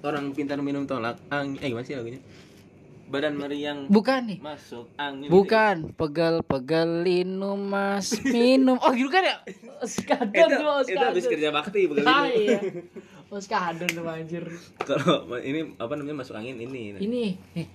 orang 0.00 0.32
pintar 0.32 0.56
minum 0.64 0.88
tolak 0.88 1.20
angin 1.28 1.60
eh 1.60 1.68
gimana 1.68 1.84
sih 1.84 1.92
lagunya 1.92 2.20
badan 3.04 3.36
meriang 3.36 3.78
Bukan 3.86 4.20
nih. 4.32 4.38
masuk 4.40 4.88
angin 4.96 5.28
Bukan, 5.28 5.76
pegel 5.92 6.40
pegelin 6.40 7.36
mas 7.60 8.16
minum. 8.24 8.80
Oh, 8.80 8.92
gitu 8.92 9.08
kan 9.08 9.22
ya? 9.22 9.36
Oskadon 9.84 10.32
itu, 10.32 10.56
tuh, 10.56 10.76
itu 10.88 11.04
habis 11.04 11.24
kerja 11.28 11.48
bakti 11.52 11.84
bukan 11.84 12.04
Ah, 12.08 12.24
gitu. 12.26 12.40
iya. 12.40 12.58
Oskadon 13.34 13.90
tuh 13.90 14.04
anjir. 14.06 14.44
kalau 14.80 15.36
ini 15.38 15.76
apa 15.76 15.92
namanya 15.94 16.24
masuk 16.24 16.34
angin 16.34 16.56
ini 16.56 16.96
Ini 16.96 17.26
nih. 17.52 17.68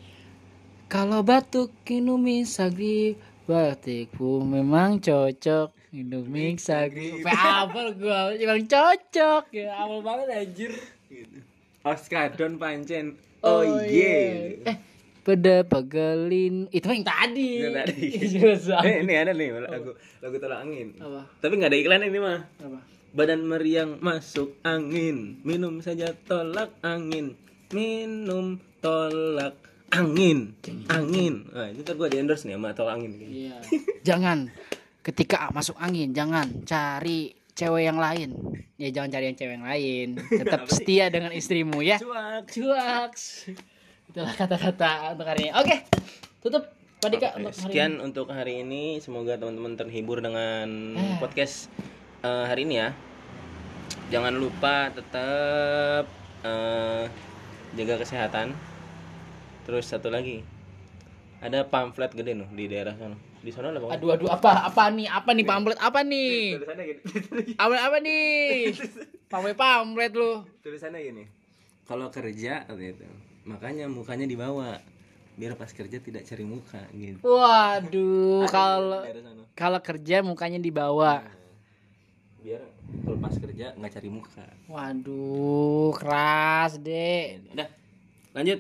Kalau 0.90 1.22
batuk 1.22 1.70
minumi 1.86 2.42
sagri 2.44 3.14
batikku 3.46 4.42
memang 4.42 4.98
cocok 4.98 5.70
minumi 5.94 6.58
sagri. 6.58 7.22
Apa 7.22 7.94
gua 7.94 8.34
emang 8.34 8.66
cocok 8.66 9.54
ya 9.54 9.70
awal 9.78 10.02
banget 10.02 10.28
anjir. 10.34 10.72
Oskadon 11.86 12.58
pancen 12.58 13.16
oh, 13.42 13.62
iya 13.64 14.66
Eh, 14.66 14.78
pada 15.30 15.62
pegelin 15.62 16.66
itu 16.74 16.86
yang 16.90 17.06
tadi. 17.06 17.50
Itu 17.62 17.70
tadi. 17.70 18.02
Jelas 18.34 18.66
eh, 18.82 19.06
ini 19.06 19.14
ada 19.14 19.32
nih 19.32 19.48
lagu 19.62 19.94
lagu 20.20 20.36
tolak 20.36 20.66
angin 20.66 20.98
Apa? 20.98 21.22
tapi 21.38 21.54
nggak 21.56 21.70
ada 21.70 21.80
iklan 21.80 22.02
ini 22.04 22.20
mah 22.20 22.40
Apa? 22.60 22.80
badan 23.14 23.42
meriang 23.46 24.02
masuk 24.02 24.58
angin 24.62 25.38
minum 25.42 25.80
saja 25.80 26.12
tolak 26.26 26.74
angin 26.82 27.38
minum 27.70 28.58
tolak 28.82 29.54
angin 29.90 30.54
angin 30.90 31.46
nah, 31.50 31.70
itu 31.70 31.82
ntar 31.82 31.98
gue 31.98 32.08
di 32.10 32.18
endorse 32.22 32.46
nih 32.46 32.58
sama 32.58 32.74
tolak 32.74 32.98
angin 32.98 33.12
Iya. 33.18 33.58
jangan 34.02 34.50
ketika 35.02 35.50
masuk 35.50 35.78
angin 35.78 36.12
jangan 36.12 36.46
cari 36.66 37.34
cewek 37.56 37.92
yang 37.92 38.00
lain. 38.00 38.32
Ya 38.80 38.88
jangan 38.88 39.12
cari 39.12 39.26
yang 39.28 39.36
cewek 39.36 39.54
yang 39.60 39.68
lain. 39.68 40.08
Tetap 40.40 40.64
setia 40.72 41.12
dengan 41.12 41.36
istrimu 41.36 41.84
ya. 41.84 42.00
cuak 42.00 42.48
Cuak. 42.48 43.12
Itulah 44.10 44.34
kata-kata 44.34 45.14
untuk 45.14 45.28
hari 45.28 45.48
ini. 45.48 45.52
Oke. 45.54 45.76
Tutup 46.40 46.64
Pak 47.00 47.10
Dika 47.10 47.28
Oke, 47.30 47.40
untuk 47.40 47.54
hari 47.54 47.64
sekian 47.64 47.92
ini. 47.92 48.02
untuk 48.02 48.28
hari 48.30 48.54
ini 48.60 48.84
semoga 49.00 49.34
teman-teman 49.36 49.74
terhibur 49.74 50.20
dengan 50.20 50.68
Eh. 50.94 51.16
podcast 51.18 51.72
eh, 52.20 52.46
hari 52.46 52.64
ini 52.64 52.76
ya 52.78 52.92
jangan 54.10 54.36
lupa 54.36 54.92
tetap 54.92 56.04
eh, 56.42 57.04
jaga 57.74 57.96
kesehatan 57.98 58.52
terus 59.64 59.88
satu 59.88 60.10
lagi 60.10 60.44
ada 61.40 61.64
pamflet 61.64 62.12
gede 62.12 62.36
noh 62.36 62.52
di 62.52 62.68
daerah 62.68 62.92
sana 62.94 63.16
di 63.40 63.48
sana 63.48 63.72
ada 63.72 63.80
pamflet 63.80 63.96
Aduh 63.96 64.10
aduh 64.12 64.30
apa 64.30 64.52
apa 64.66 64.84
nih? 64.90 65.08
Apa 65.08 65.30
nih 65.32 65.46
pamflet? 65.46 65.80
Apa 65.80 66.00
nih? 66.02 66.36
tulisannya 66.58 66.84
gini 66.84 67.00
Apa 67.56 67.74
apa 67.80 67.98
nih? 68.00 68.76
Pamflet 69.32 69.56
pamflet 69.56 70.12
lu. 70.12 70.44
tulisannya 70.60 71.00
gini 71.02 71.24
kalau 71.86 72.12
kerja 72.12 72.68
gitu 72.68 73.08
makanya 73.50 73.90
mukanya 73.90 74.30
dibawa 74.30 74.78
biar 75.34 75.58
pas 75.58 75.72
kerja 75.74 75.98
tidak 75.98 76.28
cari 76.28 76.46
muka 76.46 76.84
gitu 76.94 77.24
Waduh, 77.26 78.46
kalau 78.46 79.02
kalau 79.58 79.80
kerja 79.82 80.22
mukanya 80.22 80.62
dibawa. 80.62 81.26
biar 82.40 82.62
kalau 83.02 83.18
pas 83.18 83.34
kerja 83.34 83.74
nggak 83.74 83.94
cari 83.98 84.10
muka 84.12 84.46
Waduh, 84.70 85.98
keras, 85.98 86.78
Dek. 86.78 87.56
udah 87.58 87.68
lanjut 88.38 88.60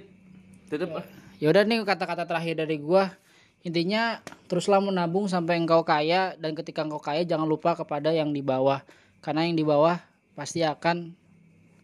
tutup 0.68 0.90
ah. 0.98 1.06
Yaudah 1.40 1.64
nih 1.64 1.80
kata-kata 1.88 2.28
terakhir 2.28 2.60
dari 2.60 2.76
gua. 2.80 3.16
Intinya 3.64 4.20
teruslah 4.52 4.80
menabung 4.84 5.28
sampai 5.32 5.60
engkau 5.60 5.84
kaya 5.88 6.36
dan 6.36 6.52
ketika 6.52 6.84
engkau 6.84 7.00
kaya 7.00 7.24
jangan 7.24 7.48
lupa 7.48 7.76
kepada 7.76 8.12
yang 8.12 8.32
di 8.32 8.44
bawah. 8.44 8.84
Karena 9.24 9.48
yang 9.48 9.56
di 9.56 9.64
bawah 9.64 10.00
pasti 10.36 10.64
akan 10.64 11.16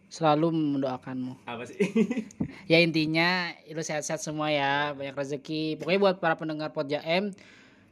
selalu 0.06 0.78
mendoakanmu. 0.78 1.34
apa 1.44 1.66
sih 1.66 1.78
Ya 2.70 2.78
intinya 2.82 3.50
lu 3.70 3.82
sehat-sehat 3.82 4.22
semua 4.22 4.50
ya, 4.50 4.94
banyak 4.94 5.14
rezeki. 5.14 5.78
Pokoknya 5.78 6.00
buat 6.02 6.16
para 6.18 6.34
pendengar 6.34 6.70
Pod 6.74 6.90
M 6.90 7.30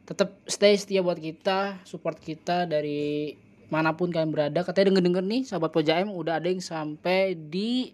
tetap 0.05 0.37
stay 0.45 0.77
setia 0.77 1.01
buat 1.01 1.17
kita, 1.17 1.81
support 1.81 2.21
kita 2.21 2.69
dari 2.69 3.33
mana 3.73 3.97
pun 3.97 4.13
kalian 4.13 4.29
berada. 4.29 4.59
Katanya 4.61 4.93
denger-denger 4.93 5.23
nih 5.25 5.41
sahabat 5.47 5.71
Pod 5.71 5.87
M 5.87 6.11
udah 6.11 6.37
ada 6.39 6.47
yang 6.47 6.61
sampai 6.61 7.35
di 7.35 7.91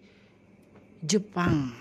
Jepang. 1.02 1.74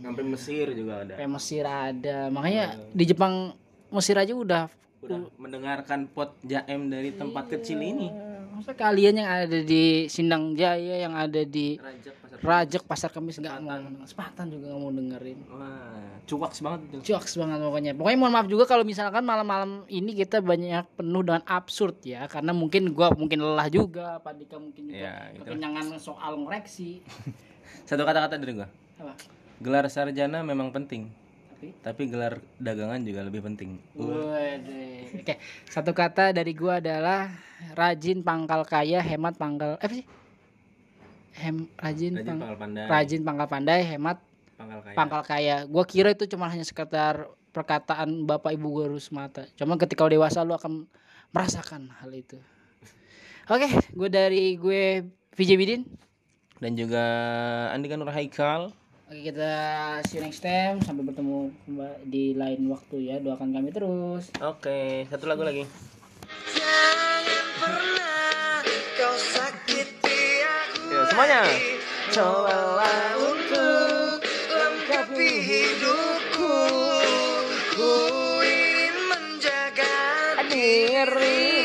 sampai 0.00 0.24
Mesir 0.24 0.72
juga 0.72 1.04
ada 1.04 1.12
Sampai 1.12 1.28
Mesir 1.28 1.64
ada. 1.68 2.18
Makanya 2.32 2.80
di 2.96 3.04
Jepang 3.04 3.52
Mesir 3.92 4.16
aja 4.16 4.32
udah 4.32 4.64
udah 5.00 5.32
mendengarkan 5.40 6.12
pot 6.12 6.36
jaem 6.44 6.92
dari 6.92 7.16
tempat 7.16 7.48
kecil 7.48 7.80
ini 7.80 8.12
Masa 8.60 8.76
kalian 8.76 9.16
yang 9.16 9.28
ada 9.28 9.58
di 9.58 10.04
Sindang 10.06 10.52
Jaya, 10.52 11.00
yang 11.00 11.16
ada 11.16 11.40
di 11.40 11.80
rajak 11.80 12.12
pasar 12.20 12.38
Rajek 12.40 12.82
Pasar 12.84 13.10
Kamis 13.10 13.36
nggak 13.36 13.56
mau. 13.58 13.80
Sepatan 14.04 14.52
juga 14.52 14.68
nggak 14.68 14.80
mau 14.80 14.92
dengerin. 14.92 15.38
wah 15.48 15.96
cuaks 16.28 16.58
banget 16.62 16.80
itu 16.86 16.96
Jokes 17.10 17.34
banget 17.34 17.58
pokoknya. 17.58 17.92
Pokoknya 17.96 18.18
mohon 18.20 18.32
maaf 18.36 18.46
juga 18.46 18.64
kalau 18.68 18.84
misalkan 18.84 19.24
malam-malam 19.24 19.82
ini 19.88 20.12
kita 20.12 20.38
banyak 20.38 20.84
penuh 20.94 21.24
dengan 21.24 21.42
absurd 21.42 21.96
ya. 22.04 22.28
Karena 22.28 22.52
mungkin 22.52 22.92
gua 22.92 23.10
mungkin 23.12 23.40
lelah 23.40 23.66
juga, 23.66 24.20
Pak 24.20 24.36
Dika 24.36 24.56
mungkin 24.56 24.92
juga 24.92 25.00
Ya, 25.00 25.32
gitu. 25.34 25.50
kekenyangan 25.50 25.84
soal 25.96 26.36
ngoreksi. 26.36 27.00
satu 27.88 28.04
kata-kata 28.04 28.36
dari 28.36 28.54
gua 28.54 28.68
Apa? 29.00 29.14
gelar 29.60 29.86
sarjana 29.88 30.40
memang 30.40 30.70
penting 30.70 31.10
Tapi 31.50 31.66
tapi 31.82 32.02
gelar 32.06 32.38
dagangan 32.56 33.02
juga 33.02 33.20
lebih 33.20 33.42
penting 33.42 33.76
Waduh. 33.92 34.32
Oke, 35.20 35.34
satu 35.66 35.90
kata 35.90 36.30
dari 36.30 36.52
gua 36.54 36.78
adalah 36.78 37.30
rajin 37.74 38.22
pangkal 38.22 38.62
kaya, 38.62 39.02
hemat 39.02 39.34
pangkal 39.34 39.74
eh 39.80 39.86
apa 39.86 39.94
sih? 39.94 40.06
Hem, 41.40 41.66
rajin, 41.78 42.14
rajin 42.14 42.26
pang- 42.26 42.40
pangkal 42.42 42.58
pandai 42.58 42.84
rajin 42.86 43.20
pangkal 43.22 43.48
pandai, 43.48 43.80
hemat 43.86 44.18
pangkal 44.54 44.80
kaya 44.82 44.94
pangkal 44.94 45.22
kaya. 45.24 45.56
Gua 45.66 45.84
kira 45.86 46.10
itu 46.12 46.24
cuma 46.26 46.46
hanya 46.50 46.62
sekedar 46.62 47.26
perkataan 47.50 48.26
bapak 48.26 48.54
ibu 48.54 48.70
guru 48.70 48.98
semata. 49.02 49.46
Cuma 49.58 49.74
ketika 49.74 50.06
udah 50.06 50.14
dewasa 50.14 50.46
lu 50.46 50.54
akan 50.54 50.86
merasakan 51.34 51.90
hal 51.98 52.10
itu. 52.14 52.38
Oke, 53.52 53.66
gue 53.90 54.08
dari 54.10 54.54
gue 54.54 55.02
VJ 55.34 55.50
Bidin. 55.58 55.82
dan 56.60 56.76
juga 56.76 57.02
Andika 57.72 57.96
Nur 57.96 58.12
Haikal 58.12 58.70
Oke, 59.10 59.26
kita 59.26 59.50
see 60.06 60.22
you 60.22 60.22
next 60.22 60.38
time. 60.38 60.78
Sampai 60.86 61.02
bertemu 61.02 61.50
di 62.06 62.30
lain 62.38 62.62
waktu 62.70 63.10
ya. 63.10 63.18
Doakan 63.18 63.50
kami 63.50 63.74
terus. 63.74 64.30
oke 64.38 65.10
satu 65.10 65.26
lagu 65.26 65.42
lagi 65.42 65.66
Jangan 66.54 67.42
pernah 67.58 68.62
kau 68.94 69.14
sakiti 69.18 70.46
aku 70.46 70.94
Yuk, 70.94 71.04
semuanya. 71.10 71.42
Cobalah 72.14 73.18
untuk 73.18 74.22
lengkapi 74.46 75.30
hidupku 75.42 76.54
Ku 77.74 77.92
ingin 78.46 78.94
menjaga 79.10 79.98
dirimu 80.46 81.59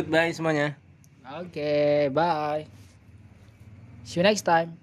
goodbye 0.00 0.32
semuanya 0.32 0.80
Oke, 1.30 2.10
bye. 2.10 2.66
See 4.02 4.18
you 4.18 4.24
next 4.24 4.42
time. 4.42 4.79